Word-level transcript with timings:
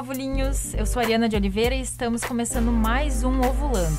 Ovulinhos! 0.00 0.72
Eu 0.72 0.86
sou 0.86 1.02
Ariana 1.02 1.28
de 1.28 1.36
Oliveira 1.36 1.74
e 1.74 1.82
estamos 1.82 2.24
começando 2.24 2.72
mais 2.72 3.22
um 3.22 3.38
Ovulando. 3.40 3.98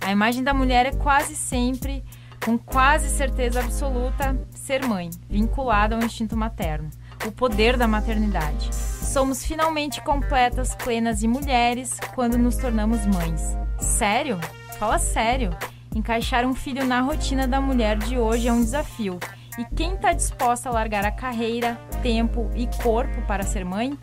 A 0.00 0.10
imagem 0.10 0.42
da 0.42 0.52
mulher 0.52 0.84
é 0.84 0.90
quase 0.90 1.36
sempre, 1.36 2.02
com 2.44 2.58
quase 2.58 3.08
certeza 3.08 3.60
absoluta, 3.60 4.36
ser 4.50 4.84
mãe, 4.84 5.10
vinculada 5.30 5.94
ao 5.94 6.02
instinto 6.02 6.36
materno, 6.36 6.90
o 7.24 7.30
poder 7.30 7.76
da 7.76 7.86
maternidade. 7.86 8.74
Somos 8.74 9.44
finalmente 9.44 10.00
completas, 10.00 10.74
plenas 10.74 11.22
e 11.22 11.28
mulheres 11.28 12.00
quando 12.16 12.36
nos 12.36 12.56
tornamos 12.56 13.06
mães. 13.06 13.56
Sério? 13.78 14.40
Fala 14.76 14.98
sério! 14.98 15.56
Encaixar 15.94 16.44
um 16.44 16.54
filho 16.54 16.84
na 16.84 17.00
rotina 17.00 17.46
da 17.46 17.60
mulher 17.60 17.96
de 17.96 18.18
hoje 18.18 18.48
é 18.48 18.52
um 18.52 18.60
desafio. 18.60 19.20
E 19.56 19.64
quem 19.76 19.94
está 19.94 20.12
disposta 20.12 20.68
a 20.68 20.72
largar 20.72 21.04
a 21.06 21.12
carreira, 21.12 21.80
tempo 22.02 22.50
e 22.56 22.66
corpo 22.82 23.22
para 23.22 23.44
ser 23.44 23.64
mãe 23.64 23.96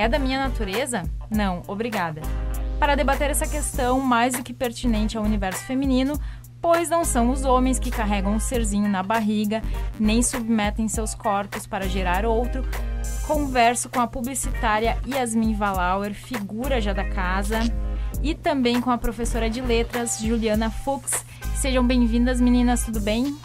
é 0.00 0.08
da 0.08 0.18
minha 0.18 0.38
natureza? 0.38 1.02
Não, 1.30 1.62
obrigada. 1.66 2.22
Para 2.78 2.94
debater 2.94 3.30
essa 3.30 3.46
questão 3.46 4.00
mais 4.00 4.34
do 4.34 4.42
que 4.42 4.54
pertinente 4.54 5.18
ao 5.18 5.24
universo 5.24 5.62
feminino, 5.64 6.18
pois 6.60 6.88
não 6.88 7.04
são 7.04 7.30
os 7.30 7.44
homens 7.44 7.78
que 7.78 7.90
carregam 7.90 8.32
um 8.32 8.40
serzinho 8.40 8.88
na 8.88 9.02
barriga, 9.02 9.62
nem 9.98 10.22
submetem 10.22 10.88
seus 10.88 11.14
corpos 11.14 11.66
para 11.66 11.86
gerar 11.86 12.24
outro, 12.24 12.64
converso 13.26 13.90
com 13.90 14.00
a 14.00 14.06
publicitária 14.06 14.96
Yasmin 15.06 15.54
Valauer, 15.54 16.14
figura 16.14 16.80
já 16.80 16.94
da 16.94 17.04
casa, 17.04 17.58
e 18.22 18.34
também 18.34 18.80
com 18.80 18.90
a 18.90 18.98
professora 18.98 19.50
de 19.50 19.60
letras 19.60 20.18
Juliana 20.18 20.70
Fuchs. 20.70 21.24
Sejam 21.56 21.86
bem-vindas, 21.86 22.40
meninas, 22.40 22.84
tudo 22.84 23.00
bem? 23.00 23.36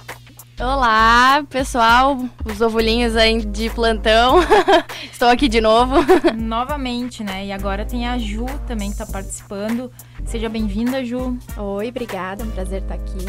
Olá, 0.57 1.43
pessoal, 1.49 2.17
os 2.45 2.61
ovulinhos 2.61 3.13
aí 3.17 3.43
de 3.43 3.69
plantão. 3.69 4.39
Estou 5.11 5.27
aqui 5.27 5.49
de 5.49 5.59
novo. 5.59 5.95
Novamente, 6.33 7.25
né? 7.25 7.45
E 7.45 7.51
agora 7.51 7.83
tem 7.85 8.07
a 8.07 8.17
Ju 8.17 8.45
também 8.65 8.87
que 8.87 8.93
está 8.93 9.05
participando. 9.05 9.91
Seja 10.23 10.47
bem-vinda, 10.47 11.03
Ju. 11.03 11.37
Oi, 11.57 11.89
obrigada, 11.89 12.43
é 12.43 12.45
um 12.45 12.51
prazer 12.51 12.83
estar 12.83 12.95
aqui. 12.95 13.25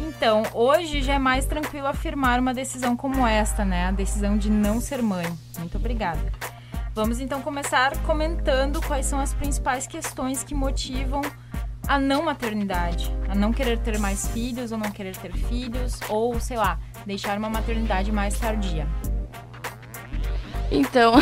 Então, 0.00 0.42
hoje 0.52 1.00
já 1.02 1.14
é 1.14 1.18
mais 1.20 1.46
tranquilo 1.46 1.86
afirmar 1.86 2.40
uma 2.40 2.52
decisão 2.52 2.96
como 2.96 3.24
esta, 3.24 3.64
né? 3.64 3.86
A 3.86 3.92
decisão 3.92 4.36
de 4.36 4.50
não 4.50 4.80
ser 4.80 5.00
mãe. 5.02 5.26
Muito 5.56 5.76
obrigada. 5.78 6.32
Vamos 6.92 7.20
então 7.20 7.40
começar 7.42 7.96
comentando 7.98 8.80
quais 8.82 9.06
são 9.06 9.20
as 9.20 9.32
principais 9.32 9.86
questões 9.86 10.42
que 10.42 10.54
motivam 10.54 11.22
a 11.90 11.98
não 11.98 12.22
maternidade, 12.22 13.12
a 13.28 13.34
não 13.34 13.52
querer 13.52 13.76
ter 13.76 13.98
mais 13.98 14.28
filhos 14.28 14.70
ou 14.70 14.78
não 14.78 14.92
querer 14.92 15.16
ter 15.16 15.32
filhos, 15.32 15.98
ou 16.08 16.38
sei 16.38 16.56
lá, 16.56 16.78
deixar 17.04 17.36
uma 17.36 17.50
maternidade 17.50 18.12
mais 18.12 18.38
tardia? 18.38 18.86
Então, 20.70 21.14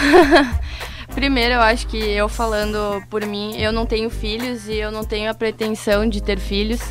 primeiro 1.14 1.54
eu 1.54 1.62
acho 1.62 1.86
que 1.86 1.96
eu 1.96 2.28
falando 2.28 3.02
por 3.08 3.24
mim, 3.24 3.56
eu 3.56 3.72
não 3.72 3.86
tenho 3.86 4.10
filhos 4.10 4.68
e 4.68 4.74
eu 4.74 4.92
não 4.92 5.04
tenho 5.04 5.30
a 5.30 5.34
pretensão 5.34 6.06
de 6.06 6.22
ter 6.22 6.38
filhos. 6.38 6.82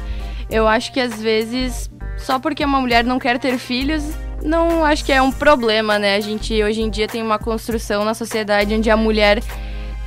Eu 0.50 0.68
acho 0.68 0.92
que 0.92 1.00
às 1.00 1.22
vezes, 1.22 1.88
só 2.18 2.40
porque 2.40 2.66
uma 2.66 2.82
mulher 2.82 3.04
não 3.04 3.20
quer 3.20 3.38
ter 3.38 3.60
filhos, 3.60 4.04
não 4.44 4.84
acho 4.84 5.06
que 5.06 5.14
é 5.14 5.22
um 5.22 5.32
problema, 5.32 6.00
né? 6.00 6.16
A 6.16 6.20
gente 6.20 6.64
hoje 6.64 6.82
em 6.82 6.90
dia 6.90 7.08
tem 7.08 7.22
uma 7.22 7.38
construção 7.38 8.04
na 8.04 8.16
sociedade 8.16 8.74
onde 8.74 8.90
a 8.90 8.98
mulher 8.98 9.44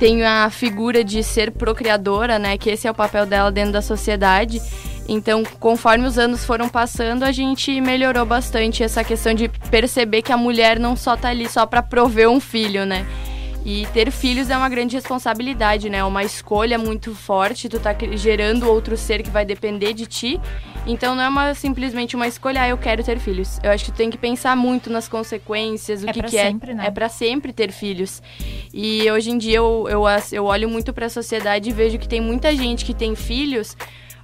tem 0.01 0.23
a 0.25 0.49
figura 0.49 1.03
de 1.03 1.21
ser 1.21 1.51
procriadora, 1.51 2.39
né? 2.39 2.57
Que 2.57 2.71
esse 2.71 2.87
é 2.87 2.91
o 2.91 2.93
papel 2.93 3.23
dela 3.23 3.51
dentro 3.51 3.73
da 3.73 3.83
sociedade. 3.83 4.59
Então, 5.07 5.43
conforme 5.59 6.07
os 6.07 6.17
anos 6.17 6.43
foram 6.43 6.67
passando, 6.67 7.21
a 7.21 7.31
gente 7.31 7.79
melhorou 7.79 8.25
bastante 8.25 8.81
essa 8.81 9.03
questão 9.03 9.31
de 9.31 9.47
perceber 9.69 10.23
que 10.23 10.31
a 10.31 10.37
mulher 10.37 10.79
não 10.79 10.95
só 10.95 11.15
tá 11.15 11.29
ali 11.29 11.47
só 11.47 11.67
para 11.67 11.83
prover 11.83 12.27
um 12.27 12.39
filho, 12.39 12.83
né? 12.83 13.05
E 13.63 13.85
ter 13.93 14.09
filhos 14.11 14.49
é 14.49 14.57
uma 14.57 14.69
grande 14.69 14.95
responsabilidade, 14.95 15.89
né? 15.89 15.99
É 15.99 16.03
uma 16.03 16.23
escolha 16.23 16.77
muito 16.79 17.13
forte, 17.13 17.69
tu 17.69 17.79
tá 17.79 17.95
gerando 18.13 18.67
outro 18.67 18.97
ser 18.97 19.21
que 19.21 19.29
vai 19.29 19.45
depender 19.45 19.93
de 19.93 20.07
ti. 20.07 20.41
Então 20.85 21.13
não 21.13 21.23
é 21.23 21.29
uma, 21.29 21.53
simplesmente 21.53 22.15
uma 22.15 22.27
escolha, 22.27 22.63
ah, 22.63 22.67
eu 22.69 22.77
quero 22.77 23.03
ter 23.03 23.19
filhos. 23.19 23.59
Eu 23.61 23.71
acho 23.71 23.85
que 23.85 23.91
tu 23.91 23.97
tem 23.97 24.09
que 24.09 24.17
pensar 24.17 24.55
muito 24.55 24.89
nas 24.89 25.07
consequências, 25.07 26.03
o 26.03 26.09
é 26.09 26.13
que, 26.13 26.23
que 26.23 26.31
sempre, 26.31 26.71
é. 26.71 26.73
Né? 26.73 26.87
É 26.87 26.91
para 26.91 27.07
sempre 27.07 27.53
ter 27.53 27.71
filhos. 27.71 28.21
E 28.73 29.09
hoje 29.11 29.29
em 29.29 29.37
dia 29.37 29.57
eu, 29.57 29.87
eu, 29.87 30.03
eu 30.31 30.45
olho 30.45 30.67
muito 30.67 30.91
para 30.91 31.05
a 31.05 31.09
sociedade 31.09 31.69
e 31.69 31.73
vejo 31.73 31.99
que 31.99 32.07
tem 32.07 32.19
muita 32.19 32.55
gente 32.55 32.83
que 32.83 32.95
tem 32.95 33.15
filhos 33.15 33.77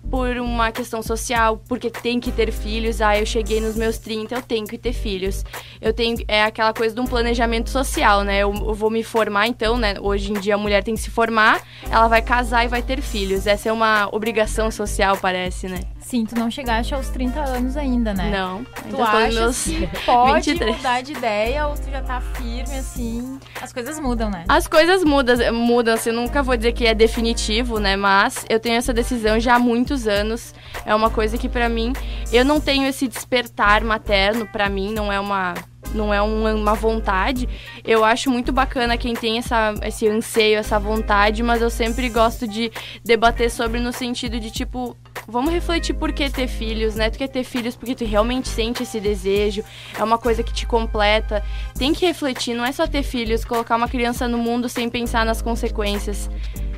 por 0.10 0.38
uma 0.38 0.72
questão 0.72 1.02
social, 1.02 1.62
porque 1.68 1.90
tem 1.90 2.20
que 2.20 2.32
ter 2.32 2.52
filhos. 2.52 3.02
Ah, 3.02 3.18
eu 3.18 3.26
cheguei 3.26 3.60
nos 3.60 3.76
meus 3.76 3.98
30, 3.98 4.36
eu 4.36 4.42
tenho 4.42 4.66
que 4.66 4.78
ter 4.78 4.94
filhos. 4.94 5.44
Eu 5.82 5.94
tenho 5.94 6.18
é 6.28 6.44
aquela 6.44 6.74
coisa 6.74 6.96
de 6.96 7.02
um 7.02 7.06
planejamento 7.06 7.70
social, 7.70 8.24
né? 8.24 8.40
Eu, 8.40 8.54
eu, 8.54 8.74
vou 8.74 8.90
me 8.90 9.04
formar 9.04 9.48
então, 9.48 9.78
né? 9.78 9.96
Hoje 10.00 10.32
em 10.32 10.40
dia 10.40 10.56
a 10.56 10.58
mulher 10.58 10.84
tem 10.84 10.96
que 10.96 11.02
se 11.02 11.10
formar, 11.10 11.62
ela 11.90 12.08
vai 12.08 12.22
casar 12.22 12.66
e 12.66 12.68
vai 12.68 12.82
ter 12.82 13.02
filhos. 13.02 13.48
Essa 13.48 13.70
é 13.70 13.72
uma 13.72 14.10
obrigação 14.12 14.72
social, 14.72 15.18
parece, 15.18 15.68
né? 15.68 15.80
Sim, 16.08 16.26
tu 16.26 16.36
não 16.40 16.50
chegaste 16.50 16.96
aos 16.96 17.10
30 17.10 17.38
anos 17.42 17.76
ainda, 17.76 18.14
né? 18.14 18.32
Não. 18.32 18.64
Tu 18.64 19.34
meus 19.34 19.64
que 19.66 19.90
pode 20.06 20.52
23. 20.52 20.78
mudar 20.78 21.02
de 21.02 21.12
ideia 21.12 21.68
ou 21.68 21.76
tu 21.76 21.92
já 21.92 22.02
tá 22.02 22.22
firme, 22.22 22.78
assim? 22.78 23.38
As 23.62 23.74
coisas 23.74 24.00
mudam, 24.00 24.30
né? 24.30 24.46
As 24.48 24.70
coisas 24.70 25.04
mudam, 25.04 25.36
mudam. 25.54 25.96
Assim, 25.96 26.12
eu 26.12 26.16
nunca 26.16 26.42
vou 26.42 26.56
dizer 26.56 26.72
que 26.72 26.88
é 26.88 26.96
definitivo, 26.96 27.78
né? 27.78 27.98
Mas 27.98 28.46
eu 28.50 28.58
tenho 28.58 28.78
essa 28.78 28.94
decisão 28.94 29.38
já 29.38 29.56
há 29.56 29.60
muitos 29.60 30.08
anos. 30.08 30.56
É 30.86 30.96
uma 30.96 31.10
coisa 31.10 31.38
que 31.38 31.50
para 31.50 31.68
mim, 31.68 31.92
eu 32.32 32.46
não 32.46 32.62
tenho 32.62 32.88
esse 32.88 33.06
despertar 33.06 33.84
materno, 33.84 34.48
para 34.48 34.70
mim 34.70 34.94
não 34.94 35.12
é 35.12 35.20
uma 35.20 35.56
não 35.94 36.14
é 36.14 36.22
uma, 36.22 36.74
vontade. 36.74 37.48
Eu 37.84 38.04
acho 38.04 38.30
muito 38.30 38.52
bacana 38.52 38.98
quem 38.98 39.14
tem 39.14 39.38
essa, 39.38 39.74
esse 39.84 40.08
anseio, 40.08 40.60
essa 40.60 40.80
vontade, 40.80 41.42
mas 41.42 41.62
eu 41.62 41.70
sempre 41.70 42.10
gosto 42.10 42.48
de 42.48 42.72
debater 43.04 43.50
sobre 43.50 43.80
no 43.80 43.92
sentido 43.92 44.40
de 44.40 44.52
tipo, 44.52 44.96
vamos 45.28 45.52
refletir 45.52 45.94
por 45.94 46.12
que 46.12 46.30
ter 46.30 46.48
filhos, 46.48 46.96
né? 46.96 47.10
Tu 47.10 47.18
quer 47.18 47.28
ter 47.28 47.44
filhos 47.44 47.76
porque 47.76 47.96
tu 47.96 48.06
realmente 48.06 48.48
sente 48.48 48.84
esse 48.84 49.00
desejo, 49.00 49.64
é 49.98 50.04
uma 50.04 50.18
coisa 50.18 50.44
que 50.44 50.54
te 50.54 50.66
completa. 50.66 51.44
Tem 51.78 51.94
que 51.94 52.06
refletir, 52.06 52.54
não 52.54 52.66
é 52.66 52.72
só 52.72 52.86
ter 52.86 53.04
filhos, 53.04 53.46
colocar 53.46 53.76
uma 53.76 53.88
criança 53.88 54.28
no 54.28 54.38
mundo 54.38 54.70
sem 54.70 54.90
pensar 54.90 55.26
nas 55.26 55.42
consequências. 55.42 56.30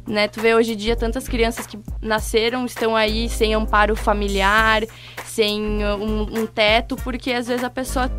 Né? 0.10 0.28
Tu 0.28 0.42
vê 0.42 0.56
hoje 0.56 0.74
em 0.74 0.76
dia 0.76 0.96
tantas 0.96 1.28
crianças 1.28 1.68
que 1.68 1.80
nasceram, 2.02 2.66
estão 2.66 2.96
aí 2.96 3.30
sem 3.30 3.54
amparo 3.54 3.96
familiar, 3.96 4.84
sem 5.24 5.86
um, 5.86 6.42
um 6.42 6.46
teto, 6.48 6.96
porque 6.96 7.32
às 7.32 7.48
vezes 7.48 7.64
a 7.64 7.70
pessoa 7.70 8.12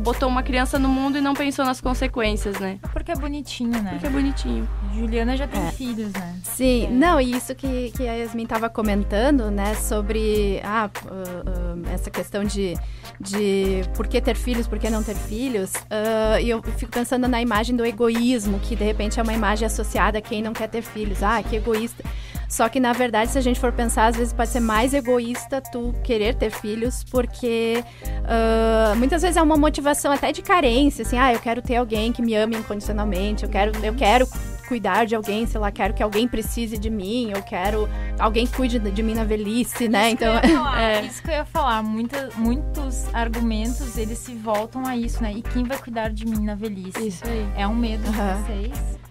botou 0.00 0.28
uma 0.28 0.42
criança 0.42 0.76
no 0.76 0.88
mundo 0.88 1.16
e 1.18 1.20
não 1.20 1.34
pensou 1.34 1.64
nas 1.64 1.80
consequências, 1.80 2.58
né? 2.58 2.80
Porque 2.92 3.12
é 3.12 3.14
bonitinho, 3.14 3.80
né? 3.80 3.90
Porque 3.92 4.06
é 4.06 4.10
bonitinho. 4.10 4.68
Juliana 4.92 5.36
já 5.36 5.46
tem 5.46 5.62
é. 5.62 5.70
filhos, 5.70 6.12
né? 6.12 6.36
Sim, 6.42 6.86
é. 6.86 6.90
não, 6.90 7.20
e 7.20 7.30
isso 7.30 7.54
que, 7.54 7.92
que 7.92 8.08
a 8.08 8.14
Yasmin 8.14 8.42
estava 8.42 8.68
comentando, 8.68 9.50
né, 9.50 9.74
sobre 9.74 10.60
ah, 10.64 10.90
uh, 11.04 11.10
uh, 11.10 11.94
essa 11.94 12.10
questão 12.10 12.42
de, 12.42 12.74
de 13.20 13.82
por 13.94 14.08
que 14.08 14.20
ter 14.20 14.36
filhos, 14.36 14.66
por 14.66 14.78
que 14.78 14.90
não 14.90 15.02
ter 15.02 15.14
filhos, 15.14 15.72
uh, 15.74 16.40
e 16.42 16.50
eu 16.50 16.62
fico 16.62 16.90
pensando 16.90 17.28
na 17.28 17.40
imagem 17.40 17.76
do 17.76 17.84
egoísmo, 17.84 18.58
que 18.58 18.74
de 18.74 18.84
repente 18.84 19.20
é 19.20 19.22
uma 19.22 19.32
imagem 19.32 19.66
associada 19.66 20.18
a 20.18 20.20
quem 20.20 20.42
não 20.42 20.52
quer 20.52 20.68
ter 20.68 20.82
filhos. 20.82 21.22
Ah, 21.22 21.35
que 21.42 21.56
egoísta. 21.56 22.04
Só 22.48 22.68
que, 22.68 22.78
na 22.78 22.92
verdade, 22.92 23.32
se 23.32 23.38
a 23.38 23.40
gente 23.40 23.58
for 23.58 23.72
pensar, 23.72 24.06
às 24.06 24.16
vezes 24.16 24.32
pode 24.32 24.50
ser 24.50 24.60
mais 24.60 24.94
egoísta 24.94 25.60
tu 25.60 25.94
querer 26.04 26.34
ter 26.34 26.50
filhos, 26.50 27.02
porque 27.04 27.82
uh, 28.08 28.96
muitas 28.96 29.22
vezes 29.22 29.36
é 29.36 29.42
uma 29.42 29.56
motivação 29.56 30.12
até 30.12 30.30
de 30.30 30.42
carência, 30.42 31.02
assim, 31.02 31.18
ah, 31.18 31.32
eu 31.32 31.40
quero 31.40 31.60
ter 31.60 31.76
alguém 31.76 32.12
que 32.12 32.22
me 32.22 32.34
ame 32.34 32.56
incondicionalmente, 32.56 33.42
eu 33.42 33.50
quero, 33.50 33.72
eu 33.84 33.94
quero 33.94 34.28
cuidar 34.68 35.06
de 35.06 35.14
alguém, 35.14 35.46
sei 35.46 35.60
lá, 35.60 35.70
quero 35.70 35.94
que 35.94 36.02
alguém 36.02 36.26
precise 36.26 36.76
de 36.76 36.90
mim, 36.90 37.30
eu 37.30 37.42
quero 37.42 37.88
alguém 38.18 38.46
cuide 38.46 38.78
de 38.78 39.02
mim 39.02 39.14
na 39.14 39.24
velhice, 39.24 39.88
né? 39.88 40.06
Isso 40.06 40.14
então, 40.14 40.40
que 40.40 40.48
falar, 40.54 40.82
é... 40.82 41.04
isso 41.04 41.22
que 41.22 41.28
eu 41.28 41.34
ia 41.34 41.44
falar, 41.44 41.82
Muita, 41.82 42.30
muitos 42.36 43.14
argumentos 43.14 43.96
eles 43.96 44.18
se 44.18 44.34
voltam 44.34 44.84
a 44.86 44.96
isso, 44.96 45.22
né? 45.22 45.32
E 45.32 45.42
quem 45.42 45.64
vai 45.64 45.78
cuidar 45.78 46.10
de 46.10 46.26
mim 46.26 46.44
na 46.44 46.54
velhice? 46.54 47.06
Isso 47.06 47.24
aí. 47.24 47.46
É 47.56 47.66
um 47.66 47.74
medo 47.74 48.04
uhum. 48.06 48.12
de 48.12 48.72
vocês? 48.72 49.05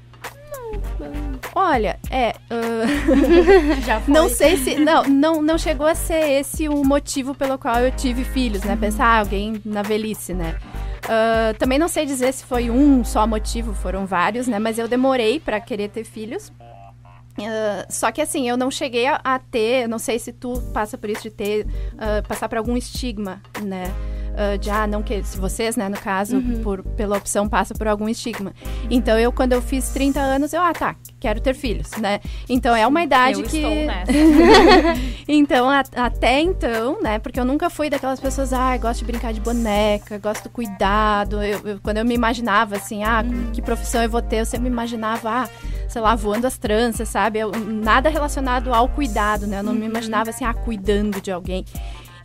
Olha, 1.54 2.00
é. 2.10 2.36
Uh... 2.52 3.82
Já 3.86 4.00
foi. 4.02 4.14
Não 4.14 4.30
sei 4.30 4.58
se. 4.58 4.76
Não, 4.76 5.04
não, 5.04 5.42
não 5.42 5.58
chegou 5.58 5.88
a 5.88 5.96
ser 5.96 6.40
esse 6.40 6.68
o 6.68 6.84
motivo 6.84 7.34
pelo 7.34 7.58
qual 7.58 7.80
eu 7.80 7.92
tive 7.92 8.24
filhos, 8.24 8.64
né? 8.64 8.74
Uhum. 8.74 8.80
Pensar 8.80 9.06
ah, 9.06 9.20
alguém 9.20 9.62
na 9.66 9.82
velhice, 9.82 10.34
né? 10.34 10.58
Uh, 11.06 11.58
também 11.60 11.78
não 11.78 11.88
sei 11.88 12.06
dizer 12.06 12.34
se 12.34 12.44
foi 12.44 12.70
um 12.70 13.04
só 13.04 13.28
motivo, 13.28 13.74
foram 13.74 14.06
vários, 14.06 14.48
né? 14.48 14.60
Mas 14.60 14.80
eu 14.80 14.88
demorei 14.88 15.40
para 15.40 15.60
querer 15.60 15.90
ter 15.90 16.04
filhos. 16.04 16.52
Uh, 17.38 17.86
só 17.90 18.12
que 18.12 18.22
assim, 18.22 18.48
eu 18.50 18.56
não 18.56 18.72
cheguei 18.72 19.08
a, 19.08 19.20
a, 19.24 19.38
ter, 19.38 19.88
não 19.88 20.00
sei 20.00 20.18
se 20.18 20.32
tu 20.32 20.62
passa 20.74 20.98
por 20.98 21.10
isso 21.10 21.24
de 21.24 21.30
ter, 21.30 21.66
uh, 21.66 22.26
passar 22.28 22.48
por 22.48 22.58
algum 22.58 22.78
estigma, 22.78 23.42
né? 23.62 23.94
Uh, 24.36 24.58
de 24.58 24.70
ah, 24.70 24.86
não 24.86 25.02
que 25.02 25.24
se 25.24 25.38
vocês, 25.38 25.76
né, 25.76 25.90
no 25.90 25.98
caso, 25.98 26.38
uhum. 26.38 26.62
por, 26.62 26.84
pela 26.84 27.18
opção 27.18 27.48
passa 27.48 27.74
por 27.74 27.88
algum 27.88 28.08
estigma. 28.08 28.54
Então 28.90 29.18
eu 29.18 29.32
quando 29.32 29.54
eu 29.54 29.62
fiz 29.62 29.90
30 29.90 30.20
anos, 30.20 30.54
eu 30.54 30.62
ah, 30.62 30.74
tá, 30.74 30.96
quero 31.20 31.40
ter 31.40 31.56
filhos, 31.56 31.92
né? 31.98 32.20
Então 32.48 32.76
é 32.76 32.86
uma 32.86 33.04
idade 33.04 33.42
eu 33.42 33.48
que 33.48 33.88
Então 35.28 35.70
a, 35.70 35.84
até 35.96 36.42
então, 36.42 37.02
né, 37.02 37.20
porque 37.20 37.40
eu 37.40 37.46
nunca 37.46 37.70
fui 37.70 37.90
daquelas 37.90 38.20
pessoas, 38.20 38.54
ah, 38.54 38.78
gosto 38.78 39.00
de 39.00 39.06
brincar 39.06 39.34
de 39.34 39.42
boneca, 39.42 40.18
gosto 40.18 40.44
do 40.44 40.50
cuidado. 40.50 41.42
Eu, 41.44 41.60
eu, 41.66 41.80
quando 41.82 41.98
eu 41.98 42.06
me 42.06 42.14
imaginava 42.14 42.76
assim, 42.76 43.04
ah, 43.04 43.24
uhum. 43.26 43.52
que 43.52 43.62
profissão 43.62 44.02
eu 44.02 44.10
vou 44.10 44.22
ter, 44.22 44.38
eu 44.38 44.46
sempre 44.46 44.70
me 44.70 44.74
imaginava, 44.74 45.30
ah, 45.30 45.50
sei 45.88 46.02
lá, 46.02 46.16
voando 46.16 46.46
as 46.46 46.58
tranças, 46.58 47.10
sabe? 47.10 47.40
Eu, 47.40 47.52
nada 47.52 48.10
relacionado 48.10 48.74
ao 48.74 48.90
cuidado, 48.90 49.48
né? 49.48 49.60
Eu 49.60 49.64
não 49.64 49.74
me 49.74 49.86
imaginava 49.86 50.30
assim, 50.30 50.44
ah, 50.46 50.54
cuidando 50.54 51.22
de 51.22 51.32
alguém. 51.32 51.66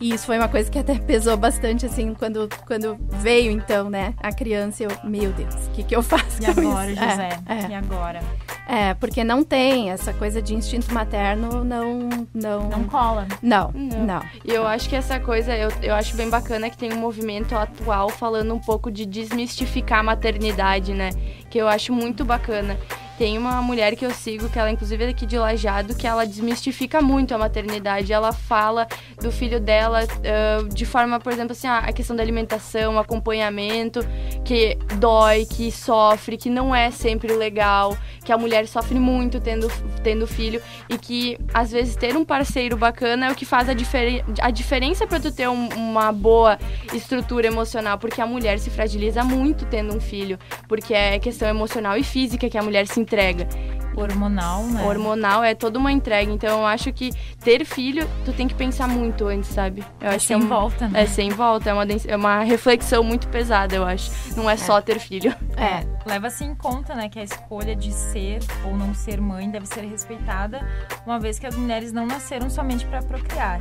E 0.01 0.13
isso 0.13 0.25
foi 0.25 0.37
uma 0.37 0.49
coisa 0.49 0.69
que 0.69 0.79
até 0.79 0.95
pesou 0.95 1.37
bastante, 1.37 1.85
assim, 1.85 2.15
quando, 2.15 2.49
quando 2.65 2.97
veio, 3.07 3.51
então, 3.51 3.87
né, 3.87 4.15
a 4.17 4.33
criança. 4.33 4.83
Eu, 4.83 4.89
meu 5.03 5.31
Deus, 5.31 5.53
o 5.67 5.69
que, 5.71 5.83
que 5.83 5.95
eu 5.95 6.01
faço 6.01 6.41
e 6.41 6.53
com 6.53 6.59
agora, 6.59 6.91
isso? 6.91 7.01
José? 7.03 7.29
É, 7.47 7.53
é. 7.53 7.69
E 7.69 7.73
agora? 7.75 8.21
É, 8.67 8.93
porque 8.95 9.23
não 9.23 9.43
tem 9.43 9.91
essa 9.91 10.11
coisa 10.11 10.41
de 10.41 10.55
instinto 10.55 10.91
materno, 10.91 11.63
não. 11.63 12.09
Não, 12.33 12.69
não 12.69 12.83
cola. 12.85 13.27
Não, 13.43 13.71
não. 13.73 14.05
não. 14.05 14.23
E 14.43 14.51
eu 14.51 14.65
acho 14.65 14.89
que 14.89 14.95
essa 14.95 15.19
coisa, 15.19 15.55
eu, 15.55 15.69
eu 15.83 15.93
acho 15.93 16.15
bem 16.15 16.29
bacana 16.29 16.69
que 16.69 16.77
tem 16.77 16.91
um 16.91 16.97
movimento 16.97 17.55
atual 17.55 18.09
falando 18.09 18.53
um 18.53 18.59
pouco 18.59 18.89
de 18.89 19.05
desmistificar 19.05 19.99
a 19.99 20.03
maternidade, 20.03 20.93
né? 20.93 21.11
Que 21.49 21.59
eu 21.59 21.67
acho 21.67 21.93
muito 21.93 22.25
bacana. 22.25 22.75
Tem 23.21 23.37
uma 23.37 23.61
mulher 23.61 23.95
que 23.95 24.03
eu 24.03 24.09
sigo, 24.09 24.49
que 24.49 24.57
ela 24.57 24.71
inclusive 24.71 25.03
é 25.03 25.07
daqui 25.09 25.27
de 25.27 25.37
Lajado, 25.37 25.93
que 25.93 26.07
ela 26.07 26.25
desmistifica 26.25 27.03
muito 27.03 27.35
a 27.35 27.37
maternidade. 27.37 28.11
Ela 28.11 28.33
fala 28.33 28.87
do 29.21 29.31
filho 29.31 29.59
dela 29.59 30.05
uh, 30.05 30.67
de 30.67 30.87
forma, 30.87 31.19
por 31.19 31.31
exemplo, 31.31 31.51
assim, 31.51 31.67
a 31.67 31.93
questão 31.93 32.15
da 32.15 32.23
alimentação, 32.23 32.97
acompanhamento, 32.97 33.99
que 34.43 34.75
dói, 34.97 35.45
que 35.45 35.71
sofre, 35.71 36.35
que 36.35 36.49
não 36.49 36.73
é 36.73 36.89
sempre 36.89 37.31
legal, 37.33 37.95
que 38.25 38.31
a 38.31 38.37
mulher 38.39 38.67
sofre 38.67 38.97
muito 38.97 39.39
tendo, 39.39 39.67
tendo 40.03 40.25
filho 40.25 40.59
e 40.89 40.97
que 40.97 41.37
às 41.53 41.71
vezes 41.71 41.95
ter 41.95 42.17
um 42.17 42.25
parceiro 42.25 42.75
bacana 42.75 43.27
é 43.27 43.31
o 43.31 43.35
que 43.35 43.45
faz 43.45 43.69
a, 43.69 43.73
diferen 43.75 44.23
a 44.41 44.49
diferença 44.49 45.05
para 45.05 45.19
tu 45.19 45.31
ter 45.31 45.47
um, 45.47 45.69
uma 45.75 46.11
boa 46.11 46.57
estrutura 46.91 47.45
emocional, 47.45 47.99
porque 47.99 48.19
a 48.19 48.25
mulher 48.25 48.57
se 48.57 48.71
fragiliza 48.71 49.23
muito 49.23 49.63
tendo 49.67 49.95
um 49.95 49.99
filho, 49.99 50.39
porque 50.67 50.91
é 50.91 51.19
questão 51.19 51.47
emocional 51.47 51.95
e 51.97 52.03
física 52.03 52.49
que 52.49 52.57
a 52.57 52.63
mulher 52.63 52.87
se 52.87 52.99
entrega. 53.11 53.47
Hormonal, 53.95 54.63
né? 54.65 54.83
Hormonal 54.83 55.43
é 55.43 55.53
toda 55.53 55.77
uma 55.77 55.91
entrega. 55.91 56.31
Então 56.31 56.59
eu 56.59 56.65
acho 56.65 56.91
que 56.93 57.11
ter 57.43 57.65
filho, 57.65 58.07
tu 58.25 58.33
tem 58.33 58.47
que 58.47 58.55
pensar 58.55 58.87
muito 58.87 59.27
antes, 59.27 59.49
sabe? 59.49 59.83
Eu 59.99 60.07
é 60.07 60.15
acho 60.15 60.25
sem 60.25 60.37
que 60.37 60.43
é 60.43 60.45
um, 60.45 60.49
volta, 60.49 60.87
né? 60.87 61.03
É 61.03 61.05
sem 61.05 61.29
volta. 61.29 61.69
É 61.69 61.73
uma, 61.73 61.85
é 62.07 62.15
uma 62.15 62.43
reflexão 62.43 63.03
muito 63.03 63.27
pesada, 63.27 63.75
eu 63.75 63.83
acho. 63.83 64.11
Não 64.35 64.49
é, 64.49 64.53
é. 64.53 64.57
só 64.57 64.81
ter 64.81 64.99
filho. 64.99 65.35
É, 65.57 65.85
leva-se 66.05 66.43
em 66.43 66.55
conta, 66.55 66.95
né, 66.95 67.09
que 67.09 67.19
a 67.19 67.23
escolha 67.23 67.75
de 67.75 67.91
ser 67.91 68.39
ou 68.65 68.75
não 68.75 68.93
ser 68.93 69.19
mãe 69.19 69.49
deve 69.49 69.65
ser 69.67 69.81
respeitada, 69.81 70.65
uma 71.05 71.19
vez 71.19 71.37
que 71.37 71.45
as 71.45 71.55
mulheres 71.55 71.91
não 71.91 72.05
nasceram 72.05 72.49
somente 72.49 72.85
para 72.85 73.01
procriar. 73.01 73.59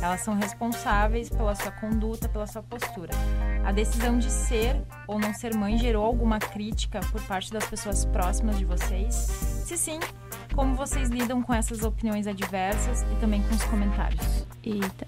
Elas 0.00 0.20
são 0.20 0.34
responsáveis 0.34 1.28
pela 1.28 1.54
sua 1.54 1.72
conduta, 1.72 2.28
pela 2.28 2.46
sua 2.46 2.62
postura. 2.62 3.12
A 3.64 3.72
decisão 3.72 4.18
de 4.18 4.30
ser 4.30 4.82
ou 5.06 5.18
não 5.18 5.32
ser 5.34 5.54
mãe 5.54 5.78
gerou 5.78 6.04
alguma 6.04 6.38
crítica 6.38 7.00
por 7.10 7.20
parte 7.22 7.52
das 7.52 7.66
pessoas 7.66 8.04
próximas 8.04 8.58
de 8.58 8.64
vocês? 8.64 9.51
Se 9.72 9.78
sim, 9.78 10.00
como 10.54 10.74
vocês 10.74 11.08
lidam 11.08 11.40
com 11.40 11.54
essas 11.54 11.82
opiniões 11.82 12.26
adversas 12.26 13.06
e 13.10 13.14
também 13.18 13.40
com 13.40 13.54
os 13.54 13.64
comentários? 13.64 14.44
Eita. 14.62 15.06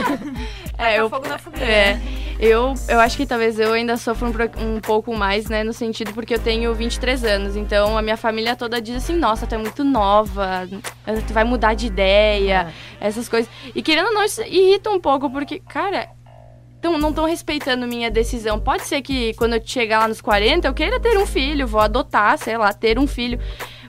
é, 0.78 0.98
eu, 0.98 1.10
fogo 1.10 1.28
na 1.28 1.36
fogueira. 1.36 1.70
É, 1.70 2.00
eu, 2.40 2.72
eu 2.88 2.98
acho 2.98 3.18
que 3.18 3.26
talvez 3.26 3.60
eu 3.60 3.74
ainda 3.74 3.98
sofro 3.98 4.28
um, 4.28 4.76
um, 4.76 4.80
pouco 4.80 5.14
mais, 5.14 5.50
né, 5.50 5.62
no 5.62 5.74
sentido 5.74 6.14
porque 6.14 6.32
eu 6.32 6.38
tenho 6.38 6.74
23 6.74 7.22
anos, 7.24 7.54
então 7.54 7.98
a 7.98 8.00
minha 8.00 8.16
família 8.16 8.56
toda 8.56 8.80
diz 8.80 8.96
assim, 8.96 9.14
nossa, 9.14 9.46
tu 9.46 9.54
é 9.54 9.58
muito 9.58 9.84
nova, 9.84 10.66
tu 11.28 11.34
vai 11.34 11.44
mudar 11.44 11.74
de 11.74 11.86
ideia, 11.86 12.72
é. 13.00 13.08
essas 13.08 13.28
coisas. 13.28 13.50
E 13.74 13.82
querendo 13.82 14.06
ou 14.06 14.14
não, 14.14 14.24
isso 14.24 14.40
irrita 14.40 14.88
um 14.88 14.98
pouco, 14.98 15.28
porque, 15.28 15.60
cara, 15.60 16.08
tão, 16.86 16.98
não 16.98 17.10
estão 17.10 17.24
respeitando 17.24 17.86
minha 17.86 18.10
decisão. 18.10 18.60
Pode 18.60 18.84
ser 18.84 19.02
que 19.02 19.34
quando 19.34 19.54
eu 19.54 19.62
chegar 19.64 20.00
lá 20.00 20.08
nos 20.08 20.20
40 20.20 20.68
eu 20.68 20.74
queira 20.74 21.00
ter 21.00 21.18
um 21.18 21.26
filho, 21.26 21.66
vou 21.66 21.80
adotar, 21.80 22.38
sei 22.38 22.56
lá, 22.56 22.72
ter 22.72 22.98
um 22.98 23.06
filho. 23.06 23.38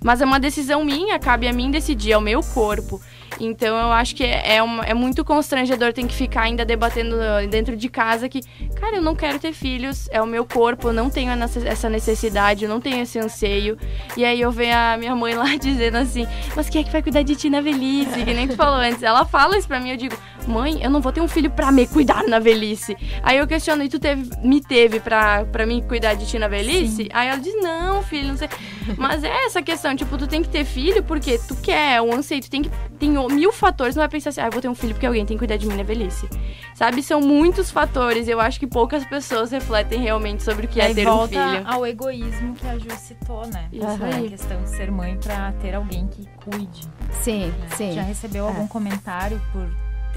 Mas 0.03 0.21
é 0.21 0.25
uma 0.25 0.39
decisão 0.39 0.83
minha, 0.83 1.19
cabe 1.19 1.47
a 1.47 1.53
mim 1.53 1.69
decidir, 1.69 2.13
é 2.13 2.17
o 2.17 2.21
meu 2.21 2.41
corpo. 2.41 2.99
Então 3.39 3.77
eu 3.77 3.91
acho 3.91 4.15
que 4.15 4.23
é, 4.23 4.55
é, 4.55 4.63
uma, 4.63 4.83
é 4.83 4.94
muito 4.94 5.23
constrangedor 5.23 5.94
ter 5.94 6.05
que 6.07 6.13
ficar 6.13 6.44
ainda 6.44 6.65
debatendo 6.65 7.15
dentro 7.49 7.75
de 7.75 7.89
casa 7.89 8.27
que, 8.27 8.41
cara, 8.75 8.95
eu 8.95 9.01
não 9.01 9.15
quero 9.15 9.38
ter 9.38 9.53
filhos, 9.53 10.07
é 10.11 10.21
o 10.21 10.25
meu 10.25 10.45
corpo, 10.45 10.88
eu 10.89 10.94
não 10.94 11.09
tenho 11.09 11.31
essa 11.65 11.89
necessidade, 11.89 12.63
eu 12.63 12.69
não 12.69 12.79
tenho 12.79 13.01
esse 13.01 13.19
anseio. 13.19 13.77
E 14.15 14.25
aí 14.25 14.41
eu 14.41 14.51
vejo 14.51 14.75
a 14.75 14.97
minha 14.97 15.15
mãe 15.15 15.35
lá 15.35 15.45
dizendo 15.59 15.97
assim, 15.97 16.27
mas 16.55 16.69
quem 16.69 16.81
é 16.81 16.83
que 16.83 16.91
vai 16.91 17.03
cuidar 17.03 17.21
de 17.21 17.35
ti 17.35 17.49
na 17.49 17.61
velhice? 17.61 18.23
Que 18.23 18.33
nem 18.33 18.47
tu 18.47 18.55
falou 18.55 18.79
antes. 18.79 19.03
Ela 19.03 19.25
fala 19.25 19.57
isso 19.57 19.67
pra 19.67 19.79
mim, 19.79 19.91
eu 19.91 19.97
digo, 19.97 20.15
mãe, 20.47 20.81
eu 20.81 20.89
não 20.89 21.01
vou 21.01 21.11
ter 21.11 21.21
um 21.21 21.27
filho 21.27 21.49
pra 21.51 21.71
me 21.71 21.85
cuidar 21.85 22.23
na 22.23 22.39
velhice. 22.39 22.95
Aí 23.21 23.38
eu 23.38 23.47
questiono, 23.47 23.83
e 23.83 23.89
tu 23.89 23.99
teve, 23.99 24.29
me 24.44 24.61
teve 24.61 24.99
pra, 24.99 25.45
pra 25.45 25.65
mim 25.65 25.83
cuidar 25.88 26.13
de 26.13 26.25
ti 26.25 26.39
na 26.39 26.47
velhice? 26.47 27.03
Sim. 27.03 27.09
Aí 27.13 27.27
ela 27.27 27.38
diz, 27.38 27.53
não, 27.61 28.01
filho, 28.03 28.29
não 28.29 28.38
sei. 28.38 28.49
Mas 28.97 29.23
é 29.23 29.45
essa 29.45 29.61
questão, 29.61 29.95
tipo, 29.95 30.17
tu 30.17 30.27
tem 30.27 30.41
que 30.41 30.49
ter 30.49 30.63
filho 30.63 31.03
porque 31.03 31.39
tu 31.47 31.55
quer, 31.55 31.95
é 31.95 32.01
o 32.01 32.13
anseio, 32.13 32.41
tu 32.41 32.49
tem 32.49 32.63
que. 32.63 32.71
Tem 32.97 33.11
mil 33.11 33.51
fatores, 33.51 33.95
não 33.95 34.01
vai 34.01 34.09
pensar 34.09 34.29
assim, 34.29 34.41
ah, 34.41 34.47
eu 34.47 34.51
vou 34.51 34.61
ter 34.61 34.67
um 34.67 34.73
filho 34.73 34.94
porque 34.94 35.05
alguém 35.05 35.23
tem 35.23 35.38
que 35.38 35.39
cuidar 35.39 35.57
de 35.57 35.67
mim 35.67 35.75
na 35.75 35.83
velhice. 35.83 36.27
Sabe? 36.73 37.03
São 37.03 37.21
muitos 37.21 37.69
fatores. 37.69 38.27
Eu 38.27 38.39
acho 38.39 38.59
que 38.59 38.65
poucas 38.65 39.05
pessoas 39.05 39.51
refletem 39.51 39.99
realmente 39.99 40.44
sobre 40.44 40.65
o 40.65 40.69
que 40.69 40.81
é 40.81 40.94
ter 40.94 41.07
um 41.07 41.27
filho. 41.27 41.63
ao 41.65 41.85
egoísmo 41.85 42.55
que 42.55 42.67
a 42.67 42.77
Ju 42.77 42.89
citou, 42.97 43.45
né? 43.47 43.67
Isso 43.71 43.85
uhum. 43.85 44.03
aí. 44.03 44.27
A 44.27 44.29
questão 44.29 44.63
de 44.63 44.69
ser 44.69 44.91
mãe 44.91 45.17
pra 45.17 45.51
ter 45.53 45.75
alguém 45.75 46.07
que 46.07 46.27
cuide. 46.44 46.88
Sim, 47.21 47.47
né? 47.47 47.67
sim. 47.75 47.91
Já 47.94 48.01
recebeu 48.01 48.45
é. 48.45 48.47
algum 48.47 48.67
comentário 48.67 49.41
por 49.51 49.67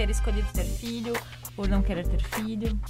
ter 0.01 0.09
escolhido 0.09 0.49
ter 0.55 0.65
filho, 0.65 1.13
por 1.61 1.69
não 1.69 1.83
querer 1.83 2.09
ter 2.09 2.23
filho? 2.23 2.81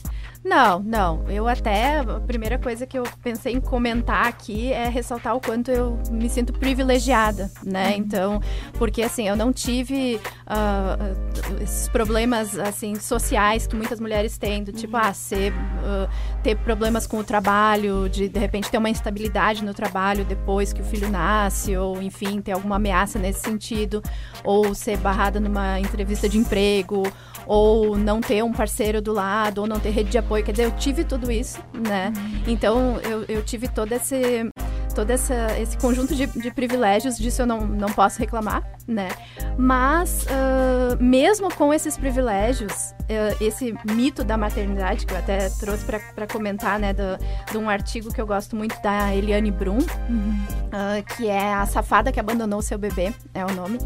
Não, 0.44 0.78
não. 0.78 1.28
Eu 1.28 1.49
até. 1.49 1.99
A 1.99 2.20
primeira 2.20 2.56
coisa 2.56 2.87
que 2.87 2.96
eu 2.96 3.02
pensei 3.20 3.52
em 3.52 3.61
comentar 3.61 4.26
aqui 4.26 4.72
é 4.72 4.88
ressaltar 4.88 5.34
o 5.34 5.40
quanto 5.40 5.72
eu 5.72 5.99
me 6.08 6.31
sinto 6.31 6.52
privilegiada, 6.52 7.50
né? 7.64 7.88
Uhum. 7.88 7.96
Então, 7.96 8.43
porque 8.78 9.02
assim, 9.02 9.26
eu 9.26 9.34
não 9.34 9.52
tive 9.52 10.20
uh, 10.46 11.61
esses 11.61 11.88
problemas 11.88 12.56
assim 12.58 12.94
sociais 12.94 13.67
que 13.67 13.75
muitas 13.75 13.99
mulheres 13.99 14.38
têm, 14.38 14.62
do 14.62 14.73
tipo, 14.73 14.96
uhum. 14.96 15.02
ah, 15.02 15.12
ser, 15.12 15.52
uh, 15.52 16.08
ter 16.43 16.56
problemas 16.58 17.08
com 17.08 17.19
o 17.19 17.25
trabalho, 17.25 18.08
de 18.08 18.28
de 18.28 18.38
repente 18.38 18.70
ter 18.70 18.78
uma 18.78 18.88
instabilidade 18.88 19.64
no 19.64 19.75
trabalho 19.75 20.25
depois 20.25 20.73
que 20.73 20.81
o 20.81 20.84
filho 20.84 21.11
nasce, 21.11 21.76
ou 21.76 22.00
enfim, 22.00 22.40
ter 22.40 22.52
alguma 22.52 22.76
ameaça 22.76 23.19
nesse 23.19 23.40
sentido, 23.40 24.00
ou 24.44 24.75
ser 24.76 24.96
barrada 24.96 25.40
numa 25.40 25.81
entrevista 25.81 26.28
de 26.28 26.38
emprego, 26.38 27.02
ou 27.50 27.99
não 27.99 28.20
ter 28.20 28.44
um 28.44 28.52
parceiro 28.52 29.02
do 29.02 29.12
lado, 29.12 29.62
ou 29.62 29.67
não 29.67 29.81
ter 29.81 29.91
rede 29.91 30.11
de 30.11 30.19
apoio. 30.19 30.44
Quer 30.44 30.52
dizer, 30.52 30.67
eu 30.67 30.70
tive 30.70 31.02
tudo 31.02 31.32
isso, 31.32 31.58
né? 31.75 32.12
Então 32.47 33.00
eu, 33.00 33.25
eu 33.29 33.43
tive 33.43 33.66
todo 33.66 33.90
esse 33.90 34.49
todo 34.95 35.11
essa, 35.11 35.59
esse 35.59 35.76
conjunto 35.78 36.14
de, 36.14 36.26
de, 36.26 36.50
privilégios, 36.50 37.16
disso 37.16 37.42
eu 37.42 37.47
não, 37.47 37.61
não 37.61 37.88
posso 37.88 38.19
reclamar, 38.19 38.62
né? 38.87 39.09
Mas, 39.57 40.25
uh, 40.25 41.02
mesmo 41.02 41.52
com 41.54 41.73
esses 41.73 41.97
privilégios, 41.97 42.73
uh, 42.73 43.37
esse 43.40 43.73
mito 43.85 44.25
da 44.25 44.37
maternidade, 44.37 45.07
que 45.07 45.14
eu 45.14 45.19
até 45.19 45.49
trouxe 45.49 45.85
para 45.85 46.26
comentar, 46.26 46.78
né, 46.78 46.92
do, 46.92 47.02
de 47.50 47.57
um 47.57 47.71
artigo 47.71 48.12
que 48.12 48.21
eu 48.21 48.26
gosto 48.26 48.57
muito 48.57 48.80
da 48.83 49.14
Eliane 49.14 49.52
Brum, 49.52 49.78
uhum. 49.78 50.45
uh, 50.66 51.16
que 51.16 51.28
é 51.28 51.54
A 51.54 51.64
Safada 51.66 52.11
que 52.11 52.19
Abandonou 52.19 52.61
Seu 52.61 52.76
Bebê, 52.76 53.14
é 53.33 53.45
o 53.47 53.52
nome 53.52 53.78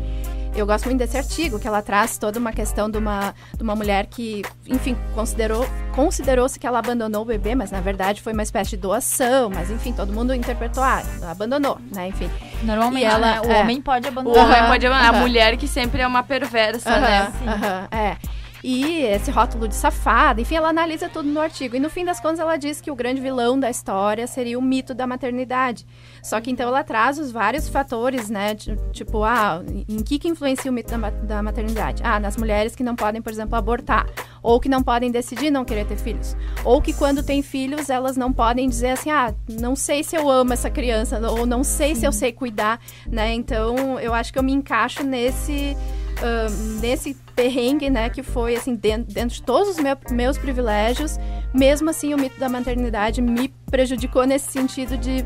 eu 0.54 0.66
gosto 0.66 0.84
muito 0.86 0.98
desse 0.98 1.16
artigo, 1.16 1.58
que 1.58 1.66
ela 1.66 1.82
traz 1.82 2.16
toda 2.16 2.38
uma 2.38 2.52
questão 2.52 2.88
de 2.88 2.98
uma, 2.98 3.34
de 3.56 3.62
uma 3.62 3.74
mulher 3.74 4.06
que, 4.06 4.42
enfim, 4.66 4.96
considerou 5.14 5.66
considerou-se 5.94 6.58
que 6.58 6.66
ela 6.66 6.80
abandonou 6.80 7.22
o 7.22 7.24
bebê, 7.24 7.54
mas 7.54 7.70
na 7.70 7.80
verdade 7.80 8.20
foi 8.20 8.32
uma 8.32 8.42
espécie 8.42 8.70
de 8.70 8.78
doação, 8.78 9.48
mas 9.48 9.70
enfim, 9.70 9.92
todo 9.92 10.12
mundo 10.12 10.34
interpretou, 10.34 10.82
ah, 10.82 11.02
abandonou, 11.30 11.78
né, 11.92 12.08
enfim. 12.08 12.28
Normalmente, 12.62 13.04
ela, 13.04 13.18
né? 13.18 13.40
o 13.40 13.50
é, 13.50 13.60
homem 13.60 13.80
pode 13.80 14.08
abandonar. 14.08 14.38
O 14.38 14.44
homem 14.44 14.66
pode 14.66 14.86
abandonar, 14.86 15.14
a 15.14 15.18
mulher 15.20 15.56
que 15.56 15.68
sempre 15.68 16.02
é 16.02 16.06
uma 16.06 16.22
perversa, 16.22 16.98
né? 16.98 17.32
é 17.92 18.16
e 18.66 19.02
esse 19.02 19.30
rótulo 19.30 19.68
de 19.68 19.74
safada, 19.74 20.40
enfim, 20.40 20.54
ela 20.54 20.70
analisa 20.70 21.06
tudo 21.06 21.28
no 21.28 21.38
artigo. 21.38 21.76
E 21.76 21.78
no 21.78 21.90
fim 21.90 22.02
das 22.02 22.18
contas, 22.18 22.38
ela 22.38 22.56
diz 22.56 22.80
que 22.80 22.90
o 22.90 22.94
grande 22.94 23.20
vilão 23.20 23.60
da 23.60 23.68
história 23.68 24.26
seria 24.26 24.58
o 24.58 24.62
mito 24.62 24.94
da 24.94 25.06
maternidade. 25.06 25.86
Só 26.22 26.40
que 26.40 26.50
então 26.50 26.68
ela 26.68 26.82
traz 26.82 27.18
os 27.18 27.30
vários 27.30 27.68
fatores, 27.68 28.30
né? 28.30 28.54
Tipo, 28.90 29.22
ah, 29.22 29.62
em 29.86 30.02
que, 30.02 30.18
que 30.18 30.28
influencia 30.28 30.70
o 30.70 30.74
mito 30.74 30.96
da, 30.96 31.10
da 31.10 31.42
maternidade? 31.42 32.02
Ah, 32.02 32.18
nas 32.18 32.38
mulheres 32.38 32.74
que 32.74 32.82
não 32.82 32.96
podem, 32.96 33.20
por 33.20 33.30
exemplo, 33.30 33.54
abortar. 33.54 34.06
Ou 34.42 34.58
que 34.58 34.68
não 34.68 34.82
podem 34.82 35.10
decidir 35.10 35.50
não 35.50 35.62
querer 35.62 35.86
ter 35.86 35.98
filhos. 35.98 36.34
Ou 36.64 36.80
que 36.80 36.94
quando 36.94 37.22
têm 37.22 37.42
filhos, 37.42 37.90
elas 37.90 38.16
não 38.16 38.32
podem 38.32 38.66
dizer 38.66 38.92
assim, 38.92 39.10
ah, 39.10 39.34
não 39.46 39.76
sei 39.76 40.02
se 40.02 40.16
eu 40.16 40.30
amo 40.30 40.54
essa 40.54 40.70
criança, 40.70 41.20
ou 41.30 41.44
não 41.44 41.62
sei 41.62 41.94
se 41.94 42.06
eu 42.06 42.12
sei 42.12 42.32
cuidar, 42.32 42.80
né? 43.06 43.34
Então, 43.34 44.00
eu 44.00 44.14
acho 44.14 44.32
que 44.32 44.38
eu 44.38 44.42
me 44.42 44.52
encaixo 44.54 45.04
nesse 45.04 45.76
nesse 46.80 47.16
perrengue, 47.34 47.90
né, 47.90 48.08
que 48.08 48.22
foi, 48.22 48.54
assim, 48.56 48.74
dentro, 48.74 49.12
dentro 49.12 49.34
de 49.34 49.42
todos 49.42 49.70
os 49.70 49.78
meu, 49.78 49.96
meus 50.10 50.38
privilégios, 50.38 51.18
mesmo 51.52 51.90
assim 51.90 52.14
o 52.14 52.18
mito 52.18 52.38
da 52.38 52.48
maternidade 52.48 53.20
me 53.20 53.48
prejudicou 53.70 54.24
nesse 54.24 54.50
sentido 54.52 54.96
de 54.96 55.24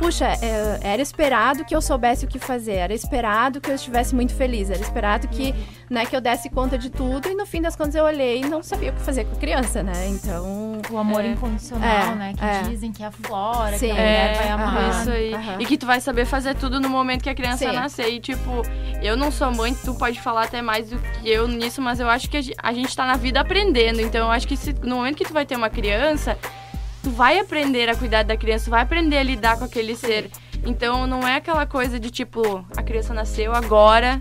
puxa, 0.00 0.26
é, 0.40 0.80
era 0.82 1.02
esperado 1.02 1.62
que 1.62 1.76
eu 1.76 1.82
soubesse 1.82 2.24
o 2.24 2.28
que 2.28 2.38
fazer, 2.38 2.72
era 2.72 2.94
esperado 2.94 3.60
que 3.60 3.70
eu 3.70 3.74
estivesse 3.74 4.14
muito 4.14 4.34
feliz, 4.34 4.70
era 4.70 4.80
esperado 4.80 5.28
que, 5.28 5.54
né, 5.90 6.06
que 6.06 6.16
eu 6.16 6.22
desse 6.22 6.48
conta 6.48 6.78
de 6.78 6.88
tudo 6.88 7.28
e 7.28 7.34
no 7.34 7.44
fim 7.44 7.60
das 7.60 7.76
contas 7.76 7.94
eu 7.94 8.04
olhei 8.04 8.40
e 8.40 8.48
não 8.48 8.62
sabia 8.62 8.92
o 8.92 8.94
que 8.94 9.00
fazer 9.02 9.24
com 9.26 9.36
a 9.36 9.38
criança, 9.38 9.82
né? 9.82 10.08
Então. 10.08 10.80
O 10.90 10.96
amor 10.96 11.22
É. 11.22 11.28
incondicional, 11.28 12.12
É, 12.12 12.14
né? 12.14 12.32
Que 12.36 12.42
é. 12.44 12.62
dizem 12.62 12.90
que 12.90 13.04
aflora, 13.04 13.76
Sim. 13.76 13.86
que 13.88 13.92
a 13.92 13.94
mulher 13.94 14.30
É, 14.30 14.34
vai 14.38 14.48
amar. 14.48 14.90
isso 15.02 15.10
aí. 15.10 15.34
Aham. 15.34 15.56
E 15.60 15.66
que 15.66 15.76
tu 15.76 15.84
vai 15.86 16.00
saber 16.00 16.24
fazer 16.24 16.54
tudo 16.54 16.80
no 16.80 16.88
momento 16.88 17.22
que 17.22 17.28
a 17.30 17.34
criança 17.34 17.68
Sim. 17.68 17.72
nascer. 17.76 18.08
E, 18.08 18.20
tipo, 18.20 18.62
eu 19.02 19.16
não 19.18 19.30
sou 19.30 19.52
mãe, 19.52 19.74
tu 19.84 19.94
pode 19.94 20.18
falar 20.20 20.44
até 20.44 20.62
mais 20.62 20.88
do 20.88 20.98
que 20.98 21.28
eu 21.28 21.46
nisso, 21.46 21.82
mas 21.82 22.00
eu 22.00 22.08
acho 22.08 22.28
que 22.30 22.38
a 22.60 22.72
gente 22.72 22.96
tá 22.96 23.04
na 23.04 23.16
vida 23.16 23.38
aprendendo. 23.40 24.00
Então, 24.00 24.26
eu 24.26 24.32
acho 24.32 24.48
que 24.48 24.56
se- 24.56 24.74
no 24.82 24.96
momento 24.96 25.16
que 25.16 25.24
tu 25.24 25.32
vai 25.34 25.44
ter 25.44 25.56
uma 25.56 25.68
criança, 25.68 26.38
tu 27.02 27.10
vai 27.10 27.38
aprender 27.38 27.88
a 27.88 27.96
cuidar 27.96 28.22
da 28.22 28.36
criança, 28.36 28.66
tu 28.66 28.70
vai 28.70 28.82
aprender 28.82 29.18
a 29.18 29.22
lidar 29.22 29.58
com 29.58 29.64
aquele 29.64 29.94
ser. 29.96 30.30
Então, 30.66 31.06
não 31.06 31.26
é 31.26 31.36
aquela 31.36 31.64
coisa 31.66 31.98
de, 31.98 32.10
tipo, 32.10 32.64
a 32.76 32.82
criança 32.82 33.14
nasceu 33.14 33.54
agora, 33.54 34.20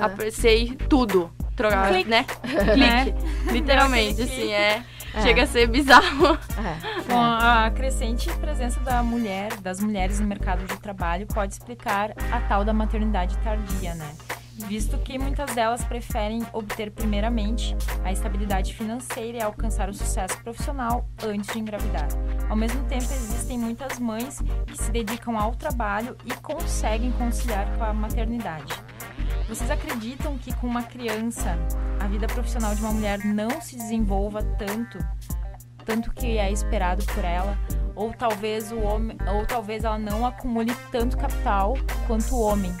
ap- 0.00 0.30
sei 0.30 0.76
tudo. 0.88 1.30
Trocar, 1.56 1.88
Clique. 1.88 2.10
né? 2.10 2.24
Clique. 2.24 3.14
Literalmente, 3.52 4.14
Deu 4.16 4.24
aquele 4.26 4.42
assim, 4.42 4.52
é. 4.52 4.82
É. 5.14 5.22
Chega 5.22 5.44
a 5.44 5.46
ser 5.46 5.66
bizarro. 5.66 6.34
É, 6.34 7.02
Com 7.10 7.18
a 7.18 7.70
crescente 7.74 8.30
presença 8.34 8.78
da 8.80 9.02
mulher, 9.02 9.56
das 9.62 9.80
mulheres 9.80 10.20
no 10.20 10.26
mercado 10.26 10.66
de 10.66 10.76
trabalho, 10.78 11.26
pode 11.26 11.54
explicar 11.54 12.10
a 12.30 12.40
tal 12.40 12.62
da 12.62 12.74
maternidade 12.74 13.34
tardia, 13.38 13.94
né? 13.94 14.12
Visto 14.64 14.96
que 14.98 15.18
muitas 15.18 15.54
delas 15.54 15.84
preferem 15.84 16.44
obter 16.52 16.90
primeiramente 16.90 17.76
a 18.02 18.10
estabilidade 18.10 18.74
financeira 18.74 19.38
e 19.38 19.42
alcançar 19.42 19.88
o 19.90 19.94
sucesso 19.94 20.42
profissional 20.42 21.06
antes 21.22 21.52
de 21.52 21.58
engravidar. 21.58 22.08
Ao 22.48 22.56
mesmo 22.56 22.82
tempo, 22.84 23.04
existem 23.04 23.58
muitas 23.58 23.98
mães 23.98 24.40
que 24.66 24.76
se 24.76 24.90
dedicam 24.90 25.38
ao 25.38 25.54
trabalho 25.54 26.16
e 26.24 26.32
conseguem 26.36 27.12
conciliar 27.12 27.70
com 27.76 27.84
a 27.84 27.92
maternidade. 27.92 28.72
Vocês 29.46 29.70
acreditam 29.70 30.38
que 30.38 30.54
com 30.54 30.66
uma 30.66 30.82
criança 30.82 31.56
a 32.00 32.08
vida 32.08 32.26
profissional 32.26 32.74
de 32.74 32.80
uma 32.80 32.92
mulher 32.92 33.24
não 33.24 33.60
se 33.60 33.76
desenvolva 33.76 34.42
tanto 34.42 34.98
tanto 35.84 36.12
que 36.12 36.36
é 36.36 36.50
esperado 36.50 37.04
por 37.14 37.24
ela, 37.24 37.56
ou 37.94 38.12
talvez 38.12 38.72
o 38.72 38.80
homem, 38.80 39.16
ou 39.32 39.46
talvez 39.46 39.84
ela 39.84 39.96
não 39.96 40.26
acumule 40.26 40.74
tanto 40.90 41.16
capital 41.16 41.74
quanto 42.08 42.34
o 42.34 42.40
homem 42.40 42.74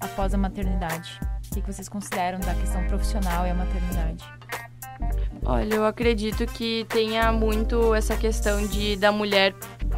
após 0.00 0.34
a 0.34 0.38
maternidade. 0.38 1.18
O 1.50 1.54
que 1.54 1.60
vocês 1.60 1.88
consideram 1.88 2.38
da 2.40 2.54
questão 2.54 2.84
profissional 2.86 3.46
e 3.46 3.50
a 3.50 3.54
maternidade? 3.54 4.24
Olha, 5.44 5.74
eu 5.74 5.86
acredito 5.86 6.46
que 6.46 6.84
tenha 6.88 7.32
muito 7.32 7.94
essa 7.94 8.16
questão 8.16 8.66
de 8.66 8.96
da 8.96 9.10
mulher, 9.10 9.54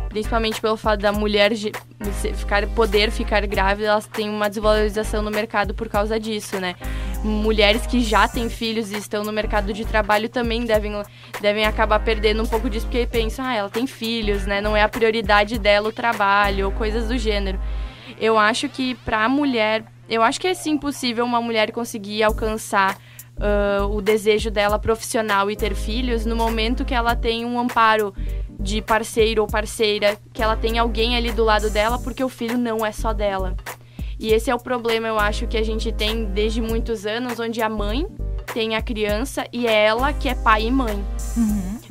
principalmente 0.09 0.61
pelo 0.61 0.77
fato 0.77 1.01
da 1.01 1.13
mulher 1.13 1.53
ficar 2.37 2.67
poder 2.69 3.11
ficar 3.11 3.47
grávida, 3.47 3.89
elas 3.89 4.07
têm 4.07 4.29
uma 4.29 4.49
desvalorização 4.49 5.23
no 5.23 5.31
mercado 5.31 5.75
por 5.75 5.89
causa 5.89 6.21
disso, 6.21 6.61
né? 6.61 6.77
Mulheres 7.25 7.87
que 7.87 8.01
já 8.01 8.29
têm 8.29 8.49
filhos 8.49 8.93
e 8.93 8.97
estão 8.97 9.25
no 9.25 9.33
mercado 9.33 9.73
de 9.73 9.85
trabalho 9.85 10.29
também 10.29 10.65
devem, 10.65 11.03
devem 11.41 11.65
acabar 11.65 11.99
perdendo 12.01 12.43
um 12.43 12.47
pouco 12.47 12.71
disso, 12.71 12.87
porque 12.87 13.07
pensam, 13.07 13.45
ah, 13.45 13.55
ela 13.55 13.71
tem 13.71 13.87
filhos, 13.87 14.47
né? 14.47 14.61
Não 14.61 14.77
é 14.77 14.83
a 14.83 14.89
prioridade 14.89 15.59
dela 15.59 15.89
o 15.89 15.93
trabalho, 15.93 16.67
ou 16.67 16.73
coisas 16.73 17.09
do 17.09 17.19
gênero. 17.19 17.59
Eu 18.21 18.39
acho 18.39 18.69
que 18.69 18.95
pra 18.97 19.29
mulher, 19.29 19.85
eu 20.09 20.23
acho 20.23 20.41
que 20.41 20.47
é 20.47 20.55
sim 20.55 20.77
possível 20.77 21.25
uma 21.25 21.41
mulher 21.41 21.73
conseguir 21.73 22.23
alcançar 22.23 22.99
ah, 23.41 23.87
o 23.87 24.03
desejo 24.03 24.51
dela 24.51 24.79
profissional 24.79 25.51
e 25.51 25.57
ter 25.57 25.75
filhos 25.75 26.27
no 26.27 26.37
momento 26.37 26.85
que 26.85 26.95
ela 26.95 27.17
tem 27.17 27.47
um 27.47 27.59
amparo 27.59 28.15
de 28.61 28.83
parceiro 28.83 29.41
ou 29.41 29.49
parceira, 29.49 30.19
que 30.35 30.43
ela 30.43 30.55
tem 30.55 30.79
alguém 30.79 31.17
ali 31.17 31.33
do 31.33 31.43
lado 31.43 31.71
dela, 31.71 31.99
porque 31.99 32.23
o 32.23 32.29
filho 32.29 32.59
não 32.59 32.85
é 32.85 32.93
só 32.93 33.15
dela. 33.15 33.57
E 34.19 34.35
esse 34.35 34.51
é 34.51 34.55
o 34.55 34.59
problema, 34.59 35.09
eu 35.09 35.19
acho, 35.19 35.47
que 35.47 35.57
a 35.57 35.63
gente 35.63 35.91
tem 35.91 36.27
desde 36.27 36.61
muitos 36.61 37.07
anos, 37.07 37.41
onde 37.41 37.63
a 37.63 37.71
mãe 37.71 38.07
tem 38.53 38.77
a 38.77 38.83
criança 38.83 39.47
e 39.51 39.67
é 39.67 39.87
ela 39.87 40.13
que 40.13 40.29
é 40.29 40.35
pai 40.35 40.67
e 40.67 40.71
mãe. 40.71 41.03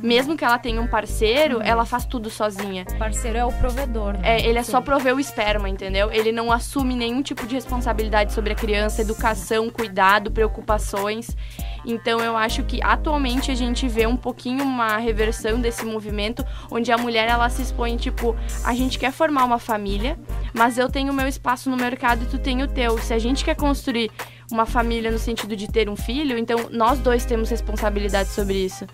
Mesmo 0.02 0.36
que 0.36 0.44
ela 0.44 0.58
tenha 0.58 0.80
um 0.80 0.86
parceiro, 0.86 1.60
ela 1.62 1.84
faz 1.84 2.04
tudo 2.04 2.30
sozinha. 2.30 2.84
O 2.88 2.98
parceiro 2.98 3.38
é 3.38 3.44
o 3.44 3.52
provedor, 3.52 4.14
né? 4.14 4.20
É, 4.22 4.46
ele 4.46 4.58
é 4.58 4.62
só 4.62 4.78
Sim. 4.78 4.84
prover 4.84 5.14
o 5.14 5.20
esperma, 5.20 5.68
entendeu? 5.68 6.10
Ele 6.10 6.32
não 6.32 6.50
assume 6.50 6.94
nenhum 6.94 7.22
tipo 7.22 7.46
de 7.46 7.54
responsabilidade 7.54 8.32
sobre 8.32 8.52
a 8.52 8.56
criança, 8.56 9.02
educação, 9.02 9.68
cuidado, 9.70 10.30
preocupações. 10.30 11.36
Então 11.84 12.20
eu 12.20 12.36
acho 12.36 12.62
que 12.64 12.82
atualmente 12.82 13.50
a 13.50 13.54
gente 13.54 13.88
vê 13.88 14.06
um 14.06 14.16
pouquinho 14.16 14.64
uma 14.64 14.96
reversão 14.98 15.60
desse 15.60 15.84
movimento, 15.84 16.44
onde 16.70 16.92
a 16.92 16.98
mulher 16.98 17.28
ela 17.28 17.48
se 17.48 17.62
expõe 17.62 17.96
tipo, 17.96 18.36
a 18.64 18.74
gente 18.74 18.98
quer 18.98 19.12
formar 19.12 19.44
uma 19.44 19.58
família, 19.58 20.18
mas 20.52 20.78
eu 20.78 20.88
tenho 20.90 21.12
o 21.12 21.14
meu 21.14 21.26
espaço 21.26 21.70
no 21.70 21.76
mercado 21.76 22.24
e 22.24 22.26
tu 22.26 22.38
tem 22.38 22.62
o 22.62 22.68
teu. 22.68 22.98
Se 22.98 23.14
a 23.14 23.18
gente 23.18 23.44
quer 23.44 23.54
construir 23.54 24.10
uma 24.50 24.66
família 24.66 25.10
no 25.10 25.18
sentido 25.18 25.56
de 25.56 25.68
ter 25.68 25.88
um 25.88 25.96
filho, 25.96 26.36
então 26.36 26.68
nós 26.70 26.98
dois 26.98 27.24
temos 27.24 27.50
responsabilidade 27.50 28.30
sobre 28.30 28.54
isso. 28.54 28.86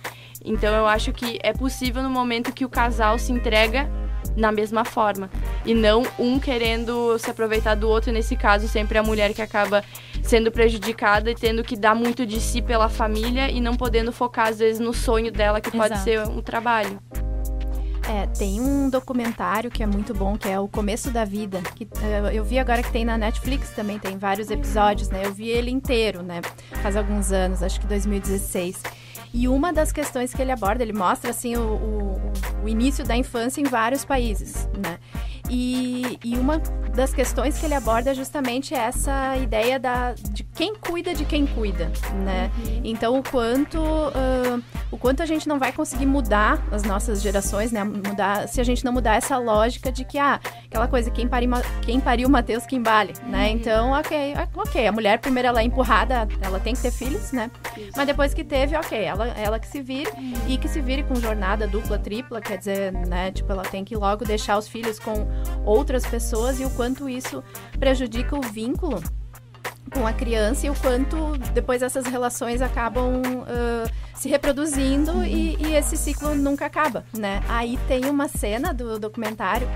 Então 0.47 0.75
eu 0.75 0.87
acho 0.87 1.13
que 1.13 1.39
é 1.43 1.53
possível 1.53 2.03
no 2.03 2.09
momento 2.09 2.53
que 2.53 2.65
o 2.65 2.69
casal 2.69 3.19
se 3.19 3.33
entrega 3.33 3.91
na 4.37 4.53
mesma 4.53 4.85
forma. 4.85 5.29
E 5.65 5.75
não 5.75 6.05
um 6.19 6.39
querendo 6.39 7.19
se 7.19 7.31
aproveitar 7.31 7.75
do 7.75 7.89
outro, 7.89 8.13
nesse 8.13 8.37
caso, 8.37 8.69
sempre 8.69 8.97
a 8.99 9.03
mulher 9.03 9.35
que 9.35 9.43
acaba 9.43 9.83
sendo 10.23 10.51
prejudicada 10.51 11.31
e 11.31 11.35
tendo 11.35 11.65
que 11.65 11.77
dar 11.77 11.95
muito 11.95 12.27
de 12.27 12.41
si 12.41 12.61
pela 12.61 12.89
família 12.89 13.51
e 13.51 13.61
não 13.61 13.77
podendo 13.77 14.13
focar, 14.13 14.49
às 14.49 14.59
vezes, 14.59 14.81
no 14.81 14.93
sonho 14.93 15.33
dela, 15.33 15.61
que 15.61 15.71
pode 15.71 15.95
Exato. 15.95 16.05
ser 16.05 16.21
um 16.29 16.41
trabalho. 16.41 17.01
É, 18.09 18.25
tem 18.27 18.61
um 18.61 18.89
documentário 18.89 19.69
que 19.69 19.83
é 19.83 19.87
muito 19.87 20.15
bom, 20.15 20.39
que 20.39 20.49
é 20.49 20.61
O 20.61 20.69
Começo 20.69 21.11
da 21.11 21.25
Vida. 21.25 21.61
Que, 21.75 21.89
eh, 22.01 22.31
eu 22.35 22.45
vi 22.45 22.57
agora 22.57 22.81
que 22.81 22.93
tem 22.93 23.05
na 23.05 23.19
Netflix 23.19 23.71
também, 23.71 23.99
tem 23.99 24.17
vários 24.17 24.49
episódios, 24.49 25.11
né? 25.11 25.23
Eu 25.25 25.33
vi 25.33 25.49
ele 25.49 25.73
inteiro, 25.73 26.23
né? 26.23 26.41
Faz 26.83 26.97
alguns 26.97 27.33
anos, 27.33 27.65
acho 27.65 27.81
que 27.81 27.87
2016. 27.87 28.81
E 29.33 29.49
uma 29.49 29.73
das 29.73 29.93
questões 29.93 30.33
que 30.33 30.41
ele 30.41 30.53
aborda, 30.53 30.83
ele 30.83 30.93
mostra, 30.93 31.31
assim, 31.31 31.57
o, 31.57 31.61
o- 31.63 32.33
o 32.65 32.69
início 32.69 33.05
da 33.05 33.17
infância 33.17 33.61
em 33.61 33.65
vários 33.65 34.05
países, 34.05 34.69
né? 34.83 34.99
E, 35.49 36.19
e 36.25 36.37
uma 36.37 36.61
das 36.97 37.13
questões 37.13 37.59
que 37.59 37.67
ele 37.67 37.75
aborda 37.75 38.11
é 38.11 38.15
justamente 38.15 38.75
essa 38.75 39.37
ideia 39.37 39.79
da, 39.79 40.15
de 40.15 40.43
quem 40.43 40.75
cuida 40.75 41.15
de 41.15 41.25
quem 41.25 41.47
cuida, 41.47 41.93
né? 42.25 42.51
Então, 42.83 43.19
o 43.19 43.23
quanto, 43.23 43.79
ah, 43.79 44.59
o 44.91 44.97
quanto 44.97 45.23
a 45.23 45.27
gente 45.27 45.47
não 45.47 45.59
vai 45.59 45.73
conseguir 45.73 46.07
mudar 46.07 46.67
as 46.73 46.83
nossas 46.83 47.21
gerações, 47.21 47.71
né? 47.71 47.85
Mudar, 47.85 48.49
se 48.49 48.61
a 48.61 48.65
gente 48.65 48.85
não 48.85 48.93
mudar 48.93 49.17
essa 49.17 49.37
lógica 49.37 49.93
de 49.93 50.05
que, 50.05 50.19
ah, 50.19 50.41
aquela 50.65 50.89
coisa, 50.89 51.11
quem 51.11 51.29
pariu, 51.29 51.51
quem 51.83 52.01
pariu 52.01 52.29
Mateus, 52.31 52.65
que 52.65 52.75
embale, 52.75 53.13
né? 53.27 53.51
Então, 53.51 53.93
ok, 53.93 54.35
ah, 54.35 54.49
ok, 54.57 54.87
a 54.87 54.93
mulher 54.93 55.19
primeiro 55.19 55.49
ela 55.49 55.61
é 55.61 55.65
empurrada, 55.65 56.27
ela 56.41 56.59
tem 56.59 56.75
que 56.75 56.81
ter 56.81 56.91
filhos, 56.91 57.31
né? 57.33 57.51
Mas 57.95 58.07
depois 58.07 58.33
que 58.33 58.43
teve, 58.43 58.75
ok, 58.75 58.99
ela, 58.99 59.27
ela 59.29 59.59
que 59.59 59.67
se 59.67 59.83
vire 59.83 60.11
e 60.49 60.57
que 60.57 60.69
se 60.69 60.81
vire 60.81 61.03
com 61.03 61.15
jornada 61.17 61.67
dupla, 61.67 61.99
tripla, 61.99 62.41
quer 62.41 62.57
dizer, 62.57 62.93
né? 62.93 63.31
Tipo, 63.31 63.53
ela 63.53 63.65
tem 63.65 63.85
que 63.85 63.95
logo 63.95 64.25
deixar 64.25 64.57
os 64.57 64.67
filhos 64.67 64.99
com 64.99 65.27
outras 65.67 66.07
pessoas 66.07 66.59
e 66.59 66.65
o 66.65 66.71
quanto 66.71 66.86
isso 67.09 67.43
prejudica 67.79 68.37
o 68.37 68.41
vínculo 68.43 69.03
com 69.93 70.07
a 70.07 70.13
criança 70.13 70.67
e 70.67 70.71
o 70.71 70.75
quanto 70.75 71.37
depois 71.55 71.83
essas 71.83 72.07
relações 72.07 72.61
acabam 72.61 73.23
ah, 73.47 73.91
se 74.15 74.29
reproduzindo 74.29 75.25
e, 75.25 75.57
e 75.57 75.75
esse 75.75 75.97
ciclo 75.97 76.35
nunca 76.35 76.67
acaba, 76.67 77.05
né? 77.17 77.43
Aí 77.49 77.79
tem 77.87 78.07
uma 78.07 78.29
cena 78.29 78.73
do 78.73 78.99
documentário 78.99 79.69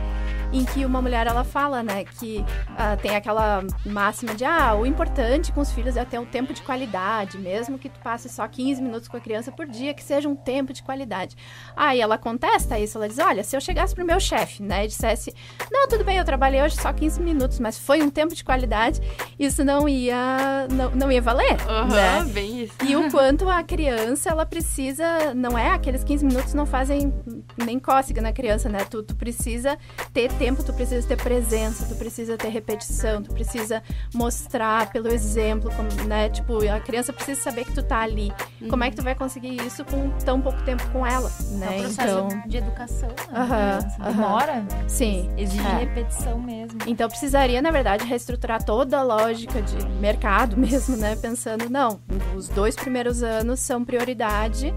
em 0.52 0.64
que 0.64 0.84
uma 0.84 1.00
mulher 1.00 1.26
ela 1.26 1.44
fala, 1.44 1.82
né, 1.82 2.04
que 2.04 2.44
ah, 2.76 2.96
tem 2.96 3.14
aquela 3.14 3.62
máxima 3.84 4.34
de 4.34 4.44
ah, 4.44 4.74
o 4.74 4.84
importante 4.84 5.52
com 5.52 5.60
os 5.60 5.70
filhos 5.70 5.96
é 5.96 6.04
ter 6.04 6.18
um 6.18 6.24
tempo 6.26 6.52
de 6.52 6.62
qualidade, 6.62 7.38
mesmo 7.38 7.78
que 7.78 7.88
tu 7.88 8.00
passe 8.00 8.28
só 8.28 8.46
15 8.46 8.82
minutos 8.82 9.08
com 9.08 9.16
a 9.16 9.20
criança 9.20 9.52
por 9.52 9.66
dia, 9.66 9.94
que 9.94 10.02
seja 10.02 10.28
um 10.28 10.34
tempo 10.34 10.72
de 10.72 10.82
qualidade. 10.82 11.36
Aí 11.76 12.00
ela 12.00 12.18
contesta 12.18 12.78
isso, 12.78 12.98
ela 12.98 13.08
diz, 13.08 13.18
olha, 13.18 13.44
se 13.44 13.56
eu 13.56 13.60
chegasse 13.60 13.94
pro 13.94 14.04
meu 14.04 14.18
chefe, 14.18 14.62
né, 14.62 14.84
e 14.84 14.88
dissesse, 14.88 15.34
não, 15.70 15.88
tudo 15.88 16.04
bem, 16.04 16.18
eu 16.18 16.24
trabalhei 16.24 16.62
hoje 16.62 16.76
só 16.76 16.92
15 16.92 17.20
minutos, 17.22 17.60
mas 17.60 17.78
foi 17.78 18.02
um 18.02 18.10
tempo 18.10 18.34
de 18.34 18.42
qualidade, 18.42 19.00
isso 19.38 19.64
não 19.64 19.88
ia, 19.88 20.66
não, 20.70 20.90
não 20.90 21.12
ia 21.12 21.22
valer, 21.22 21.56
Aham, 21.68 22.24
né? 22.24 22.32
bem 22.32 22.64
isso. 22.64 22.74
E 22.84 22.96
o 22.96 23.10
quanto 23.10 23.48
a 23.48 23.62
criança, 23.62 24.30
ela 24.30 24.44
precisa, 24.44 25.34
não 25.34 25.56
é, 25.56 25.70
aqueles 25.70 26.02
15 26.02 26.24
minutos 26.24 26.54
não 26.54 26.66
fazem 26.66 27.12
nem 27.56 27.78
cócega 27.78 28.20
na 28.20 28.32
criança, 28.32 28.68
né? 28.68 28.84
Tu, 28.84 29.02
tu 29.02 29.14
precisa 29.14 29.78
ter 30.12 30.30
tempo, 30.40 30.62
tu 30.64 30.72
precisa 30.72 31.06
ter 31.06 31.18
presença, 31.18 31.84
tu 31.84 31.94
precisa 31.96 32.34
ter 32.38 32.48
repetição, 32.48 33.22
tu 33.22 33.30
precisa 33.34 33.82
mostrar 34.14 34.90
pelo 34.90 35.08
exemplo, 35.08 35.70
como, 35.76 35.88
né? 36.08 36.30
Tipo, 36.30 36.66
a 36.66 36.80
criança 36.80 37.12
precisa 37.12 37.38
saber 37.42 37.66
que 37.66 37.72
tu 37.74 37.82
tá 37.82 38.00
ali. 38.00 38.32
Como 38.70 38.82
é 38.82 38.88
que 38.88 38.96
tu 38.96 39.02
vai 39.02 39.14
conseguir 39.14 39.54
isso 39.66 39.84
com 39.84 40.08
tão 40.24 40.40
pouco 40.40 40.62
tempo 40.62 40.82
com 40.90 41.06
ela, 41.06 41.30
É 41.30 41.54
né? 41.56 41.70
um 41.70 41.78
processo 41.82 42.08
Então, 42.26 42.42
de 42.46 42.56
educação, 42.56 43.08
né? 43.10 43.14
criança. 43.26 43.96
aham. 44.00 44.10
Demora, 44.12 44.64
sim. 44.88 45.30
exige 45.36 45.60
É. 45.66 45.78
repetição 45.80 46.38
mesmo. 46.40 46.78
Então 46.86 47.06
precisaria, 47.08 47.60
na 47.60 47.70
verdade, 47.70 48.06
reestruturar 48.06 48.62
toda 48.64 48.98
a 48.98 49.02
lógica 49.02 49.60
de 49.60 49.76
mercado 50.00 50.56
mesmo, 50.58 50.96
né? 50.96 51.16
Pensando, 51.16 51.68
não, 51.68 52.00
os 52.34 52.48
dois 52.48 52.74
primeiros 52.74 53.22
anos 53.22 53.60
são 53.60 53.84
prioridade, 53.84 54.72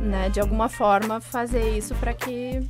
né? 0.00 0.28
De 0.30 0.38
alguma 0.38 0.68
forma 0.68 1.20
fazer 1.20 1.76
isso 1.76 1.92
para 1.96 2.14
que 2.14 2.62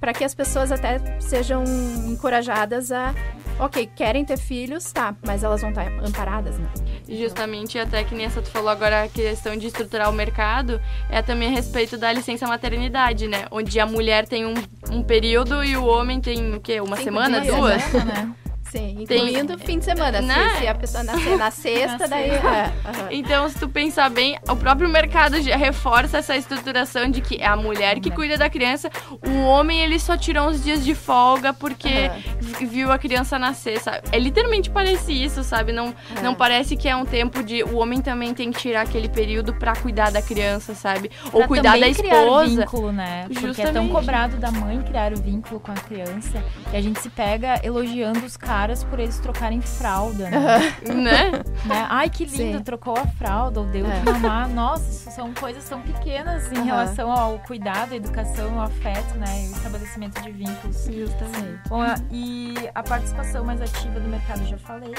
para 0.00 0.12
que 0.12 0.24
as 0.24 0.34
pessoas 0.34 0.70
até 0.72 1.20
sejam 1.20 1.64
encorajadas 2.06 2.92
a 2.92 3.14
ok, 3.58 3.88
querem 3.94 4.24
ter 4.24 4.36
filhos, 4.36 4.92
tá, 4.92 5.14
mas 5.24 5.42
elas 5.42 5.60
vão 5.60 5.70
estar 5.70 5.86
amparadas, 6.04 6.58
né? 6.58 6.68
Justamente, 7.08 7.78
até 7.78 8.04
que 8.04 8.14
nem 8.14 8.26
essa 8.26 8.42
tu 8.42 8.50
falou 8.50 8.68
agora, 8.68 9.04
a 9.04 9.08
questão 9.08 9.56
de 9.56 9.68
estruturar 9.68 10.10
o 10.10 10.12
mercado, 10.12 10.80
é 11.08 11.22
também 11.22 11.48
a 11.48 11.52
respeito 11.52 11.96
da 11.96 12.12
licença 12.12 12.46
maternidade, 12.46 13.26
né? 13.26 13.46
Onde 13.50 13.78
a 13.80 13.86
mulher 13.86 14.26
tem 14.26 14.44
um, 14.44 14.54
um 14.90 15.02
período 15.02 15.64
e 15.64 15.76
o 15.76 15.86
homem 15.86 16.20
tem 16.20 16.54
o 16.54 16.60
quê? 16.60 16.80
Uma 16.80 16.96
Cinco 16.96 17.04
semana, 17.04 17.40
dias, 17.40 17.56
duas? 17.56 17.92
né? 18.04 18.34
Sim, 18.78 18.96
incluindo 19.00 19.58
fim 19.58 19.78
de 19.78 19.84
semana. 19.84 20.20
Né? 20.20 20.50
Se, 20.54 20.58
se 20.60 20.66
a 20.68 20.74
pessoa 20.74 21.04
nascer 21.04 21.36
na 21.38 21.50
sexta, 21.52 22.08
daí. 22.08 22.30
é, 22.30 22.72
aham. 22.84 23.08
Então, 23.10 23.48
se 23.48 23.58
tu 23.58 23.68
pensar 23.68 24.10
bem, 24.10 24.38
o 24.48 24.56
próprio 24.56 24.88
mercado 24.88 25.40
já 25.40 25.56
reforça 25.56 26.18
essa 26.18 26.36
estruturação 26.36 27.10
de 27.10 27.20
que 27.20 27.36
é 27.36 27.46
a 27.46 27.56
mulher 27.56 28.00
que 28.00 28.10
cuida 28.10 28.36
da 28.36 28.48
criança, 28.50 28.90
o 29.26 29.42
homem 29.44 29.80
ele 29.80 29.98
só 29.98 30.16
tirou 30.16 30.48
uns 30.48 30.62
dias 30.62 30.84
de 30.84 30.94
folga 30.94 31.52
porque 31.52 32.10
v- 32.40 32.66
viu 32.66 32.90
a 32.92 32.98
criança 32.98 33.38
nascer, 33.38 33.80
sabe? 33.80 34.00
É 34.12 34.18
literalmente 34.18 34.70
parece 34.70 35.12
isso, 35.12 35.42
sabe? 35.44 35.72
Não, 35.72 35.94
É. 36.16 36.22
não 36.22 36.34
parece 36.34 36.76
que 36.76 36.88
é 36.88 36.96
um 36.96 37.04
tempo 37.04 37.42
de 37.42 37.62
o 37.62 37.76
homem 37.76 38.00
também 38.00 38.34
tem 38.34 38.50
que 38.50 38.58
tirar 38.58 38.82
aquele 38.82 39.08
período 39.08 39.54
pra 39.54 39.74
cuidar 39.76 40.10
da 40.10 40.20
criança, 40.22 40.74
sabe? 40.74 41.10
Ou 41.32 41.40
Pra 41.40 41.48
cuidar 41.48 41.70
da 41.70 41.74
também 41.78 41.94
criar 41.94 42.22
esposa. 42.22 42.60
vínculo, 42.62 42.92
né? 42.92 43.26
Porque 43.40 43.62
é 43.62 43.72
tão 43.72 43.88
cobrado 43.88 44.36
da 44.36 44.50
mãe 44.50 44.80
criar 44.82 45.12
o 45.12 45.16
vínculo 45.20 45.60
com 45.60 45.72
a 45.72 45.74
criança 45.74 46.42
que 46.70 46.76
a 46.76 46.80
gente 46.80 47.00
se 47.00 47.08
pega 47.10 47.60
elogiando 47.62 48.24
os 48.24 48.36
caras 48.36 48.65
por 48.84 48.98
eles 48.98 49.18
trocarem 49.18 49.60
fralda, 49.60 50.28
né? 50.30 50.58
né? 50.94 51.30
Né? 51.64 51.86
Ai, 51.88 52.08
que 52.10 52.24
lindo, 52.24 52.58
Sim. 52.58 52.64
trocou 52.64 52.96
a 52.96 53.06
fralda, 53.06 53.60
ou 53.60 53.66
deu 53.66 53.86
É. 53.86 54.00
de 54.00 54.04
mamar. 54.10 54.48
Nossa, 54.48 54.88
isso 54.90 55.10
são 55.10 55.32
coisas 55.34 55.68
tão 55.68 55.80
pequenas 55.82 56.50
em 56.52 56.56
Aham. 56.56 56.64
relação 56.64 57.10
ao 57.10 57.38
cuidado, 57.40 57.92
à 57.92 57.96
educação, 57.96 58.58
ao 58.58 58.66
afeto, 58.66 59.14
né? 59.18 59.44
E 59.44 59.48
o 59.48 59.52
estabelecimento 59.52 60.20
de 60.22 60.30
vínculos. 60.30 60.84
Justamente. 60.84 61.68
Bom, 61.68 61.82
a- 61.82 61.96
e 62.10 62.54
a 62.74 62.82
participação 62.82 63.44
mais 63.44 63.60
ativa 63.60 63.98
do 64.00 64.08
mercado, 64.08 64.44
já 64.46 64.58
falei. 64.58 64.94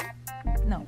Não, 0.65 0.83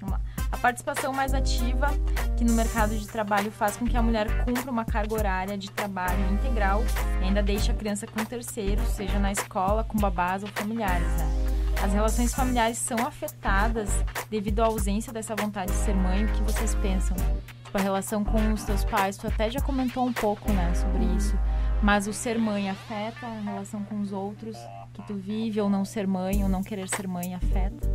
vamos 0.00 0.12
lá. 0.12 0.20
A 0.50 0.56
participação 0.56 1.12
mais 1.12 1.34
ativa 1.34 1.88
que 2.36 2.44
no 2.44 2.54
mercado 2.54 2.96
de 2.96 3.06
trabalho 3.06 3.50
faz 3.50 3.76
com 3.76 3.84
que 3.86 3.96
a 3.96 4.02
mulher 4.02 4.44
cumpra 4.44 4.70
uma 4.70 4.84
carga 4.84 5.12
horária 5.14 5.58
de 5.58 5.70
trabalho 5.70 6.32
integral 6.32 6.82
e 7.20 7.24
ainda 7.24 7.42
deixe 7.42 7.70
a 7.70 7.74
criança 7.74 8.06
com 8.06 8.24
terceiros, 8.24 8.86
seja 8.88 9.18
na 9.18 9.30
escola, 9.30 9.84
com 9.84 9.98
babás 9.98 10.42
ou 10.42 10.48
familiares, 10.48 11.06
né? 11.06 11.47
As 11.82 11.92
relações 11.92 12.34
familiares 12.34 12.78
são 12.78 12.98
afetadas 13.06 13.88
devido 14.30 14.60
à 14.60 14.66
ausência 14.66 15.12
dessa 15.12 15.36
vontade 15.36 15.70
de 15.72 15.78
ser 15.78 15.94
mãe. 15.94 16.24
O 16.24 16.28
que 16.28 16.42
vocês 16.42 16.74
pensam? 16.76 17.16
Tipo, 17.64 17.78
a 17.78 17.80
relação 17.80 18.24
com 18.24 18.52
os 18.52 18.64
teus 18.64 18.84
pais, 18.84 19.16
tu 19.16 19.26
até 19.26 19.48
já 19.50 19.60
comentou 19.60 20.04
um 20.04 20.12
pouco, 20.12 20.50
né, 20.52 20.72
sobre 20.74 21.04
isso. 21.16 21.38
Mas 21.82 22.08
o 22.08 22.12
ser 22.12 22.38
mãe 22.38 22.68
afeta 22.68 23.26
a 23.26 23.40
relação 23.40 23.84
com 23.84 24.00
os 24.00 24.12
outros 24.12 24.56
que 24.92 25.02
tu 25.06 25.14
vive, 25.14 25.60
ou 25.60 25.70
não 25.70 25.84
ser 25.84 26.06
mãe, 26.06 26.42
ou 26.42 26.48
não 26.48 26.62
querer 26.62 26.88
ser 26.88 27.06
mãe 27.06 27.34
afeta. 27.34 27.88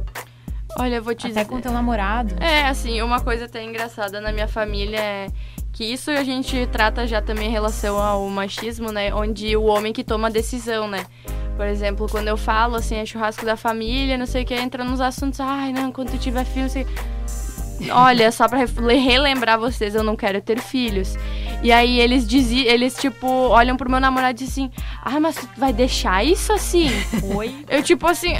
Olha, 0.79 0.95
eu 0.95 1.03
vou 1.03 1.13
te 1.13 1.27
Até 1.27 1.41
dizer. 1.41 1.45
com 1.45 1.59
teu 1.59 1.71
namorado. 1.71 2.35
É, 2.41 2.65
assim, 2.65 3.01
uma 3.01 3.19
coisa 3.19 3.45
até 3.45 3.63
engraçada 3.63 4.21
na 4.21 4.31
minha 4.31 4.47
família 4.47 4.99
é 4.99 5.27
que 5.71 5.83
isso 5.83 6.09
a 6.09 6.23
gente 6.23 6.65
trata 6.67 7.05
já 7.05 7.21
também 7.21 7.49
em 7.49 7.51
relação 7.51 7.97
ao 7.99 8.27
machismo, 8.29 8.91
né? 8.91 9.13
Onde 9.13 9.55
o 9.57 9.63
homem 9.65 9.91
que 9.91 10.03
toma 10.03 10.29
a 10.29 10.31
decisão, 10.31 10.87
né? 10.87 11.05
Por 11.55 11.65
exemplo, 11.67 12.07
quando 12.09 12.27
eu 12.27 12.35
falo, 12.37 12.75
assim, 12.75 12.95
é 12.95 13.05
churrasco 13.05 13.45
da 13.45 13.55
família, 13.55 14.17
não 14.17 14.25
sei 14.25 14.43
o 14.43 14.45
que, 14.45 14.55
entra 14.55 14.83
nos 14.83 14.99
assuntos, 14.99 15.39
ai, 15.39 15.71
não, 15.71 15.91
quando 15.91 16.11
tu 16.11 16.17
tiver 16.17 16.45
filho, 16.45 16.69
sei... 16.69 16.85
Olha, 17.91 18.31
só 18.31 18.47
pra 18.47 18.59
re- 18.59 18.93
relembrar 18.97 19.59
vocês, 19.59 19.93
eu 19.93 20.03
não 20.03 20.15
quero 20.15 20.41
ter 20.41 20.59
filhos. 20.59 21.15
E 21.61 21.71
aí 21.71 21.99
eles 21.99 22.25
dizem, 22.25 22.59
eles, 22.61 22.95
tipo, 22.95 23.27
olham 23.27 23.75
pro 23.75 23.89
meu 23.89 23.99
namorado 23.99 24.31
e 24.41 24.45
dizem 24.45 24.71
assim, 24.75 24.83
ah, 25.03 25.19
mas 25.19 25.35
tu 25.35 25.47
vai 25.57 25.73
deixar 25.73 26.23
isso 26.23 26.53
assim? 26.53 26.87
Oi. 27.35 27.53
Eu, 27.69 27.83
tipo 27.83 28.07
assim, 28.07 28.33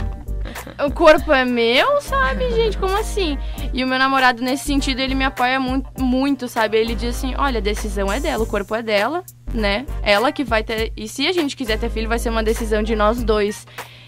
o 0.85 0.91
corpo 0.91 1.31
é 1.33 1.43
meu, 1.43 1.99
sabe, 2.01 2.49
gente? 2.51 2.77
Como 2.77 2.95
assim? 2.95 3.37
E 3.73 3.83
o 3.83 3.87
meu 3.87 3.99
namorado, 3.99 4.41
nesse 4.41 4.65
sentido, 4.65 4.99
ele 4.99 5.15
me 5.15 5.25
apoia 5.25 5.59
muito, 5.59 5.89
muito, 6.01 6.47
sabe? 6.47 6.77
Ele 6.77 6.95
diz 6.95 7.17
assim: 7.17 7.33
olha, 7.35 7.57
a 7.57 7.61
decisão 7.61 8.11
é 8.11 8.19
dela, 8.19 8.43
o 8.43 8.47
corpo 8.47 8.73
é 8.75 8.81
dela, 8.83 9.23
né? 9.53 9.85
Ela 10.01 10.31
que 10.31 10.43
vai 10.43 10.63
ter. 10.63 10.91
E 10.97 11.07
se 11.07 11.27
a 11.27 11.31
gente 11.31 11.55
quiser 11.55 11.77
ter 11.77 11.89
filho, 11.89 12.09
vai 12.09 12.19
ser 12.19 12.29
uma 12.29 12.43
decisão 12.43 12.81
de 12.81 12.95
nós 12.95 13.23
dois. 13.23 13.65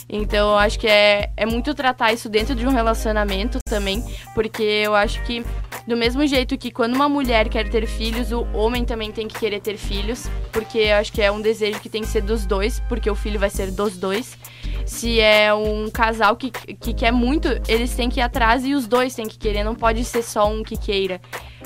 Então, 0.07 0.51
eu 0.51 0.57
acho 0.57 0.79
que 0.79 0.87
é, 0.87 1.31
é 1.35 1.45
muito 1.45 1.74
tratar 1.74 2.13
isso 2.13 2.29
dentro 2.29 2.53
de 2.53 2.65
um 2.65 2.70
relacionamento 2.70 3.57
também, 3.67 4.03
porque 4.35 4.61
eu 4.61 4.93
acho 4.93 5.22
que, 5.24 5.43
do 5.87 5.98
mesmo 5.98 6.25
jeito 6.27 6.57
que 6.57 6.70
quando 6.70 6.93
uma 6.93 7.09
mulher 7.09 7.50
quer 7.50 7.67
ter 7.70 7.87
filhos, 7.87 8.31
o 8.31 8.46
homem 8.53 8.85
também 8.85 9.11
tem 9.11 9.27
que 9.27 9.39
querer 9.39 9.59
ter 9.61 9.77
filhos, 9.77 10.29
porque 10.51 10.77
eu 10.77 10.98
acho 10.98 11.11
que 11.11 11.24
é 11.24 11.31
um 11.31 11.41
desejo 11.41 11.79
que 11.79 11.89
tem 11.89 12.03
que 12.03 12.07
ser 12.07 12.22
dos 12.22 12.46
dois, 12.46 12.79
porque 12.81 13.09
o 13.09 13.15
filho 13.15 13.39
vai 13.39 13.50
ser 13.50 13.72
dos 13.72 13.98
dois. 13.98 14.37
Se 14.85 15.20
é 15.20 15.51
um 15.51 15.89
casal 15.89 16.35
que, 16.35 16.51
que 16.51 16.93
quer 16.93 17.11
muito, 17.11 17.48
eles 17.67 17.96
têm 17.96 18.07
que 18.07 18.20
ir 18.20 18.24
atrás 18.24 18.63
e 18.63 18.75
os 18.75 18.87
dois 18.87 19.15
têm 19.15 19.27
que 19.27 19.39
querer, 19.39 19.63
não 19.63 19.74
pode 19.74 20.05
ser 20.05 20.22
só 20.22 20.48
um 20.48 20.61
que 20.61 20.77
queira. 20.77 21.20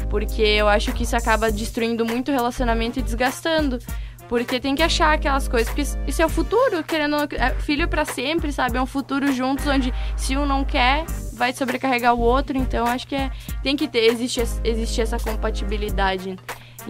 Porque 0.09 0.41
eu 0.41 0.67
acho 0.67 0.91
que 0.93 1.03
isso 1.03 1.15
acaba 1.15 1.51
destruindo 1.51 2.05
muito 2.05 2.29
o 2.29 2.33
relacionamento 2.33 2.99
e 2.99 3.01
desgastando. 3.01 3.79
Porque 4.27 4.59
tem 4.59 4.75
que 4.75 4.83
achar 4.83 5.13
aquelas 5.13 5.47
coisas, 5.47 5.67
porque 5.69 5.81
isso 6.07 6.21
é 6.21 6.25
o 6.25 6.29
futuro, 6.29 6.83
querendo 6.83 7.15
é 7.33 7.49
filho 7.61 7.87
pra 7.87 8.05
sempre, 8.05 8.53
sabe? 8.53 8.77
É 8.77 8.81
um 8.81 8.85
futuro 8.85 9.31
juntos 9.31 9.65
onde 9.65 9.91
se 10.15 10.37
um 10.37 10.45
não 10.45 10.63
quer, 10.63 11.03
vai 11.33 11.51
sobrecarregar 11.51 12.13
o 12.13 12.19
outro, 12.19 12.55
então 12.55 12.85
acho 12.85 13.07
que 13.07 13.15
é, 13.15 13.31
tem 13.63 13.75
que 13.75 13.87
ter, 13.87 14.03
existe, 14.05 14.39
existe 14.63 15.01
essa 15.01 15.17
compatibilidade. 15.17 16.37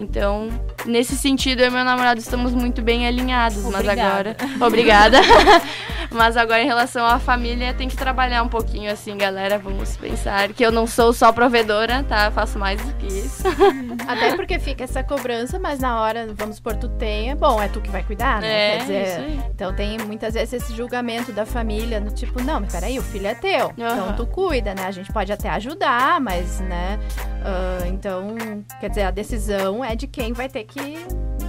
Então, 0.00 0.48
nesse 0.86 1.14
sentido, 1.14 1.60
eu 1.60 1.66
e 1.66 1.70
meu 1.70 1.84
namorado 1.84 2.18
estamos 2.18 2.52
muito 2.52 2.80
bem 2.80 3.06
alinhados, 3.06 3.62
mas 3.64 3.74
Obrigada. 3.74 4.02
agora. 4.02 4.36
Obrigada. 4.66 5.18
mas 6.10 6.36
agora, 6.36 6.62
em 6.62 6.66
relação 6.66 7.04
à 7.04 7.18
família, 7.18 7.74
tem 7.74 7.86
que 7.86 7.96
trabalhar 7.96 8.42
um 8.42 8.48
pouquinho 8.48 8.90
assim, 8.90 9.16
galera. 9.16 9.58
Vamos 9.58 9.96
pensar 9.96 10.48
que 10.48 10.64
eu 10.64 10.72
não 10.72 10.86
sou 10.86 11.12
só 11.12 11.32
provedora, 11.32 12.02
tá? 12.04 12.26
Eu 12.26 12.32
faço 12.32 12.58
mais 12.58 12.80
do 12.80 12.92
que 12.94 13.06
isso. 13.06 13.42
Até 14.08 14.34
porque 14.34 14.58
fica 14.58 14.84
essa 14.84 15.04
cobrança, 15.04 15.58
mas 15.58 15.78
na 15.78 16.00
hora, 16.00 16.28
vamos 16.34 16.56
supor, 16.56 16.76
tu 16.76 16.88
tem, 16.88 17.30
é 17.30 17.34
bom, 17.34 17.60
é 17.60 17.68
tu 17.68 17.80
que 17.80 17.90
vai 17.90 18.02
cuidar, 18.02 18.40
né? 18.40 18.48
É, 18.48 18.70
Quer 18.70 18.80
dizer, 18.80 19.02
isso 19.06 19.20
aí. 19.20 19.40
então 19.54 19.74
tem 19.74 19.98
muitas 19.98 20.34
vezes 20.34 20.54
esse 20.54 20.74
julgamento 20.74 21.30
da 21.32 21.44
família, 21.44 22.00
no 22.00 22.10
tipo, 22.10 22.42
não, 22.42 22.60
mas 22.60 22.72
peraí, 22.72 22.98
o 22.98 23.02
filho 23.02 23.26
é 23.26 23.34
teu, 23.34 23.72
então 23.76 24.06
Aham. 24.06 24.16
tu 24.16 24.26
cuida, 24.26 24.74
né? 24.74 24.86
A 24.86 24.90
gente 24.90 25.12
pode 25.12 25.32
até 25.32 25.48
ajudar, 25.50 26.20
mas, 26.20 26.60
né? 26.60 26.98
ah, 27.44 27.86
então, 27.86 28.36
quer 28.80 28.88
dizer, 28.88 29.02
a 29.02 29.10
decisão 29.10 29.84
é 29.84 29.89
de 29.96 30.06
quem 30.06 30.32
vai 30.32 30.48
ter 30.48 30.64
que 30.64 30.80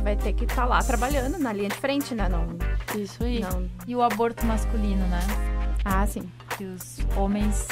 vai 0.04 0.16
ter 0.16 0.34
que 0.34 0.46
estar 0.46 0.66
lá 0.66 0.82
trabalhando 0.82 1.38
na 1.38 1.54
linha 1.54 1.70
de 1.70 1.76
frente, 1.76 2.16
né? 2.16 2.28
Não, 2.28 2.58
Isso 3.00 3.24
aí. 3.24 3.40
não. 3.40 3.70
E 3.88 3.96
o 3.96 4.02
aborto 4.02 4.46
masculino, 4.46 5.06
né? 5.08 5.20
Ah, 5.86 6.06
sim. 6.08 6.30
Que 6.58 6.64
os 6.66 7.00
homens 7.16 7.68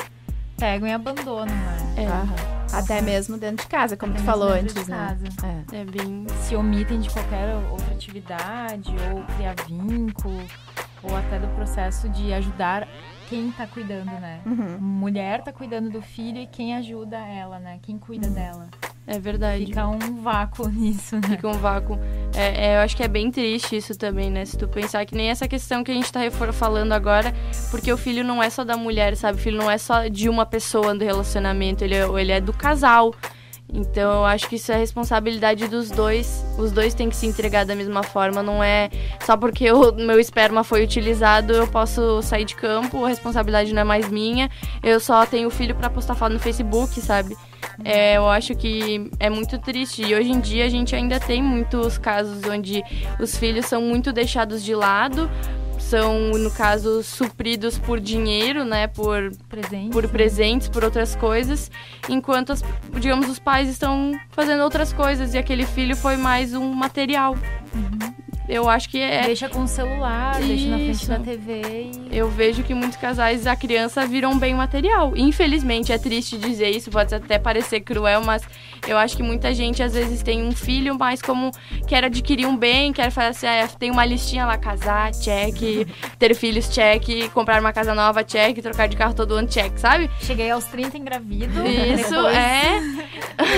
pegam 0.57 0.87
e 0.87 0.91
abandonam, 0.93 1.45
né? 1.55 1.77
É, 1.97 2.05
Aham. 2.05 2.35
Até 2.71 3.01
mesmo 3.01 3.35
dentro 3.37 3.65
de 3.65 3.69
casa, 3.69 3.97
como 3.97 4.11
Até 4.13 4.21
tu 4.21 4.25
falou 4.25 4.49
dentro 4.53 4.71
antes, 4.71 4.85
de 4.85 4.91
né? 4.91 4.97
casa. 4.97 5.25
É. 5.73 5.77
é 5.81 5.85
bem. 5.85 6.27
Se 6.43 6.55
omitem 6.55 6.99
de 6.99 7.09
qualquer 7.09 7.55
outra 7.71 7.93
atividade, 7.93 8.93
ou 9.11 9.23
criar 9.35 9.55
vínculo, 9.67 10.39
ou 11.01 11.15
até 11.15 11.39
do 11.39 11.47
processo 11.55 12.07
de 12.09 12.31
ajudar 12.33 12.87
quem 13.27 13.51
tá 13.51 13.65
cuidando, 13.65 14.11
né? 14.11 14.41
Uhum. 14.45 14.77
Mulher 14.79 15.41
tá 15.43 15.51
cuidando 15.51 15.89
do 15.89 16.01
filho 16.01 16.39
e 16.39 16.47
quem 16.47 16.75
ajuda 16.75 17.17
ela, 17.17 17.57
né? 17.59 17.79
Quem 17.81 17.97
cuida 17.97 18.29
dela. 18.29 18.67
É 19.11 19.17
verdade. 19.17 19.65
Fica 19.65 19.87
um 19.87 20.21
vácuo 20.21 20.69
nisso, 20.69 21.15
né? 21.15 21.29
Fica 21.29 21.47
um 21.47 21.53
vácuo. 21.53 21.97
É, 22.35 22.67
é, 22.67 22.75
eu 22.75 22.81
acho 22.81 22.95
que 22.95 23.01
é 23.01 23.07
bem 23.07 23.31
triste 23.31 23.75
isso 23.75 23.97
também, 23.97 24.29
né? 24.29 24.45
Se 24.45 24.55
tu 24.55 24.67
pensar 24.67 25.03
que 25.03 25.15
nem 25.15 25.31
essa 25.31 25.47
questão 25.47 25.83
que 25.83 25.89
a 25.89 25.95
gente 25.95 26.11
tá 26.11 26.19
falando 26.53 26.93
agora, 26.93 27.33
porque 27.71 27.91
o 27.91 27.97
filho 27.97 28.23
não 28.23 28.41
é 28.41 28.51
só 28.51 28.63
da 28.63 28.77
mulher, 28.77 29.17
sabe? 29.17 29.39
O 29.39 29.41
filho 29.41 29.57
não 29.57 29.69
é 29.69 29.79
só 29.79 30.07
de 30.07 30.29
uma 30.29 30.45
pessoa 30.45 30.93
do 30.93 31.03
relacionamento, 31.03 31.83
ele 31.83 31.95
é, 31.95 32.07
ele 32.21 32.31
é 32.31 32.39
do 32.39 32.53
casal. 32.53 33.15
Então 33.71 34.19
eu 34.19 34.25
acho 34.25 34.47
que 34.47 34.57
isso 34.57 34.71
é 34.71 34.77
responsabilidade 34.77 35.67
dos 35.67 35.89
dois. 35.89 36.45
Os 36.55 36.71
dois 36.71 36.93
têm 36.93 37.09
que 37.09 37.15
se 37.15 37.25
entregar 37.25 37.65
da 37.65 37.73
mesma 37.73 38.03
forma. 38.03 38.43
Não 38.43 38.63
é 38.63 38.91
só 39.25 39.35
porque 39.35 39.71
o 39.71 39.91
meu 39.93 40.19
esperma 40.19 40.63
foi 40.63 40.83
utilizado, 40.83 41.53
eu 41.53 41.67
posso 41.67 42.21
sair 42.21 42.45
de 42.45 42.55
campo, 42.55 43.03
a 43.03 43.09
responsabilidade 43.09 43.73
não 43.73 43.81
é 43.81 43.85
mais 43.85 44.07
minha. 44.07 44.51
Eu 44.83 44.99
só 44.99 45.25
tenho 45.25 45.49
filho 45.49 45.73
pra 45.73 45.89
postar 45.89 46.13
foto 46.13 46.33
no 46.33 46.39
Facebook, 46.39 47.01
sabe? 47.01 47.35
É, 47.83 48.17
eu 48.17 48.27
acho 48.29 48.55
que 48.55 49.09
é 49.19 49.29
muito 49.29 49.57
triste. 49.59 50.01
E 50.03 50.13
hoje 50.13 50.29
em 50.31 50.39
dia 50.39 50.65
a 50.65 50.69
gente 50.69 50.95
ainda 50.95 51.19
tem 51.19 51.41
muitos 51.41 51.97
casos 51.97 52.43
onde 52.45 52.83
os 53.19 53.37
filhos 53.37 53.65
são 53.65 53.81
muito 53.81 54.11
deixados 54.11 54.63
de 54.63 54.75
lado, 54.75 55.29
são, 55.77 56.31
no 56.31 56.51
caso, 56.51 57.01
supridos 57.01 57.79
por 57.79 57.99
dinheiro, 57.99 58.63
né? 58.65 58.85
Por, 58.87 59.31
Presente. 59.49 59.89
por 59.91 60.07
presentes, 60.09 60.67
por 60.67 60.83
outras 60.83 61.15
coisas, 61.15 61.71
enquanto, 62.07 62.51
as- 62.51 62.63
digamos, 62.99 63.27
os 63.29 63.39
pais 63.39 63.69
estão 63.69 64.11
fazendo 64.31 64.61
outras 64.61 64.93
coisas 64.93 65.33
e 65.33 65.37
aquele 65.37 65.65
filho 65.65 65.95
foi 65.95 66.15
mais 66.17 66.53
um 66.53 66.71
material. 66.73 67.35
Eu 68.49 68.67
acho 68.67 68.89
que 68.89 68.99
é. 68.99 69.21
Deixa 69.21 69.47
com 69.47 69.63
o 69.63 69.67
celular, 69.67 70.39
deixa 70.39 70.67
na 70.67 70.77
frente 70.77 71.07
da 71.07 71.19
TV. 71.19 71.61
E... 72.11 72.17
Eu 72.17 72.29
vejo 72.29 72.63
que 72.63 72.73
muitos 72.73 72.97
casais, 72.97 73.45
a 73.45 73.55
criança 73.55 74.05
viram 74.07 74.37
bem 74.37 74.55
material. 74.55 75.13
Infelizmente, 75.15 75.91
é 75.91 75.99
triste 75.99 76.37
dizer 76.37 76.69
isso, 76.71 76.89
pode 76.89 77.13
até 77.13 77.37
parecer 77.37 77.81
cruel, 77.81 78.23
mas 78.23 78.41
eu 78.87 78.97
acho 78.97 79.15
que 79.15 79.21
muita 79.21 79.53
gente 79.53 79.83
às 79.83 79.93
vezes 79.93 80.23
tem 80.23 80.43
um 80.43 80.51
filho, 80.51 80.97
mas 80.97 81.21
como 81.21 81.51
quer 81.87 82.03
adquirir 82.03 82.47
um 82.47 82.57
bem, 82.57 82.91
quer 82.91 83.11
fazer 83.11 83.29
assim, 83.29 83.47
ah, 83.47 83.69
tem 83.77 83.91
uma 83.91 84.03
listinha 84.03 84.45
lá, 84.45 84.57
casar, 84.57 85.11
check, 85.11 85.87
ter 86.17 86.33
filhos, 86.33 86.69
check, 86.69 87.29
comprar 87.31 87.61
uma 87.61 87.71
casa 87.71 87.93
nova, 87.93 88.23
check, 88.23 88.57
trocar 88.61 88.87
de 88.87 88.97
carro 88.97 89.13
todo 89.13 89.35
ano, 89.35 89.47
check, 89.47 89.77
sabe? 89.77 90.09
Cheguei 90.21 90.49
aos 90.49 90.65
30 90.65 90.97
engravido. 90.97 91.65
Isso, 91.67 92.09
depois, 92.09 92.35
é. 92.35 92.79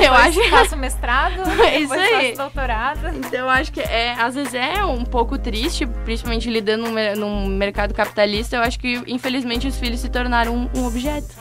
eu 0.06 0.14
acho 0.14 0.50
faço 0.50 0.76
mestrado, 0.76 1.42
isso 1.80 1.94
aí. 1.94 2.36
faço 2.36 2.38
doutorado. 2.38 3.08
Então 3.16 3.40
eu 3.40 3.50
acho 3.50 3.72
que 3.72 3.80
é, 3.80 4.14
às 4.20 4.36
vezes 4.36 4.54
é 4.54 4.81
um 4.86 5.06
pouco 5.06 5.38
triste, 5.38 5.86
principalmente 6.06 6.50
lidando 6.50 6.90
num, 6.90 7.16
num 7.16 7.46
mercado 7.48 7.94
capitalista, 7.94 8.56
eu 8.56 8.62
acho 8.62 8.80
que 8.80 9.02
infelizmente 9.08 9.68
os 9.68 9.78
filhos 9.78 10.00
se 10.00 10.10
tornaram 10.10 10.56
um, 10.56 10.80
um 10.80 10.86
objeto. 10.86 11.34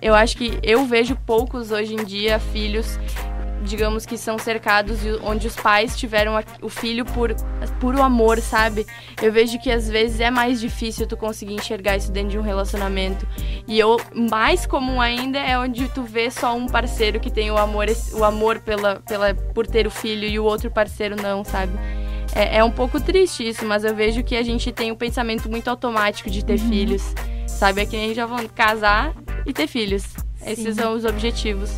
Eu 0.00 0.14
acho 0.14 0.36
que 0.36 0.58
eu 0.62 0.84
vejo 0.84 1.16
poucos 1.24 1.70
hoje 1.70 1.94
em 1.94 2.04
dia 2.04 2.38
filhos 2.38 2.98
digamos 3.64 4.04
que 4.06 4.16
são 4.16 4.38
cercados 4.38 5.00
onde 5.22 5.46
os 5.46 5.56
pais 5.56 5.96
tiveram 5.96 6.34
o 6.62 6.68
filho 6.68 7.04
por 7.04 7.34
puro 7.80 8.02
amor, 8.02 8.40
sabe? 8.40 8.86
Eu 9.20 9.32
vejo 9.32 9.58
que 9.58 9.70
às 9.70 9.88
vezes 9.88 10.20
é 10.20 10.30
mais 10.30 10.60
difícil 10.60 11.06
tu 11.06 11.16
conseguir 11.16 11.54
enxergar 11.54 11.96
isso 11.96 12.12
dentro 12.12 12.30
de 12.30 12.38
um 12.38 12.42
relacionamento. 12.42 13.26
E 13.66 13.78
eu 13.78 13.98
mais 14.14 14.66
comum 14.66 15.00
ainda 15.00 15.38
é 15.38 15.58
onde 15.58 15.88
tu 15.88 16.02
vê 16.02 16.30
só 16.30 16.54
um 16.54 16.66
parceiro 16.66 17.18
que 17.18 17.30
tem 17.30 17.50
o 17.50 17.56
amor 17.56 17.86
o 18.12 18.24
amor 18.24 18.60
pela, 18.60 18.96
pela 19.00 19.34
por 19.34 19.66
ter 19.66 19.86
o 19.86 19.90
filho 19.90 20.28
e 20.28 20.38
o 20.38 20.44
outro 20.44 20.70
parceiro 20.70 21.16
não, 21.20 21.42
sabe? 21.42 21.72
É, 22.34 22.58
é 22.58 22.64
um 22.64 22.70
pouco 22.70 23.00
triste 23.00 23.48
isso, 23.48 23.64
mas 23.64 23.84
eu 23.84 23.94
vejo 23.94 24.22
que 24.24 24.36
a 24.36 24.42
gente 24.42 24.72
tem 24.72 24.90
um 24.90 24.96
pensamento 24.96 25.48
muito 25.48 25.68
automático 25.68 26.28
de 26.28 26.44
ter 26.44 26.60
uhum. 26.60 26.68
filhos. 26.68 27.14
Sabe? 27.46 27.82
É 27.82 27.86
que 27.86 27.94
a 27.94 27.98
gente 27.98 28.14
já 28.14 28.26
vão 28.26 28.46
casar 28.48 29.14
e 29.46 29.52
ter 29.52 29.68
filhos. 29.68 30.02
Sim. 30.02 30.50
Esses 30.50 30.74
são 30.76 30.94
os 30.94 31.04
objetivos. 31.04 31.70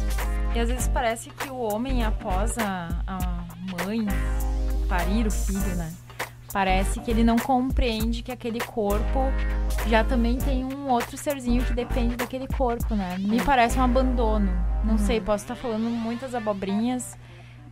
E 0.54 0.58
às 0.58 0.68
vezes 0.70 0.88
parece 0.88 1.28
que 1.30 1.50
o 1.50 1.58
homem, 1.58 2.02
após 2.02 2.56
a, 2.58 2.88
a 3.06 3.44
mãe 3.84 4.06
parir 4.88 5.26
o 5.26 5.30
filho, 5.30 5.76
né? 5.76 5.92
Parece 6.52 7.00
que 7.00 7.10
ele 7.10 7.22
não 7.22 7.36
compreende 7.36 8.22
que 8.22 8.32
aquele 8.32 8.60
corpo 8.60 9.20
já 9.88 10.02
também 10.02 10.38
tem 10.38 10.64
um 10.64 10.88
outro 10.88 11.16
serzinho 11.18 11.62
que 11.62 11.74
depende 11.74 12.16
daquele 12.16 12.46
corpo, 12.48 12.94
né? 12.94 13.18
Me 13.18 13.42
parece 13.42 13.78
um 13.78 13.82
abandono. 13.82 14.50
Não 14.82 14.92
uhum. 14.92 14.98
sei, 14.98 15.20
posso 15.20 15.44
estar 15.44 15.54
falando 15.54 15.90
muitas 15.90 16.34
abobrinhas, 16.34 17.16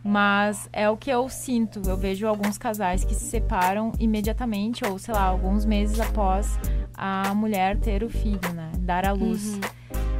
mas 0.07 0.69
é 0.71 0.87
o 0.87 0.95
que 0.95 1.09
eu 1.09 1.27
sinto. 1.27 1.81
Eu 1.87 1.97
vejo 1.97 2.27
alguns 2.27 2.59
casais 2.59 3.03
que 3.03 3.15
se 3.15 3.25
separam 3.25 3.91
imediatamente, 3.99 4.85
ou 4.85 4.99
sei 4.99 5.15
lá, 5.15 5.23
alguns 5.23 5.65
meses 5.65 5.99
após 5.99 6.59
a 6.93 7.33
mulher 7.33 7.75
ter 7.79 8.03
o 8.03 8.09
filho, 8.09 8.53
né? 8.53 8.71
Dar 8.77 9.03
à 9.03 9.11
luz. 9.11 9.55
Uhum. 9.55 9.61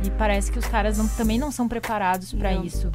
E 0.04 0.10
parece 0.10 0.52
que 0.52 0.58
os 0.58 0.66
caras 0.66 0.98
não, 0.98 1.08
também 1.10 1.38
não 1.38 1.52
são 1.52 1.68
preparados 1.68 2.34
para 2.34 2.52
isso. 2.52 2.92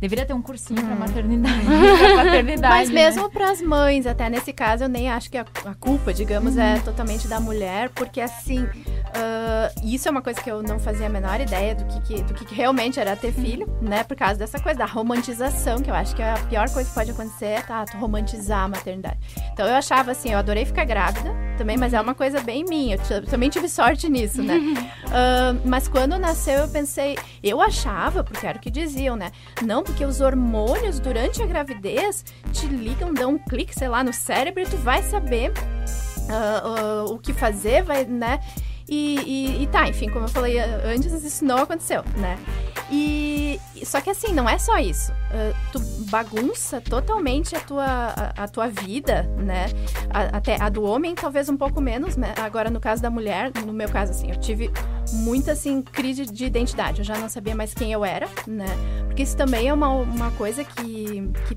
Deveria 0.00 0.24
ter 0.24 0.32
um 0.32 0.42
cursinho 0.42 0.80
hum. 0.80 0.86
para 0.86 0.96
maternidade, 0.96 1.64
pra 1.64 2.24
paternidade. 2.24 2.74
Mas 2.74 2.88
né? 2.88 2.94
mesmo 2.94 3.24
né? 3.24 3.30
para 3.32 3.50
as 3.50 3.60
mães, 3.60 4.06
até 4.06 4.30
nesse 4.30 4.52
caso, 4.52 4.84
eu 4.84 4.88
nem 4.88 5.10
acho 5.10 5.30
que 5.30 5.38
a, 5.38 5.44
a 5.64 5.74
culpa, 5.74 6.14
digamos, 6.14 6.56
é 6.56 6.60
uhum. 6.72 6.76
é 6.76 6.80
totalmente 6.80 7.26
da 7.26 7.40
mulher, 7.40 7.90
porque 7.90 8.20
assim, 8.20 8.66
Uh, 9.08 9.86
isso 9.86 10.06
é 10.06 10.10
uma 10.10 10.20
coisa 10.20 10.40
que 10.40 10.50
eu 10.50 10.62
não 10.62 10.78
fazia 10.78 11.06
a 11.06 11.08
menor 11.08 11.40
ideia 11.40 11.74
do 11.74 11.84
que, 11.86 12.00
que 12.00 12.22
do 12.22 12.34
que, 12.34 12.44
que, 12.44 12.54
realmente 12.54 13.00
era 13.00 13.16
ter 13.16 13.32
filho, 13.32 13.66
né? 13.80 14.04
Por 14.04 14.16
causa 14.16 14.38
dessa 14.38 14.60
coisa 14.60 14.78
da 14.78 14.84
romantização, 14.84 15.80
que 15.80 15.90
eu 15.90 15.94
acho 15.94 16.14
que 16.14 16.22
é 16.22 16.32
a 16.32 16.38
pior 16.38 16.68
coisa 16.70 16.88
que 16.88 16.94
pode 16.94 17.10
acontecer 17.10 17.46
é 17.46 17.62
tá, 17.62 17.84
romantizar 17.94 18.64
a 18.64 18.68
maternidade. 18.68 19.18
Então 19.52 19.66
eu 19.66 19.74
achava 19.74 20.10
assim, 20.10 20.32
eu 20.32 20.38
adorei 20.38 20.64
ficar 20.64 20.84
grávida 20.84 21.34
também, 21.58 21.76
mas 21.76 21.92
é 21.92 22.00
uma 22.00 22.14
coisa 22.14 22.40
bem 22.40 22.64
minha. 22.64 22.96
Eu 23.10 23.26
também 23.26 23.50
tive 23.50 23.68
sorte 23.68 24.08
nisso, 24.08 24.42
né? 24.42 24.58
Uh, 25.08 25.58
mas 25.64 25.88
quando 25.88 26.18
nasceu, 26.18 26.58
eu 26.58 26.68
pensei, 26.68 27.16
eu 27.42 27.62
achava, 27.62 28.22
porque 28.22 28.46
era 28.46 28.58
o 28.58 28.60
que 28.60 28.70
diziam, 28.70 29.16
né? 29.16 29.32
Não, 29.64 29.82
porque 29.82 30.04
os 30.04 30.20
hormônios 30.20 31.00
durante 31.00 31.42
a 31.42 31.46
gravidez 31.46 32.26
te 32.52 32.66
ligam, 32.66 33.14
dão 33.14 33.30
um 33.30 33.38
clique, 33.38 33.74
sei 33.74 33.88
lá, 33.88 34.04
no 34.04 34.12
cérebro 34.12 34.62
e 34.62 34.66
tu 34.66 34.76
vai 34.76 35.02
saber. 35.02 35.50
Uh, 36.28 37.10
o 37.10 37.18
que 37.18 37.32
fazer, 37.32 37.82
vai, 37.82 38.04
né? 38.04 38.38
E, 38.88 39.16
e, 39.18 39.62
e, 39.62 39.66
tá, 39.66 39.86
enfim, 39.86 40.08
como 40.08 40.24
eu 40.24 40.28
falei 40.28 40.58
antes, 40.58 41.12
isso 41.22 41.44
não 41.44 41.58
aconteceu, 41.58 42.02
né? 42.16 42.38
E 42.90 43.60
só 43.84 44.00
que 44.00 44.08
assim, 44.08 44.32
não 44.32 44.48
é 44.48 44.56
só 44.58 44.78
isso. 44.78 45.12
Uh, 45.12 45.54
tu 45.72 45.80
bagunça 46.10 46.80
totalmente 46.80 47.54
a 47.54 47.60
tua, 47.60 47.84
a, 47.84 48.44
a 48.44 48.48
tua 48.48 48.68
vida, 48.68 49.24
né? 49.36 49.66
A, 50.08 50.38
até 50.38 50.60
a 50.60 50.70
do 50.70 50.82
homem, 50.84 51.14
talvez 51.14 51.50
um 51.50 51.56
pouco 51.56 51.80
menos, 51.80 52.16
né? 52.16 52.32
Agora, 52.38 52.70
no 52.70 52.80
caso 52.80 53.02
da 53.02 53.10
mulher, 53.10 53.52
no 53.66 53.72
meu 53.74 53.90
caso, 53.90 54.12
assim, 54.12 54.30
eu 54.30 54.40
tive 54.40 54.70
muita, 55.12 55.52
assim, 55.52 55.82
crise 55.82 56.26
de 56.26 56.44
identidade. 56.44 57.00
Eu 57.00 57.04
já 57.04 57.18
não 57.18 57.28
sabia 57.28 57.54
mais 57.54 57.74
quem 57.74 57.92
eu 57.92 58.04
era, 58.04 58.28
né? 58.46 58.66
Porque 59.06 59.22
isso 59.22 59.36
também 59.36 59.68
é 59.68 59.72
uma, 59.72 59.88
uma 59.88 60.30
coisa 60.32 60.64
que, 60.64 61.30
que 61.46 61.56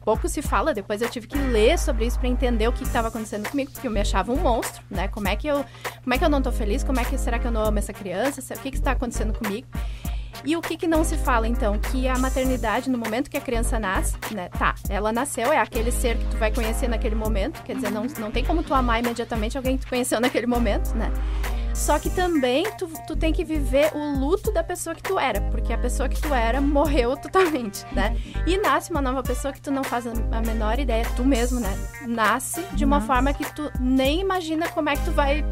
pouco 0.00 0.28
se 0.28 0.42
fala. 0.42 0.72
Depois 0.72 1.02
eu 1.02 1.08
tive 1.08 1.26
que 1.26 1.38
ler 1.38 1.78
sobre 1.78 2.06
isso 2.06 2.18
para 2.18 2.28
entender 2.28 2.68
o 2.68 2.72
que 2.72 2.82
estava 2.82 3.08
acontecendo 3.08 3.48
comigo, 3.48 3.70
porque 3.70 3.86
eu 3.86 3.90
me 3.90 4.00
achava 4.00 4.32
um 4.32 4.36
monstro, 4.36 4.82
né? 4.90 5.08
Como 5.08 5.28
é 5.28 5.36
que 5.36 5.46
eu, 5.46 5.64
como 6.02 6.14
é 6.14 6.18
que 6.18 6.24
eu 6.24 6.30
não 6.30 6.42
tô 6.42 6.52
feliz? 6.52 6.82
Como 6.82 7.00
é 7.00 7.04
que 7.04 7.16
será 7.18 7.38
que 7.38 7.46
eu 7.46 7.52
não 7.52 7.62
amo 7.62 7.78
essa 7.78 7.92
criança? 7.92 8.40
O 8.54 8.58
que 8.60 8.70
que 8.70 8.76
está 8.76 8.92
acontecendo 8.92 9.32
comigo? 9.32 9.66
E 10.44 10.56
o 10.56 10.60
que, 10.60 10.76
que 10.76 10.86
não 10.86 11.02
se 11.02 11.16
fala, 11.16 11.48
então? 11.48 11.78
Que 11.78 12.06
a 12.06 12.18
maternidade, 12.18 12.90
no 12.90 12.98
momento 12.98 13.30
que 13.30 13.36
a 13.36 13.40
criança 13.40 13.78
nasce, 13.80 14.16
né? 14.32 14.48
Tá, 14.50 14.74
ela 14.88 15.12
nasceu, 15.12 15.52
é 15.52 15.58
aquele 15.58 15.90
ser 15.90 16.16
que 16.16 16.24
tu 16.26 16.36
vai 16.36 16.52
conhecer 16.52 16.88
naquele 16.88 17.14
momento. 17.14 17.62
Quer 17.62 17.76
dizer, 17.76 17.90
não, 17.90 18.04
não 18.18 18.30
tem 18.30 18.44
como 18.44 18.62
tu 18.62 18.74
amar 18.74 19.02
imediatamente 19.02 19.56
alguém 19.56 19.76
que 19.76 19.84
tu 19.84 19.88
conheceu 19.88 20.20
naquele 20.22 20.46
momento, 20.46 20.94
né? 20.94 21.10
Só 21.76 21.98
que 21.98 22.08
também 22.08 22.64
tu, 22.78 22.88
tu 23.06 23.14
tem 23.14 23.34
que 23.34 23.44
viver 23.44 23.92
o 23.94 24.18
luto 24.18 24.50
da 24.50 24.64
pessoa 24.64 24.94
que 24.96 25.02
tu 25.02 25.18
era, 25.18 25.42
porque 25.42 25.74
a 25.74 25.78
pessoa 25.78 26.08
que 26.08 26.20
tu 26.20 26.32
era 26.32 26.58
morreu 26.58 27.16
totalmente, 27.18 27.84
né? 27.92 28.16
E 28.46 28.56
nasce 28.56 28.90
uma 28.90 29.02
nova 29.02 29.22
pessoa 29.22 29.52
que 29.52 29.60
tu 29.60 29.70
não 29.70 29.84
faz 29.84 30.06
a 30.06 30.40
menor 30.40 30.78
ideia, 30.78 31.06
tu 31.14 31.22
mesmo, 31.22 31.60
né? 31.60 31.70
Nasce 32.06 32.62
de 32.72 32.84
uma 32.84 32.96
Nossa. 32.96 33.06
forma 33.06 33.32
que 33.34 33.44
tu 33.54 33.70
nem 33.78 34.20
imagina 34.20 34.68
como 34.70 34.88
é 34.88 34.96
que 34.96 35.04
tu 35.04 35.12
vai 35.12 35.44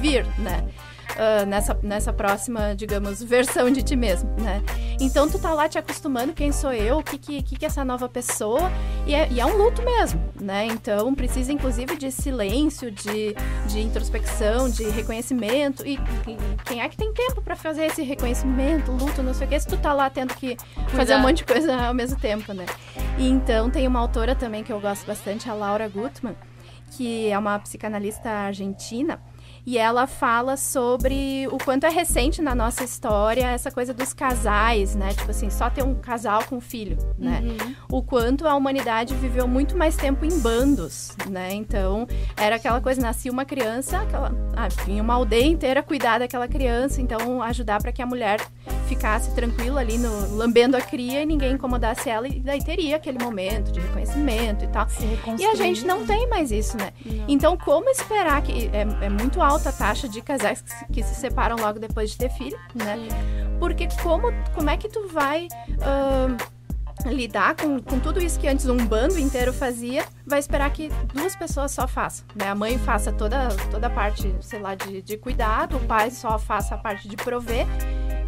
vir, 0.00 0.24
né? 0.38 0.68
Uh, 1.20 1.46
nessa, 1.46 1.78
nessa 1.82 2.12
próxima, 2.12 2.74
digamos, 2.74 3.22
versão 3.22 3.70
de 3.70 3.82
ti 3.82 3.94
mesmo, 3.94 4.30
né? 4.40 4.62
Então 4.98 5.28
tu 5.28 5.38
tá 5.38 5.52
lá 5.52 5.68
te 5.68 5.78
acostumando, 5.78 6.32
quem 6.32 6.50
sou 6.50 6.72
eu, 6.72 6.98
o 6.98 7.02
que 7.02 7.18
que, 7.18 7.42
que, 7.42 7.64
é 7.64 7.68
essa 7.68 7.84
nova 7.84 8.08
pessoa, 8.08 8.70
e 9.06 9.14
é, 9.14 9.28
e 9.30 9.38
é 9.38 9.46
um 9.46 9.56
luto 9.56 9.82
mesmo, 9.82 10.20
né? 10.40 10.66
Então 10.66 11.14
precisa 11.14 11.52
inclusive 11.52 11.96
de 11.96 12.10
silêncio, 12.10 12.90
de, 12.90 13.34
de 13.66 13.80
introspecção, 13.80 14.68
de 14.70 14.84
reconhecimento, 14.88 15.86
e, 15.86 15.94
e 16.26 16.36
quem 16.64 16.80
é 16.80 16.88
que 16.88 16.96
tem 16.96 17.12
tempo 17.12 17.42
para 17.42 17.54
fazer 17.54 17.84
esse 17.86 18.02
reconhecimento, 18.02 18.90
luto, 18.90 19.22
não 19.22 19.34
sei 19.34 19.46
o 19.46 19.50
que, 19.50 19.60
se 19.60 19.66
tu 19.66 19.76
tá 19.76 19.92
lá 19.92 20.08
tendo 20.08 20.34
que 20.34 20.56
fazer 20.88 21.14
um 21.16 21.20
monte 21.20 21.38
de 21.38 21.44
coisa 21.44 21.76
ao 21.76 21.94
mesmo 21.94 22.18
tempo, 22.18 22.52
né? 22.52 22.64
E 23.18 23.28
então 23.28 23.70
tem 23.70 23.86
uma 23.86 24.00
autora 24.00 24.34
também 24.34 24.64
que 24.64 24.72
eu 24.72 24.80
gosto 24.80 25.06
bastante, 25.06 25.48
a 25.50 25.54
Laura 25.54 25.88
Gutman, 25.88 26.34
que 26.90 27.28
é 27.28 27.38
uma 27.38 27.58
psicanalista 27.58 28.28
argentina, 28.28 29.20
e 29.66 29.78
ela 29.78 30.06
fala 30.06 30.56
sobre 30.56 31.46
o 31.48 31.58
quanto 31.58 31.84
é 31.84 31.90
recente 31.90 32.40
na 32.42 32.54
nossa 32.54 32.84
história 32.84 33.46
essa 33.46 33.70
coisa 33.70 33.92
dos 33.92 34.12
casais, 34.12 34.94
né? 34.94 35.12
Tipo 35.12 35.30
assim, 35.30 35.50
só 35.50 35.68
ter 35.70 35.82
um 35.82 35.94
casal 35.94 36.44
com 36.44 36.60
filho, 36.60 36.96
né? 37.18 37.42
Uhum. 37.42 37.74
O 37.98 38.02
quanto 38.02 38.46
a 38.46 38.54
humanidade 38.54 39.14
viveu 39.14 39.46
muito 39.46 39.76
mais 39.76 39.96
tempo 39.96 40.24
em 40.24 40.40
bandos, 40.40 41.16
né? 41.28 41.52
Então, 41.52 42.06
era 42.36 42.56
aquela 42.56 42.80
coisa, 42.80 43.00
nascia 43.00 43.30
uma 43.30 43.44
criança, 43.44 44.00
aquela, 44.00 44.32
ah, 44.56 44.68
vinha 44.84 45.02
uma 45.02 45.14
aldeia 45.14 45.46
inteira 45.46 45.82
cuidar 45.82 46.18
daquela 46.18 46.48
criança, 46.48 47.00
então 47.00 47.42
ajudar 47.42 47.80
para 47.80 47.92
que 47.92 48.02
a 48.02 48.06
mulher 48.06 48.40
ficasse 48.90 49.32
tranquila 49.36 49.80
ali 49.80 49.96
no 49.96 50.36
lambendo 50.36 50.76
a 50.76 50.80
cria 50.80 51.22
e 51.22 51.26
ninguém 51.26 51.52
incomodasse 51.52 52.10
ela 52.10 52.26
e 52.26 52.40
daí 52.40 52.62
teria 52.62 52.96
aquele 52.96 53.22
momento 53.22 53.70
de 53.70 53.78
reconhecimento 53.78 54.64
e 54.64 54.68
tal. 54.68 54.88
E 55.38 55.46
a 55.46 55.54
gente 55.54 55.86
não 55.86 56.04
tem 56.04 56.28
mais 56.28 56.50
isso, 56.50 56.76
né? 56.76 56.90
Não. 57.06 57.24
Então, 57.28 57.56
como 57.56 57.88
esperar 57.88 58.42
que 58.42 58.68
é, 58.72 58.80
é 59.04 59.08
muito 59.08 59.40
alta 59.40 59.68
a 59.68 59.72
taxa 59.72 60.08
de 60.08 60.20
casais 60.20 60.60
que, 60.62 60.94
que, 60.94 61.02
se 61.04 61.14
separam 61.14 61.56
logo 61.56 61.78
depois 61.78 62.10
de 62.10 62.18
ter 62.18 62.30
filho, 62.30 62.58
né? 62.74 62.96
Sim. 62.96 63.58
Porque 63.60 63.86
como, 64.02 64.32
como 64.54 64.68
é 64.68 64.76
que 64.76 64.88
tu 64.88 65.06
vai 65.06 65.46
uh, 65.46 67.08
lidar 67.08 67.54
com, 67.54 67.78
com 67.78 68.00
tudo 68.00 68.20
isso 68.20 68.40
que 68.40 68.48
antes 68.48 68.66
um 68.66 68.76
bando 68.76 69.20
inteiro 69.20 69.52
fazia, 69.52 70.04
vai 70.26 70.40
esperar 70.40 70.70
que 70.72 70.90
duas 71.14 71.36
pessoas 71.36 71.70
só 71.70 71.86
façam, 71.86 72.26
né? 72.34 72.48
A 72.48 72.54
mãe 72.56 72.76
faça 72.78 73.12
toda, 73.12 73.48
toda 73.70 73.86
a 73.86 73.90
parte, 73.90 74.34
sei 74.40 74.58
lá, 74.58 74.74
de, 74.74 75.00
de 75.00 75.16
cuidado, 75.16 75.76
o 75.76 75.80
pai 75.80 76.10
só 76.10 76.38
faça 76.38 76.74
a 76.74 76.78
parte 76.78 77.08
de 77.08 77.16
prover. 77.16 77.66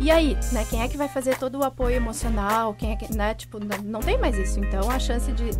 E 0.00 0.10
aí, 0.10 0.36
né? 0.52 0.66
Quem 0.68 0.82
é 0.82 0.88
que 0.88 0.96
vai 0.96 1.08
fazer 1.08 1.36
todo 1.38 1.58
o 1.58 1.62
apoio 1.64 1.94
emocional? 1.96 2.74
Quem 2.74 2.92
é 2.92 2.96
que, 2.96 3.14
né? 3.14 3.34
Tipo, 3.34 3.58
não, 3.60 3.78
não 3.84 4.00
tem 4.00 4.18
mais 4.18 4.36
isso. 4.36 4.58
Então, 4.58 4.90
a 4.90 4.98
chance 4.98 5.30
de, 5.32 5.50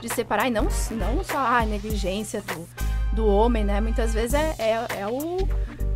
de 0.00 0.08
separar, 0.08 0.46
e 0.48 0.50
não, 0.50 0.64
não 0.92 1.22
só 1.22 1.38
a 1.38 1.66
negligência 1.66 2.40
do, 2.42 2.66
do 3.14 3.26
homem, 3.26 3.62
né? 3.64 3.80
Muitas 3.80 4.14
vezes 4.14 4.32
é, 4.34 4.54
é, 4.58 5.00
é, 5.00 5.06
o, 5.06 5.36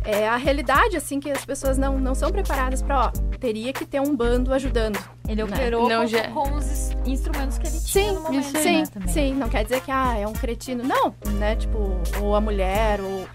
é 0.03 0.27
a 0.27 0.35
realidade, 0.37 0.95
assim, 0.95 1.19
que 1.19 1.31
as 1.31 1.43
pessoas 1.43 1.77
não, 1.79 1.97
não 1.97 2.13
são 2.13 2.31
preparadas 2.31 2.83
para, 2.83 3.05
ó, 3.07 3.11
teria 3.39 3.73
que 3.73 3.85
ter 3.85 3.99
um 3.99 4.15
bando 4.15 4.53
ajudando, 4.53 4.99
Ele 5.27 5.43
né? 5.43 5.49
operou 5.55 5.89
Não, 5.89 6.01
com, 6.01 6.07
já- 6.07 6.27
com 6.29 6.53
os 6.53 6.91
instrumentos 7.07 7.57
que 7.57 7.65
ele 7.67 7.79
tinha 7.79 8.03
Sim, 8.09 8.11
no 8.13 8.21
momento, 8.21 8.57
sim, 8.59 8.81
né, 8.81 8.85
também. 8.85 9.09
sim. 9.13 9.33
Não 9.33 9.49
quer 9.49 9.63
dizer 9.63 9.81
que 9.81 9.89
ah, 9.89 10.15
é 10.15 10.27
um 10.27 10.33
cretino. 10.33 10.83
Não, 10.83 11.15
né? 11.39 11.55
Tipo, 11.55 11.79
ou 12.21 12.35
a 12.35 12.41
mulher, 12.41 13.01
ou. 13.01 13.27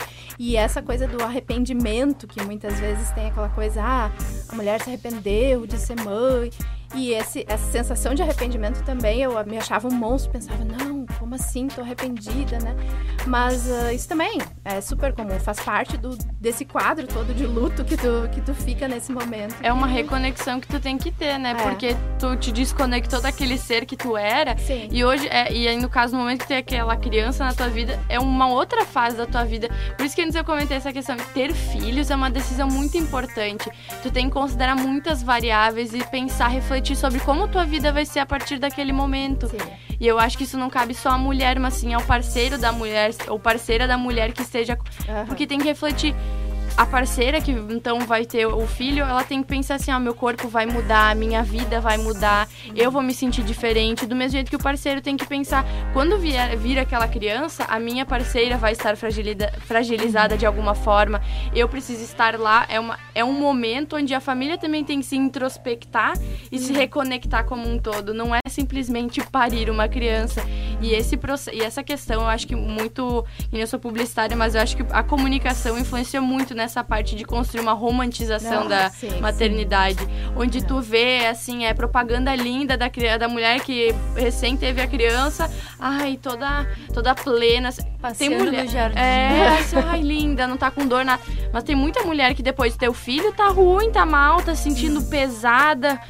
E 0.43 0.57
essa 0.57 0.81
coisa 0.81 1.07
do 1.07 1.23
arrependimento, 1.23 2.27
que 2.27 2.43
muitas 2.43 2.81
vezes 2.81 3.11
tem 3.11 3.29
aquela 3.29 3.51
coisa, 3.51 3.83
ah, 3.85 4.11
a 4.49 4.57
mulher 4.57 4.81
se 4.81 4.89
arrependeu 4.89 5.67
de 5.67 5.77
ser 5.77 6.01
mãe. 6.01 6.49
E 6.95 7.13
esse, 7.13 7.45
essa 7.47 7.71
sensação 7.71 8.15
de 8.15 8.23
arrependimento 8.23 8.83
também, 8.83 9.21
eu 9.21 9.33
me 9.45 9.59
achava 9.59 9.87
um 9.87 9.91
monstro, 9.91 10.33
pensava, 10.33 10.65
não, 10.65 10.90
como 11.31 11.35
assim, 11.37 11.69
tô 11.69 11.81
arrependida, 11.81 12.59
né? 12.59 12.75
Mas 13.25 13.71
ah, 13.71 13.93
isso 13.93 14.09
também 14.09 14.39
é 14.65 14.81
super 14.81 15.13
comum, 15.13 15.39
faz 15.39 15.61
parte 15.61 15.97
do, 15.97 16.17
desse 16.41 16.65
quadro 16.65 17.07
todo 17.07 17.33
de 17.33 17.47
luto 17.47 17.85
que 17.85 17.97
tu, 17.97 18.29
que 18.33 18.41
tu 18.41 18.53
fica 18.53 18.89
nesse 18.89 19.13
momento. 19.13 19.55
É 19.63 19.73
uma 19.73 19.87
que- 19.87 19.93
reconexão 19.95 20.59
que 20.59 20.67
tu 20.67 20.81
tem 20.81 20.99
que 20.99 21.13
ter, 21.13 21.39
né? 21.39 21.53
É. 21.53 21.63
Porque 21.63 21.95
tu 22.19 22.35
te 22.37 22.51
desconectou 22.51 23.21
daquele 23.21 23.57
ser 23.59 23.87
que 23.87 23.97
tu 23.97 24.17
era. 24.17 24.59
Sim. 24.59 24.89
E 24.91 25.05
hoje, 25.05 25.29
é, 25.29 25.53
e 25.53 25.69
aí 25.69 25.77
no 25.81 25.89
caso, 25.89 26.15
no 26.15 26.19
momento 26.21 26.41
que 26.41 26.49
tem 26.49 26.57
aquela 26.57 26.97
criança 26.97 27.45
na 27.45 27.55
tua 27.55 27.69
vida, 27.69 27.97
é 28.09 28.19
uma 28.19 28.49
outra 28.49 28.85
fase 28.85 29.17
da 29.17 29.27
tua 29.27 29.45
vida. 29.45 29.69
Por 29.97 30.05
isso 30.05 30.17
que 30.17 30.23
antes 30.23 30.35
eu 30.35 30.45
comentei 30.45 30.79
essa 30.79 30.93
questão. 30.93 31.17
Ter 31.33 31.53
filhos 31.53 32.11
é 32.11 32.17
uma 32.17 32.31
decisão 32.31 32.67
muito 32.67 32.97
importante. 32.99 33.71
Tu 34.03 34.11
tem 34.11 34.27
que 34.27 34.33
considerar 34.33 34.75
muitas 34.75 35.23
variáveis 35.23 35.95
e 35.95 36.03
pensar, 36.07 36.49
refletir 36.49 36.97
sobre 36.97 37.21
como 37.21 37.47
tua 37.47 37.65
vida 37.65 37.93
vai 37.93 38.05
ser 38.05 38.19
a 38.19 38.27
partir 38.27 38.59
daquele 38.59 38.93
momento. 38.93 39.47
Sim. 39.47 39.59
E 40.01 40.07
eu 40.07 40.19
acho 40.19 40.39
que 40.39 40.45
isso 40.45 40.57
não 40.57 40.71
cabe 40.71 40.95
só 40.95 41.11
à 41.11 41.19
mulher, 41.19 41.61
mas 41.61 41.75
sim 41.75 41.93
ao 41.93 42.01
parceiro 42.01 42.57
da 42.57 42.73
mulher, 42.73 43.15
ou 43.29 43.39
parceira 43.39 43.87
da 43.87 43.99
mulher 43.99 44.33
que 44.33 44.41
esteja 44.41 44.79
Aham. 45.07 45.27
porque 45.27 45.47
tem 45.47 45.59
que 45.59 45.67
refletir. 45.67 46.15
A 46.77 46.87
parceira 46.87 47.41
que 47.41 47.51
então 47.51 48.01
vai 48.01 48.25
ter 48.25 48.47
o 48.47 48.67
filho, 48.67 49.05
ela 49.05 49.23
tem 49.23 49.43
que 49.43 49.49
pensar 49.49 49.75
assim: 49.75 49.93
ó, 49.93 49.99
meu 49.99 50.15
corpo 50.15 50.49
vai 50.49 50.67
mudar, 50.67 51.15
minha 51.15 51.43
vida 51.43 51.81
vai 51.81 51.99
mudar, 51.99 52.49
eu 52.75 52.91
vou 52.91 53.03
me 53.03 53.13
sentir 53.13 53.43
diferente. 53.43 54.07
Do 54.07 54.17
mesmo 54.17 54.33
jeito 54.33 54.49
que 54.49 54.57
o 54.57 54.63
parceiro 54.63 55.01
tem 55.01 55.17
que 55.17 55.27
pensar: 55.27 55.65
quando 55.93 56.19
vier, 56.19 56.57
vir 56.57 56.79
aquela 56.79 57.07
criança, 57.07 57.65
a 57.69 57.79
minha 57.79 58.07
parceira 58.07 58.57
vai 58.57 58.73
estar 58.73 58.97
fragilizada 58.97 60.37
de 60.37 60.47
alguma 60.47 60.75
forma, 60.75 61.21
eu 61.55 61.69
preciso 61.69 62.03
estar 62.03 62.39
lá. 62.39 62.67
É, 62.69 62.81
uma, 62.81 62.99
é 63.15 63.25
um 63.25 63.33
momento 63.33 63.97
onde 63.97 64.15
a 64.15 64.21
família 64.21 64.57
também 64.57 64.85
tem 64.85 65.01
que 65.01 65.07
se 65.07 65.17
introspectar 65.17 66.15
e 66.51 66.59
se 66.59 66.73
reconectar 66.73 67.45
como 67.45 67.69
um 67.69 67.79
todo. 67.79 68.15
Não 68.15 68.35
é 68.35 68.41
simplesmente 68.49 69.21
parir 69.31 69.69
uma 69.71 69.89
criança. 69.89 70.43
E, 70.81 70.95
esse, 70.95 71.19
e 71.53 71.61
essa 71.61 71.83
questão, 71.83 72.23
eu 72.23 72.29
acho 72.29 72.47
que 72.47 72.57
muito. 72.57 73.25
E 73.53 73.61
eu 73.61 73.67
sou 73.67 73.79
publicitária, 73.79 74.37
mas 74.37 74.55
eu 74.55 74.61
acho 74.61 74.77
que 74.77 74.85
a 74.91 75.03
comunicação 75.03 75.79
influencia 75.79 76.21
muito 76.21 76.55
nessa 76.55 76.83
parte 76.83 77.15
de 77.15 77.25
construir 77.25 77.61
uma 77.61 77.73
romantização 77.73 78.63
Não, 78.63 78.69
da 78.69 78.91
sim, 78.91 79.11
sim. 79.11 79.21
maternidade. 79.21 79.99
Onde 80.37 80.65
tu 80.65 80.81
vê, 80.81 81.27
assim, 81.27 81.65
é 81.65 81.75
propaganda 81.75 82.35
linda 82.35 82.77
da, 82.77 82.91
da 83.19 83.29
mulher 83.29 83.61
que 83.61 83.95
recém 84.17 84.57
teve 84.57 84.81
a 84.81 84.87
criança. 84.87 85.51
Ai, 85.79 86.19
toda, 86.21 86.67
toda 86.93 87.15
plena. 87.15 87.71
Passeando 88.01 88.37
tem 88.37 88.45
mulher. 88.47 88.65
no 88.65 88.71
jardim. 88.71 88.99
É, 88.99 89.49
assim, 89.61 89.77
ai, 89.77 90.01
linda, 90.01 90.47
não 90.47 90.57
tá 90.57 90.71
com 90.71 90.87
dor 90.87 91.05
nada. 91.05 91.23
Mas 91.53 91.65
tem 91.65 91.77
muita 91.77 92.03
mulher 92.03 92.35
que 92.35 92.43
depois 92.43 92.73
de 92.73 92.79
ter 92.79 92.89
o 92.89 92.95
filho 92.95 93.33
tá 93.33 93.49
ruim, 93.49 93.91
tá 93.91 94.07
mal, 94.07 94.41
tá 94.43 94.55
se 94.55 94.63
sentindo 94.63 95.03
pesada. 95.03 96.01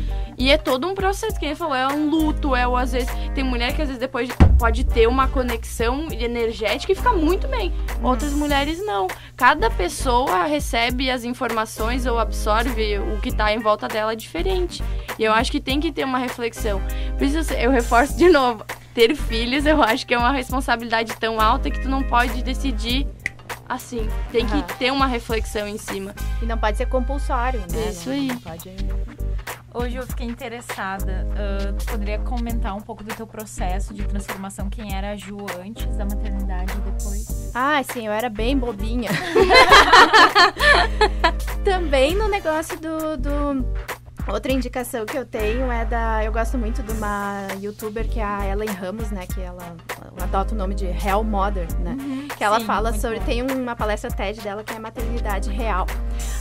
E 0.40 0.50
é 0.50 0.56
todo 0.56 0.86
um 0.86 0.94
processo, 0.94 1.38
que 1.38 1.44
ele 1.44 1.54
falou, 1.54 1.74
é 1.74 1.86
um 1.88 2.08
luto, 2.08 2.56
é 2.56 2.66
ou 2.66 2.74
às 2.74 2.92
vezes. 2.92 3.10
Tem 3.34 3.44
mulher 3.44 3.74
que 3.74 3.82
às 3.82 3.88
vezes 3.88 4.00
depois 4.00 4.30
pode 4.58 4.84
ter 4.84 5.06
uma 5.06 5.28
conexão 5.28 6.08
energética 6.10 6.92
e 6.92 6.94
fica 6.94 7.12
muito 7.12 7.46
bem. 7.46 7.72
Outras 8.02 8.32
mulheres 8.32 8.78
não. 8.84 9.06
Cada 9.36 9.70
pessoa 9.70 10.44
recebe 10.44 11.10
as 11.10 11.24
informações 11.24 12.06
ou 12.06 12.18
absorve 12.18 12.98
o 12.98 13.20
que 13.20 13.30
tá 13.34 13.52
em 13.52 13.58
volta 13.58 13.86
dela 13.86 14.16
diferente. 14.16 14.82
E 15.18 15.24
eu 15.24 15.32
acho 15.32 15.52
que 15.52 15.60
tem 15.60 15.78
que 15.78 15.92
ter 15.92 16.04
uma 16.04 16.18
reflexão. 16.18 16.80
Por 17.18 17.26
isso 17.26 17.52
eu 17.52 17.70
reforço 17.70 18.16
de 18.16 18.30
novo. 18.30 18.64
Ter 18.94 19.14
filhos, 19.14 19.66
eu 19.66 19.82
acho 19.82 20.06
que 20.06 20.14
é 20.14 20.18
uma 20.18 20.32
responsabilidade 20.32 21.14
tão 21.16 21.40
alta 21.40 21.70
que 21.70 21.80
tu 21.80 21.88
não 21.88 22.02
pode 22.02 22.42
decidir 22.42 23.06
assim. 23.68 24.08
Tem 24.32 24.44
Aham. 24.44 24.62
que 24.62 24.74
ter 24.78 24.90
uma 24.92 25.06
reflexão 25.06 25.68
em 25.68 25.78
cima. 25.78 26.14
E 26.42 26.46
não 26.46 26.58
pode 26.58 26.76
ser 26.76 26.86
compulsório, 26.86 27.60
né? 27.70 27.90
Isso 27.90 28.10
aí. 28.10 28.26
não 28.28 28.38
pode... 28.38 28.70
Hoje 29.72 29.94
eu 29.94 30.04
fiquei 30.04 30.26
interessada. 30.26 31.24
ah, 31.36 31.72
tu 31.78 31.86
poderia 31.86 32.18
comentar 32.18 32.74
um 32.76 32.80
pouco 32.80 33.04
do 33.04 33.14
teu 33.14 33.24
processo 33.28 33.94
de 33.94 34.02
transformação? 34.02 34.68
Quem 34.68 34.92
era 34.96 35.12
a 35.12 35.16
Ju 35.16 35.46
antes 35.64 35.86
da 35.96 36.04
maternidade 36.04 36.72
e 36.72 36.90
depois? 36.90 37.52
Ah, 37.54 37.80
sim, 37.84 38.04
eu 38.08 38.12
era 38.12 38.28
bem 38.28 38.58
bobinha. 38.58 39.10
Também 41.64 42.16
no 42.16 42.28
negócio 42.28 42.76
do, 42.80 43.16
do- 43.16 43.64
Outra 44.28 44.52
indicação 44.52 45.04
que 45.06 45.16
eu 45.16 45.24
tenho 45.24 45.70
é 45.70 45.84
da. 45.84 46.24
Eu 46.24 46.32
gosto 46.32 46.56
muito 46.56 46.82
de 46.82 46.92
uma 46.92 47.46
youtuber 47.60 48.08
que 48.08 48.20
é 48.20 48.24
a 48.24 48.46
Ellen 48.46 48.68
Ramos, 48.68 49.10
né? 49.10 49.26
Que 49.26 49.40
ela, 49.40 49.76
adota 50.20 50.54
o 50.54 50.58
nome 50.58 50.74
de 50.74 50.86
Hell 50.86 51.22
Mother, 51.24 51.66
né? 51.80 51.96
que 52.36 52.44
ela 52.44 52.58
Sim, 52.58 52.66
fala 52.66 52.92
sobre. 52.94 53.18
bom. 53.18 53.26
Tem 53.26 53.42
uma 53.42 53.76
palestra 53.76 54.10
TED 54.10 54.40
dela 54.40 54.64
que 54.64 54.72
é 54.72 54.78
maternidade 54.78 55.50
real. 55.50 55.86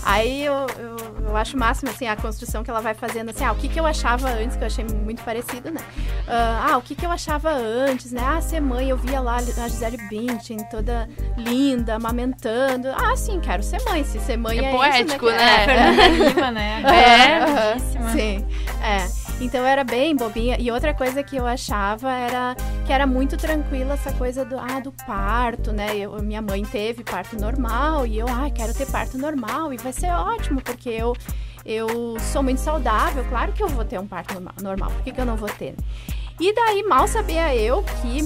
Aí 0.04 0.46
eu, 0.46 0.54
eu, 0.78 0.98
eu 1.28 1.38
acho 1.38 1.58
máximo, 1.58 1.90
assim, 1.90 2.08
a 2.08 2.16
construção 2.16 2.64
que 2.64 2.70
ela 2.70 2.80
vai 2.82 2.94
fazendo, 2.94 3.30
assim, 3.30 3.44
ah, 3.44 3.52
o 3.52 3.56
que, 3.56 3.68
que 3.68 3.80
eu 3.80 3.86
achava 3.86 4.30
antes, 4.30 4.56
que 4.56 4.64
eu 4.64 4.68
achei 4.68 4.86
muito 4.86 5.22
parecido, 5.24 5.72
né? 5.72 5.82
Ah, 6.28 6.70
ah, 6.72 6.78
o 6.78 6.82
que, 6.82 6.96
que 6.96 7.06
eu 7.06 7.12
achava 7.12 7.52
antes, 7.52 8.12
né? 8.12 8.22
Ah, 8.26 8.40
ser 8.40 8.62
mãe, 8.62 8.90
eu 8.90 8.98
via 8.98 9.20
lá 9.20 9.36
a 9.36 9.68
Gisele 9.68 9.98
Bündchen 10.10 10.60
toda 10.72 11.10
linda, 11.38 11.96
amamentando. 11.96 12.88
Ah, 12.90 13.16
sim, 13.16 13.40
quero 13.40 13.62
ser 13.62 13.84
mãe. 13.84 14.04
Se 14.04 14.20
ser 14.20 14.38
mãe 14.38 14.60
É 14.60 14.64
é, 14.64 14.72
poético, 14.72 15.26
isso, 15.28 15.36
né? 15.36 15.50
É, 15.60 15.66
Fernanda 15.66 16.08
Lima, 16.08 16.52
né? 16.52 16.82
É, 16.86 17.44
aham, 17.44 17.74
lindíssima. 17.74 18.12
Sim, 18.12 18.48
é. 18.82 19.19
Então 19.42 19.66
era 19.66 19.84
bem 19.84 20.16
bobinha. 20.16 20.58
E 20.60 20.70
outra 20.72 20.94
coisa 20.94 21.24
que 21.24 21.36
eu 21.36 21.46
achava 21.48 22.12
era 22.12 22.56
que 22.86 22.92
era 22.92 23.08
muito 23.08 23.38
tranquila 23.38 23.94
essa 23.94 24.12
coisa 24.14 24.44
do, 24.44 24.58
ah, 24.60 24.80
do 24.80 24.92
parto, 24.92 25.72
né? 25.72 25.96
Eu, 25.96 26.22
minha 26.22 26.42
mãe 26.42 26.64
teve 26.64 27.04
parto 27.04 27.40
normal 27.40 28.06
e 28.06 28.20
eu, 28.20 28.28
ah, 28.28 28.50
quero 28.50 28.74
ter 28.74 28.88
parto 28.88 29.18
normal 29.18 29.74
e 29.74 29.78
vai 29.78 29.94
ser 29.94 30.10
ótimo, 30.12 30.62
porque 30.62 30.90
eu, 30.90 31.16
eu 31.66 32.18
sou 32.32 32.44
muito 32.44 32.60
saudável. 32.60 33.24
Claro 33.30 33.54
que 33.54 33.64
eu 33.64 33.70
vou 33.70 33.86
ter 33.86 34.00
um 34.00 34.08
parto 34.08 34.34
normal, 34.34 34.54
normal. 34.62 34.92
por 34.92 35.04
que, 35.04 35.12
que 35.12 35.22
eu 35.22 35.26
não 35.26 35.38
vou 35.38 35.50
ter? 35.50 35.76
E 36.40 36.54
daí 36.54 36.84
mal 36.84 37.08
sabia 37.08 37.54
eu 37.56 37.84
que, 38.02 38.20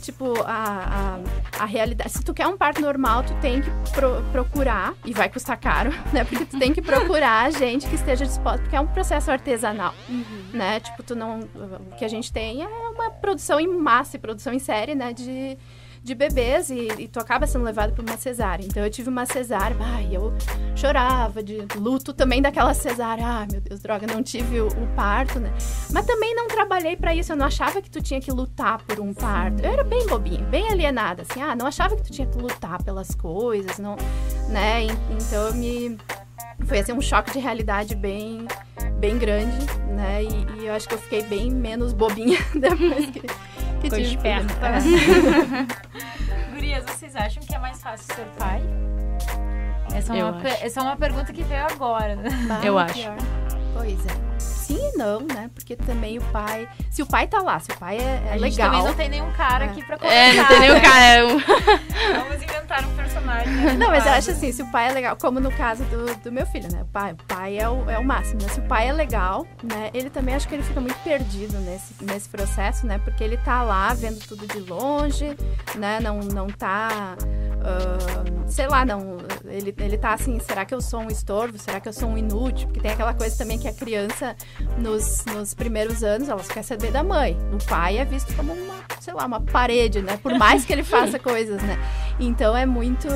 tipo, 0.00 0.40
a, 0.42 1.18
a, 1.58 1.62
a 1.62 1.64
realidade. 1.64 2.10
Se 2.12 2.22
tu 2.22 2.32
quer 2.32 2.46
um 2.46 2.56
parto 2.56 2.80
normal, 2.80 3.24
tu 3.24 3.34
tem 3.40 3.60
que 3.60 3.70
pro- 3.92 4.22
procurar, 4.30 4.94
e 5.04 5.12
vai 5.12 5.28
custar 5.28 5.58
caro, 5.58 5.90
né? 6.12 6.24
Porque 6.24 6.44
tu 6.44 6.58
tem 6.58 6.72
que 6.72 6.80
procurar 6.80 7.50
gente 7.52 7.86
que 7.88 7.96
esteja 7.96 8.24
disposta, 8.24 8.60
porque 8.60 8.76
é 8.76 8.80
um 8.80 8.86
processo 8.86 9.30
artesanal, 9.30 9.94
né? 10.52 10.78
Tipo, 10.80 11.02
tu 11.02 11.16
não. 11.16 11.40
O 11.90 11.96
que 11.96 12.04
a 12.04 12.08
gente 12.08 12.32
tem 12.32 12.62
é 12.62 12.66
uma 12.68 13.10
produção 13.10 13.58
em 13.58 13.66
massa 13.66 14.16
e 14.16 14.20
produção 14.20 14.52
em 14.52 14.58
série, 14.60 14.94
né? 14.94 15.12
De, 15.12 15.58
de 16.06 16.14
bebês 16.14 16.70
e, 16.70 16.86
e 16.98 17.08
tu 17.08 17.18
acaba 17.18 17.46
sendo 17.46 17.64
levado 17.64 17.92
por 17.92 18.04
uma 18.04 18.16
cesárea. 18.16 18.64
Então 18.64 18.82
eu 18.84 18.90
tive 18.90 19.08
uma 19.08 19.26
cesárea, 19.26 19.76
ai, 19.80 20.08
eu 20.12 20.32
chorava 20.76 21.42
de 21.42 21.66
luto 21.76 22.12
também 22.12 22.40
daquela 22.40 22.72
cesárea. 22.74 23.24
Ah, 23.26 23.46
meu 23.50 23.60
Deus, 23.60 23.80
droga, 23.80 24.06
não 24.06 24.22
tive 24.22 24.60
o, 24.60 24.68
o 24.68 24.86
parto, 24.94 25.40
né? 25.40 25.52
Mas 25.92 26.06
também 26.06 26.34
não 26.34 26.46
trabalhei 26.46 26.96
pra 26.96 27.14
isso. 27.14 27.32
Eu 27.32 27.36
não 27.36 27.46
achava 27.46 27.82
que 27.82 27.90
tu 27.90 28.00
tinha 28.00 28.20
que 28.20 28.30
lutar 28.30 28.78
por 28.84 29.00
um 29.00 29.12
parto. 29.12 29.62
Eu 29.64 29.72
era 29.72 29.82
bem 29.84 30.06
bobinha, 30.06 30.44
bem 30.44 30.68
alienada, 30.70 31.22
assim. 31.28 31.42
Ah, 31.42 31.56
não 31.56 31.66
achava 31.66 31.96
que 31.96 32.02
tu 32.04 32.12
tinha 32.12 32.26
que 32.26 32.38
lutar 32.38 32.82
pelas 32.82 33.14
coisas, 33.14 33.78
não, 33.78 33.96
né? 34.48 34.84
En- 34.84 34.90
Então 35.10 35.48
eu 35.48 35.54
me 35.54 35.98
foi 36.64 36.78
assim 36.78 36.92
um 36.92 37.00
choque 37.02 37.32
de 37.32 37.38
realidade 37.38 37.94
bem 37.94 38.46
bem 38.98 39.18
grande, 39.18 39.56
né? 39.88 40.22
E, 40.24 40.62
e 40.62 40.66
eu 40.66 40.72
acho 40.74 40.88
que 40.88 40.94
eu 40.94 40.98
fiquei 40.98 41.22
bem 41.22 41.50
menos 41.50 41.92
bobinha 41.92 42.38
depois 42.54 43.06
que 43.10 43.22
Ficou 43.90 43.98
esperta. 43.98 44.80
filho. 44.80 45.66
Gurias, 46.54 46.84
vocês 46.84 47.14
acham 47.16 47.42
que 47.42 47.54
é 47.54 47.58
mais 47.58 47.80
fácil 47.82 48.14
ser 48.14 48.26
pai? 48.38 48.62
Essa 49.94 50.16
é, 50.16 50.24
uma, 50.24 50.32
pe- 50.40 50.48
acho. 50.48 50.64
essa 50.64 50.80
é 50.80 50.82
uma 50.82 50.96
pergunta 50.96 51.32
que 51.32 51.42
veio 51.42 51.64
agora, 51.64 52.16
né? 52.16 52.28
Bah, 52.48 52.60
Eu 52.64 52.78
acho. 52.78 52.94
pior. 52.94 53.16
Pois 53.74 53.98
é. 54.06 54.26
Sim 54.66 54.90
e 54.94 54.96
não, 54.98 55.20
né? 55.20 55.48
Porque 55.54 55.76
também 55.76 56.18
o 56.18 56.22
pai. 56.32 56.68
Se 56.90 57.02
o 57.02 57.06
pai 57.06 57.26
tá 57.28 57.40
lá, 57.40 57.60
se 57.60 57.70
o 57.70 57.78
pai 57.78 57.98
é, 57.98 58.00
é 58.00 58.32
A 58.32 58.38
gente 58.38 58.56
legal. 58.56 58.70
também 58.70 58.84
não 58.84 58.94
tem 58.94 59.08
nenhum 59.08 59.32
cara 59.32 59.66
aqui 59.66 59.84
pra 59.84 59.96
comentar. 59.96 60.18
É, 60.18 60.32
não 60.34 60.44
tem 60.46 60.60
nenhum 60.60 60.74
né? 60.74 60.80
cara. 60.80 61.04
é 61.04 61.22
Vamos 62.18 62.42
inventar 62.42 62.84
um 62.84 62.96
personagem. 62.96 63.52
né? 63.52 63.72
Não, 63.74 63.88
mas 63.88 64.04
eu 64.06 64.12
acho 64.12 64.30
assim, 64.32 64.50
se 64.50 64.62
o 64.62 64.66
pai 64.72 64.88
é 64.88 64.92
legal, 64.92 65.16
como 65.16 65.38
no 65.38 65.52
caso 65.52 65.84
do, 65.84 66.14
do 66.16 66.32
meu 66.32 66.44
filho, 66.46 66.70
né? 66.72 66.82
O 66.82 66.86
pai, 66.86 67.12
o 67.12 67.16
pai 67.28 67.58
é, 67.58 67.68
o, 67.68 67.88
é 67.88 67.98
o 67.98 68.04
máximo, 68.04 68.42
né? 68.42 68.48
Se 68.48 68.58
o 68.58 68.64
pai 68.64 68.88
é 68.88 68.92
legal, 68.92 69.46
né? 69.62 69.90
Ele 69.94 70.10
também 70.10 70.34
acho 70.34 70.48
que 70.48 70.54
ele 70.54 70.64
fica 70.64 70.80
muito 70.80 70.98
perdido 71.04 71.58
nesse, 71.60 71.94
nesse 72.02 72.28
processo, 72.28 72.86
né? 72.86 72.98
Porque 72.98 73.22
ele 73.22 73.36
tá 73.36 73.62
lá 73.62 73.94
vendo 73.94 74.18
tudo 74.26 74.46
de 74.46 74.58
longe, 74.58 75.36
né? 75.76 76.00
Não, 76.00 76.18
não 76.18 76.48
tá. 76.48 77.16
Sei 78.48 78.66
lá, 78.68 78.84
não. 78.84 79.18
Ele, 79.44 79.74
ele 79.78 79.98
tá 79.98 80.12
assim, 80.14 80.38
será 80.40 80.64
que 80.64 80.74
eu 80.74 80.80
sou 80.80 81.00
um 81.00 81.08
estorvo? 81.08 81.58
Será 81.58 81.80
que 81.80 81.88
eu 81.88 81.92
sou 81.92 82.08
um 82.08 82.18
inútil? 82.18 82.66
Porque 82.68 82.80
tem 82.80 82.90
aquela 82.90 83.14
coisa 83.14 83.36
também 83.36 83.58
que 83.58 83.68
a 83.68 83.72
criança, 83.72 84.36
nos, 84.78 85.24
nos 85.26 85.54
primeiros 85.54 86.02
anos, 86.02 86.28
ela 86.28 86.42
só 86.42 86.52
quer 86.52 86.62
saber 86.62 86.90
da 86.90 87.02
mãe. 87.02 87.36
O 87.52 87.64
pai 87.66 87.98
é 87.98 88.04
visto 88.04 88.34
como 88.34 88.52
uma, 88.52 88.76
sei 89.00 89.14
lá, 89.14 89.26
uma 89.26 89.40
parede, 89.40 90.02
né? 90.02 90.16
Por 90.16 90.36
mais 90.38 90.64
que 90.64 90.72
ele 90.72 90.82
faça 90.84 91.18
coisas, 91.18 91.62
né? 91.62 91.78
Então 92.18 92.56
é 92.56 92.64
muito, 92.64 93.08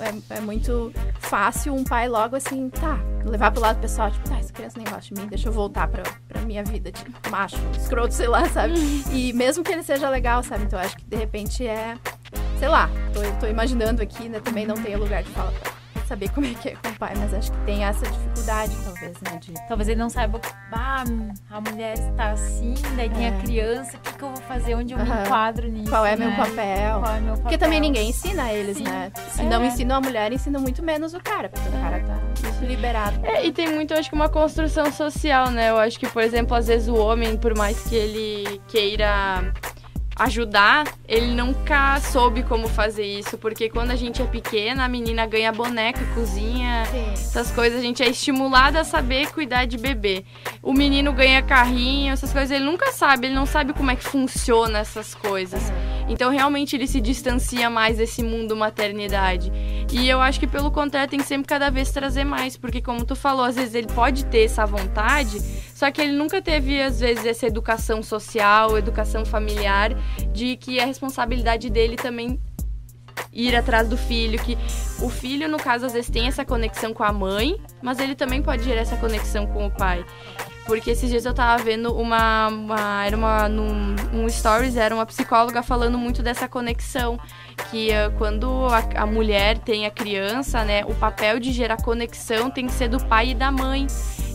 é, 0.00 0.36
é, 0.36 0.40
muito 0.40 0.92
fácil 1.18 1.74
um 1.74 1.84
pai 1.84 2.08
logo 2.08 2.36
assim, 2.36 2.68
tá, 2.68 2.98
levar 3.24 3.50
pro 3.50 3.62
lado 3.62 3.80
pessoal, 3.80 4.10
tipo, 4.10 4.28
tá, 4.28 4.38
essa 4.38 4.52
criança 4.52 4.76
nem 4.76 4.86
gosta 4.86 5.14
de 5.14 5.20
mim, 5.20 5.26
deixa 5.26 5.48
eu 5.48 5.52
voltar 5.52 5.88
pra, 5.88 6.02
pra 6.28 6.42
minha 6.42 6.62
vida 6.62 6.92
de 6.92 7.02
macho, 7.30 7.56
escroto, 7.76 8.12
sei 8.12 8.28
lá, 8.28 8.48
sabe? 8.48 8.74
E 9.12 9.32
mesmo 9.32 9.64
que 9.64 9.72
ele 9.72 9.82
seja 9.82 10.08
legal, 10.08 10.42
sabe? 10.42 10.64
Então 10.64 10.78
eu 10.78 10.84
acho 10.84 10.96
que 10.96 11.04
de 11.04 11.16
repente 11.16 11.66
é, 11.66 11.96
sei 12.62 12.68
lá, 12.68 12.88
tô, 13.12 13.20
tô 13.40 13.46
imaginando 13.48 14.00
aqui, 14.00 14.28
né? 14.28 14.38
Também 14.38 14.64
não 14.64 14.76
tenho 14.76 14.96
lugar 14.96 15.24
de 15.24 15.30
fala 15.30 15.50
pra 15.92 16.04
saber 16.04 16.30
como 16.30 16.46
é 16.46 16.54
que 16.54 16.68
é 16.68 16.76
com 16.76 16.90
o 16.90 16.94
pai, 16.94 17.12
mas 17.16 17.34
acho 17.34 17.50
que 17.50 17.58
tem 17.64 17.82
essa 17.82 18.06
dificuldade, 18.08 18.72
talvez, 18.84 19.20
né? 19.20 19.38
De... 19.40 19.54
Talvez 19.66 19.88
ele 19.88 19.98
não 19.98 20.08
saiba, 20.08 20.40
ah, 20.70 21.02
a 21.50 21.60
mulher 21.60 21.94
está 21.94 22.30
assim, 22.30 22.74
daí 22.94 23.10
tem 23.10 23.30
a 23.30 23.34
é. 23.34 23.40
criança, 23.40 23.96
o 23.96 24.00
que, 24.00 24.12
que 24.12 24.22
eu 24.22 24.28
vou 24.28 24.42
fazer, 24.44 24.76
onde 24.76 24.94
eu 24.94 24.98
uhum. 25.00 25.04
me 25.04 25.22
enquadro 25.22 25.68
nisso? 25.68 25.90
Qual 25.90 26.06
é, 26.06 26.14
né? 26.14 26.24
meu 26.28 26.36
papel? 26.36 27.00
Qual 27.00 27.14
é 27.16 27.20
meu 27.20 27.30
papel? 27.30 27.42
Porque 27.42 27.58
também 27.58 27.80
ninguém 27.80 28.10
ensina 28.10 28.52
eles, 28.52 28.76
Sim. 28.76 28.84
né? 28.84 29.10
Se 29.30 29.40
é. 29.40 29.44
não 29.44 29.64
ensina 29.64 29.96
a 29.96 30.00
mulher, 30.00 30.32
ensina 30.32 30.60
muito 30.60 30.84
menos 30.84 31.14
o 31.14 31.20
cara, 31.20 31.48
porque 31.48 31.68
o 31.68 31.72
cara 31.72 31.98
tá 31.98 32.64
liberado. 32.64 33.26
É, 33.26 33.44
e 33.44 33.50
tem 33.50 33.74
muito, 33.74 33.92
acho 33.92 34.08
que, 34.08 34.14
uma 34.14 34.28
construção 34.28 34.92
social, 34.92 35.50
né? 35.50 35.70
Eu 35.70 35.78
acho 35.78 35.98
que, 35.98 36.06
por 36.06 36.22
exemplo, 36.22 36.56
às 36.56 36.68
vezes 36.68 36.86
o 36.86 36.94
homem, 36.94 37.36
por 37.36 37.56
mais 37.56 37.82
que 37.88 37.96
ele 37.96 38.62
queira 38.68 39.52
ajudar, 40.16 40.84
ele 41.08 41.34
nunca 41.34 41.98
soube 42.00 42.42
como 42.42 42.68
fazer 42.68 43.04
isso, 43.04 43.38
porque 43.38 43.68
quando 43.68 43.90
a 43.90 43.96
gente 43.96 44.20
é 44.20 44.24
pequena, 44.24 44.84
a 44.84 44.88
menina 44.88 45.26
ganha 45.26 45.52
boneca, 45.52 46.00
cozinha, 46.14 46.84
Sim. 46.86 47.12
essas 47.12 47.50
coisas, 47.50 47.78
a 47.78 47.82
gente 47.82 48.02
é 48.02 48.08
estimulada 48.08 48.80
a 48.80 48.84
saber 48.84 49.30
cuidar 49.32 49.64
de 49.64 49.78
bebê. 49.78 50.24
O 50.62 50.72
menino 50.72 51.12
ganha 51.12 51.42
carrinho, 51.42 52.12
essas 52.12 52.32
coisas, 52.32 52.50
ele 52.50 52.64
nunca 52.64 52.92
sabe, 52.92 53.26
ele 53.26 53.34
não 53.34 53.46
sabe 53.46 53.72
como 53.72 53.90
é 53.90 53.96
que 53.96 54.04
funciona 54.04 54.78
essas 54.78 55.14
coisas. 55.14 55.72
Então, 56.08 56.30
realmente, 56.30 56.76
ele 56.76 56.86
se 56.86 57.00
distancia 57.00 57.70
mais 57.70 57.96
desse 57.96 58.22
mundo 58.22 58.54
maternidade. 58.54 59.52
E 59.90 60.08
eu 60.08 60.20
acho 60.20 60.38
que, 60.38 60.46
pelo 60.46 60.70
contrário, 60.70 61.08
tem 61.08 61.18
que 61.18 61.26
sempre 61.26 61.46
cada 61.46 61.70
vez 61.70 61.90
trazer 61.90 62.24
mais, 62.24 62.56
porque, 62.56 62.80
como 62.80 63.04
tu 63.04 63.16
falou, 63.16 63.44
às 63.44 63.56
vezes 63.56 63.74
ele 63.74 63.86
pode 63.88 64.24
ter 64.26 64.44
essa 64.44 64.66
vontade, 64.66 65.40
só 65.82 65.90
que 65.90 66.00
ele 66.00 66.12
nunca 66.12 66.40
teve, 66.40 66.80
às 66.80 67.00
vezes, 67.00 67.26
essa 67.26 67.44
educação 67.44 68.04
social, 68.04 68.78
educação 68.78 69.26
familiar, 69.26 69.92
de 70.32 70.56
que 70.56 70.78
a 70.78 70.86
responsabilidade 70.86 71.68
dele 71.68 71.96
também 71.96 72.40
ir 73.32 73.56
atrás 73.56 73.88
do 73.88 73.96
filho, 73.96 74.38
que 74.38 74.56
o 75.00 75.08
filho, 75.08 75.48
no 75.48 75.58
caso, 75.58 75.84
às 75.84 75.92
vezes 75.92 76.08
tem 76.08 76.28
essa 76.28 76.44
conexão 76.44 76.94
com 76.94 77.02
a 77.02 77.12
mãe, 77.12 77.60
mas 77.82 77.98
ele 77.98 78.14
também 78.14 78.40
pode 78.40 78.62
ter 78.62 78.76
essa 78.76 78.96
conexão 78.96 79.44
com 79.44 79.66
o 79.66 79.70
pai. 79.72 80.06
Porque 80.66 80.92
esses 80.92 81.10
dias 81.10 81.24
eu 81.24 81.34
tava 81.34 81.60
vendo 81.60 81.92
uma. 81.92 82.46
uma 82.46 83.04
era 83.04 83.16
uma. 83.16 83.48
Num, 83.48 83.96
um 84.12 84.28
stories, 84.28 84.76
era 84.76 84.94
uma 84.94 85.04
psicóloga 85.04 85.64
falando 85.64 85.98
muito 85.98 86.22
dessa 86.22 86.46
conexão. 86.46 87.18
Que 87.72 87.88
uh, 87.90 88.16
quando 88.18 88.68
a, 88.68 89.02
a 89.02 89.06
mulher 89.06 89.58
tem 89.58 89.84
a 89.84 89.90
criança, 89.90 90.64
né, 90.64 90.84
o 90.84 90.94
papel 90.94 91.40
de 91.40 91.50
gerar 91.50 91.78
conexão 91.82 92.52
tem 92.52 92.66
que 92.66 92.72
ser 92.72 92.86
do 92.86 93.04
pai 93.04 93.30
e 93.30 93.34
da 93.34 93.50
mãe. 93.50 93.88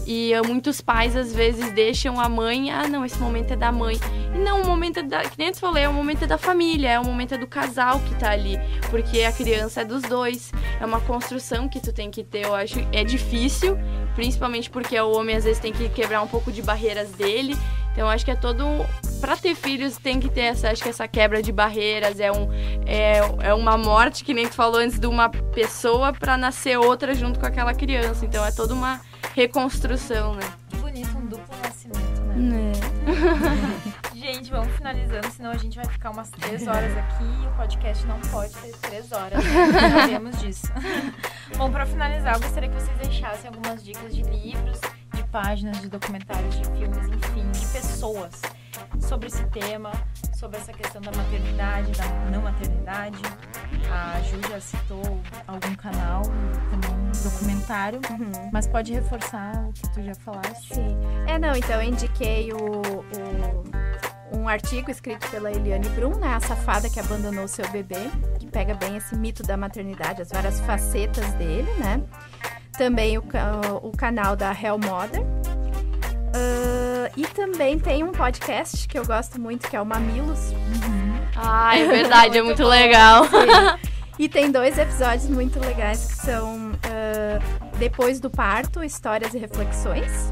E 0.09 0.31
muitos 0.47 0.79
pais 0.79 1.17
às 1.17 1.35
vezes 1.35 1.69
deixam 1.73 2.17
a 2.17 2.29
mãe, 2.29 2.71
ah, 2.71 2.87
não, 2.87 3.03
esse 3.03 3.19
momento 3.19 3.51
é 3.51 3.57
da 3.57 3.73
mãe. 3.73 3.99
E 4.33 4.37
não, 4.37 4.61
o 4.61 4.65
momento 4.65 4.99
é 4.99 5.03
da, 5.03 5.23
que 5.23 5.37
nem 5.37 5.51
tu 5.51 5.59
falei, 5.59 5.83
é 5.83 5.89
o 5.89 5.93
momento 5.93 6.23
é 6.23 6.27
da 6.27 6.37
família, 6.37 6.91
é 6.91 6.97
o 6.97 7.03
momento 7.03 7.33
é 7.33 7.37
do 7.37 7.45
casal 7.45 7.99
que 7.99 8.15
tá 8.15 8.31
ali, 8.31 8.57
porque 8.89 9.23
a 9.23 9.33
criança 9.33 9.81
é 9.81 9.85
dos 9.85 10.03
dois. 10.03 10.53
É 10.79 10.85
uma 10.85 11.01
construção 11.01 11.67
que 11.67 11.81
tu 11.81 11.91
tem 11.91 12.09
que 12.09 12.23
ter, 12.23 12.45
eu 12.45 12.55
acho, 12.55 12.79
é 12.93 13.03
difícil, 13.03 13.77
principalmente 14.15 14.69
porque 14.69 14.97
o 14.97 15.11
homem 15.11 15.35
às 15.35 15.43
vezes 15.43 15.59
tem 15.59 15.73
que 15.73 15.89
quebrar 15.89 16.21
um 16.21 16.27
pouco 16.27 16.53
de 16.53 16.61
barreiras 16.61 17.11
dele. 17.11 17.57
Então 17.91 18.07
acho 18.07 18.23
que 18.23 18.31
é 18.31 18.35
todo 18.35 18.63
para 19.19 19.35
ter 19.35 19.55
filhos 19.55 19.97
tem 19.97 20.19
que 20.19 20.29
ter 20.29 20.41
essa, 20.41 20.69
acho 20.69 20.81
que 20.81 20.89
essa 20.89 21.07
quebra 21.07 21.41
de 21.41 21.51
barreiras 21.51 22.19
é 22.19 22.31
um 22.31 22.51
é, 22.85 23.19
é 23.41 23.53
uma 23.53 23.77
morte 23.77 24.23
que 24.23 24.33
nem 24.33 24.47
tu 24.47 24.55
falou 24.55 24.79
antes 24.79 24.99
de 24.99 25.07
uma 25.07 25.29
pessoa 25.29 26.13
para 26.13 26.37
nascer 26.37 26.77
outra 26.77 27.13
junto 27.13 27.39
com 27.39 27.45
aquela 27.45 27.73
criança. 27.73 28.25
Então 28.25 28.45
é 28.45 28.51
toda 28.51 28.73
uma 28.73 29.01
reconstrução, 29.33 30.35
né? 30.35 30.47
Que 30.69 30.77
bonito, 30.77 31.17
um 31.17 31.25
duplo 31.25 31.55
nascimento, 31.63 32.21
né? 32.21 32.71
É. 32.73 33.87
gente, 34.17 34.51
vamos 34.51 34.75
finalizando, 34.75 35.31
senão 35.31 35.51
a 35.51 35.57
gente 35.57 35.75
vai 35.77 35.85
ficar 35.85 36.11
umas 36.11 36.29
três 36.29 36.67
horas 36.67 36.97
aqui 36.97 37.23
e 37.23 37.47
o 37.47 37.51
podcast 37.51 38.05
não 38.05 38.19
pode 38.19 38.53
ter 38.55 38.75
três 38.77 39.11
horas, 39.11 39.43
né? 39.43 40.01
Sabemos 40.01 40.39
disso. 40.39 40.67
Bom, 41.57 41.71
para 41.71 41.85
finalizar, 41.85 42.35
eu 42.35 42.41
gostaria 42.41 42.69
que 42.69 42.75
vocês 42.75 42.97
deixassem 42.97 43.49
algumas 43.49 43.83
dicas 43.83 44.13
de 44.13 44.23
livros, 44.23 44.79
páginas, 45.27 45.81
de 45.81 45.89
documentários, 45.89 46.55
de 46.55 46.63
filmes, 46.77 47.07
enfim, 47.07 47.51
de 47.51 47.65
pessoas 47.67 48.41
sobre 48.99 49.27
esse 49.27 49.43
tema, 49.45 49.91
sobre 50.35 50.57
essa 50.57 50.73
questão 50.73 51.01
da 51.01 51.11
maternidade, 51.11 51.91
da 51.91 52.05
não 52.31 52.41
maternidade. 52.41 53.21
A 53.91 54.21
Ju 54.21 54.39
já 54.49 54.59
citou 54.59 55.21
algum 55.47 55.75
canal, 55.75 56.21
também 56.69 56.91
um 56.91 57.11
documentário, 57.23 57.99
uhum. 58.09 58.49
mas 58.51 58.67
pode 58.67 58.93
reforçar 58.93 59.65
o 59.67 59.73
que 59.73 59.93
tu 59.93 60.03
já 60.03 60.15
falaste? 60.15 60.75
Sim. 60.75 60.97
É, 61.27 61.39
não, 61.39 61.55
então 61.55 61.81
eu 61.81 61.89
indiquei 61.89 62.51
o, 62.53 62.57
o, 62.57 64.37
um 64.37 64.47
artigo 64.47 64.91
escrito 64.91 65.29
pela 65.29 65.51
Eliane 65.51 65.89
Brum, 65.89 66.17
né, 66.17 66.35
a 66.35 66.39
safada 66.39 66.89
que 66.89 66.99
abandonou 66.99 67.47
seu 67.47 67.67
bebê, 67.69 68.09
que 68.39 68.47
pega 68.47 68.73
bem 68.75 68.97
esse 68.97 69.15
mito 69.15 69.43
da 69.43 69.57
maternidade, 69.57 70.21
as 70.21 70.29
várias 70.29 70.59
facetas 70.61 71.31
dele, 71.33 71.71
né? 71.75 72.01
Também 72.77 73.17
o, 73.17 73.23
o 73.81 73.91
canal 73.97 74.35
da 74.35 74.51
Hell 74.51 74.77
Mother, 74.77 75.25
Uh, 76.27 77.09
e 77.15 77.25
também 77.25 77.79
tem 77.79 78.03
um 78.03 78.11
podcast 78.11 78.87
que 78.87 78.97
eu 78.97 79.05
gosto 79.05 79.39
muito, 79.39 79.67
que 79.69 79.75
é 79.75 79.81
o 79.81 79.85
Mamilos. 79.85 80.51
Uhum. 80.51 81.17
Ah, 81.35 81.77
é 81.77 81.85
verdade, 81.85 82.37
é 82.37 82.41
muito, 82.43 82.61
muito 82.61 82.69
legal. 82.69 83.23
E 84.19 84.27
tem 84.27 84.51
dois 84.51 84.77
episódios 84.77 85.29
muito 85.29 85.59
legais 85.59 86.05
que 86.05 86.17
são 86.17 86.71
uh, 86.71 87.77
Depois 87.77 88.19
do 88.19 88.29
Parto, 88.29 88.83
Histórias 88.83 89.33
e 89.33 89.37
Reflexões. 89.37 90.31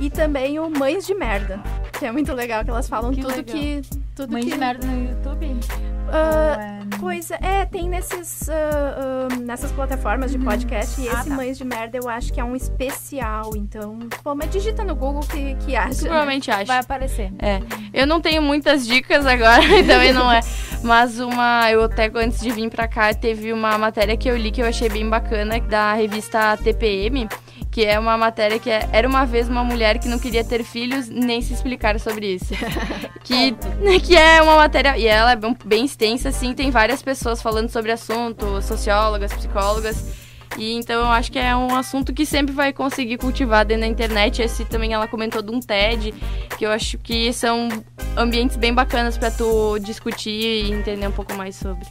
E 0.00 0.08
também 0.08 0.58
o 0.58 0.70
Mães 0.70 1.06
de 1.06 1.14
Merda, 1.14 1.60
que 1.98 2.06
é 2.06 2.12
muito 2.12 2.32
legal, 2.32 2.64
que 2.64 2.70
elas 2.70 2.88
falam 2.88 3.10
que 3.10 3.20
tudo 3.20 3.36
legal. 3.36 3.56
que. 3.56 3.82
Tudo 4.14 4.32
Mães 4.32 4.44
que... 4.44 4.52
de 4.52 4.58
Merda 4.58 4.86
no 4.86 5.08
YouTube? 5.10 5.46
Uh, 5.46 6.77
Pois 6.98 7.30
é, 7.30 7.64
tem 7.66 7.88
nesses, 7.88 8.48
uh, 8.48 9.34
uh, 9.34 9.40
nessas 9.40 9.70
plataformas 9.72 10.30
de 10.30 10.38
uhum. 10.38 10.44
podcast. 10.44 11.00
E 11.00 11.08
ah, 11.08 11.12
esse 11.14 11.28
tá. 11.28 11.34
Mães 11.34 11.58
de 11.58 11.64
Merda 11.64 11.98
eu 11.98 12.08
acho 12.08 12.32
que 12.32 12.40
é 12.40 12.44
um 12.44 12.56
especial. 12.56 13.50
Então, 13.56 13.98
pô, 14.22 14.34
mas 14.34 14.50
digita 14.50 14.84
no 14.84 14.94
Google 14.94 15.22
que, 15.22 15.54
que 15.66 15.76
acha. 15.76 16.00
Provavelmente 16.00 16.50
acha. 16.50 16.64
Vai 16.64 16.78
aparecer. 16.78 17.32
É. 17.38 17.60
Eu 17.92 18.06
não 18.06 18.20
tenho 18.20 18.42
muitas 18.42 18.86
dicas 18.86 19.26
agora, 19.26 19.62
também 19.86 20.12
não 20.12 20.30
é. 20.30 20.40
Mas 20.82 21.18
uma, 21.18 21.70
eu 21.70 21.82
até 21.82 22.10
antes 22.14 22.40
de 22.40 22.50
vir 22.50 22.70
pra 22.70 22.86
cá, 22.86 23.12
teve 23.12 23.52
uma 23.52 23.76
matéria 23.76 24.16
que 24.16 24.28
eu 24.28 24.36
li 24.36 24.50
que 24.50 24.62
eu 24.62 24.66
achei 24.66 24.88
bem 24.88 25.08
bacana, 25.08 25.60
da 25.60 25.94
revista 25.94 26.56
TPM 26.56 27.28
que 27.70 27.84
é 27.84 27.98
uma 27.98 28.16
matéria 28.16 28.58
que 28.58 28.70
é, 28.70 28.88
era 28.92 29.08
uma 29.08 29.24
vez 29.24 29.48
uma 29.48 29.62
mulher 29.62 29.98
que 29.98 30.08
não 30.08 30.18
queria 30.18 30.44
ter 30.44 30.64
filhos 30.64 31.08
nem 31.08 31.40
se 31.40 31.52
explicar 31.52 31.98
sobre 32.00 32.34
isso. 32.34 32.54
que, 33.24 33.52
que 34.00 34.16
é 34.16 34.42
uma 34.42 34.56
matéria, 34.56 34.96
e 34.96 35.06
ela 35.06 35.32
é 35.32 35.36
bem, 35.36 35.56
bem 35.64 35.84
extensa, 35.84 36.30
assim, 36.30 36.54
tem 36.54 36.70
várias 36.70 37.02
pessoas 37.02 37.42
falando 37.42 37.68
sobre 37.68 37.90
o 37.90 37.94
assunto, 37.94 38.60
sociólogas, 38.62 39.32
psicólogas. 39.32 40.28
E 40.56 40.74
então 40.74 41.00
eu 41.00 41.06
acho 41.06 41.30
que 41.30 41.38
é 41.38 41.54
um 41.54 41.76
assunto 41.76 42.12
que 42.12 42.24
sempre 42.24 42.54
vai 42.54 42.72
conseguir 42.72 43.18
cultivar 43.18 43.64
dentro 43.64 43.82
da 43.82 43.86
internet. 43.86 44.42
Esse 44.42 44.64
também 44.64 44.92
ela 44.92 45.06
comentou 45.06 45.42
de 45.42 45.50
um 45.50 45.60
TED, 45.60 46.12
que 46.56 46.64
eu 46.64 46.70
acho 46.70 46.98
que 46.98 47.32
são 47.32 47.68
ambientes 48.16 48.56
bem 48.56 48.72
bacanas 48.72 49.18
para 49.18 49.30
tu 49.30 49.78
discutir 49.78 50.64
e 50.64 50.72
entender 50.72 51.06
um 51.06 51.12
pouco 51.12 51.34
mais 51.34 51.54
sobre. 51.54 51.86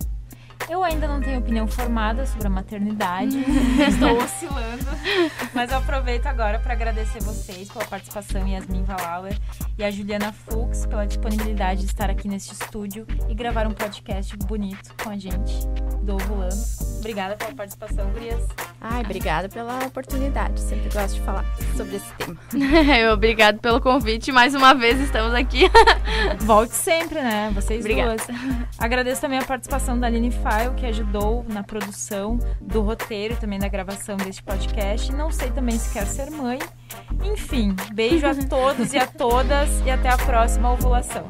Eu 0.69 0.83
ainda 0.83 1.07
não 1.07 1.21
tenho 1.21 1.39
opinião 1.39 1.67
formada 1.67 2.25
sobre 2.25 2.47
a 2.47 2.49
maternidade, 2.49 3.37
estou 3.87 4.17
oscilando, 4.21 4.85
mas 5.53 5.71
eu 5.71 5.77
aproveito 5.77 6.25
agora 6.25 6.59
para 6.59 6.73
agradecer 6.73 7.21
vocês 7.21 7.69
pela 7.69 7.85
participação, 7.85 8.45
Yasmin 8.45 8.83
Valauer 8.83 9.37
e 9.77 9.83
a 9.83 9.89
Juliana 9.89 10.33
Fux 10.33 10.85
pela 10.85 11.05
disponibilidade 11.05 11.81
de 11.81 11.87
estar 11.87 12.09
aqui 12.09 12.27
neste 12.27 12.53
estúdio 12.53 13.07
e 13.29 13.33
gravar 13.33 13.65
um 13.65 13.73
podcast 13.73 14.35
bonito 14.37 14.93
com 15.01 15.09
a 15.09 15.17
gente 15.17 15.65
do 16.03 16.15
Ovulando. 16.15 16.96
Obrigada 17.07 17.37
pela 17.37 17.53
participação, 17.53 18.11
Gurias. 18.11 18.45
Ai, 18.81 19.01
obrigada 19.01 19.47
pela 19.47 19.85
oportunidade. 19.85 20.59
Sempre 20.59 20.89
gosto 20.89 21.15
de 21.15 21.21
falar 21.21 21.45
sobre 21.77 21.95
esse 21.95 22.13
tema. 22.15 22.37
Obrigado 23.13 23.59
pelo 23.59 23.79
convite. 23.79 24.29
Mais 24.29 24.53
uma 24.53 24.73
vez 24.73 24.99
estamos 24.99 25.33
aqui. 25.33 25.71
Volte 26.41 26.75
sempre, 26.75 27.21
né? 27.21 27.49
Vocês 27.55 27.79
Obrigada. 27.79 28.17
duas. 28.17 28.27
Agradeço 28.77 29.21
também 29.21 29.39
a 29.39 29.45
participação 29.45 29.97
da 29.97 30.07
Aline 30.07 30.31
File, 30.31 30.75
que 30.75 30.85
ajudou 30.85 31.45
na 31.47 31.63
produção 31.63 32.39
do 32.59 32.81
roteiro 32.81 33.35
e 33.35 33.37
também 33.37 33.57
na 33.57 33.69
gravação 33.69 34.17
deste 34.17 34.43
podcast. 34.43 35.09
Não 35.13 35.31
sei 35.31 35.49
também 35.49 35.79
se 35.79 35.93
quer 35.93 36.05
ser 36.05 36.29
mãe. 36.29 36.59
Enfim, 37.23 37.73
beijo 37.93 38.27
a 38.27 38.35
todos 38.49 38.91
e 38.91 38.97
a 38.97 39.07
todas 39.07 39.69
e 39.85 39.89
até 39.89 40.09
a 40.09 40.17
próxima 40.17 40.73
ovulação. 40.73 41.25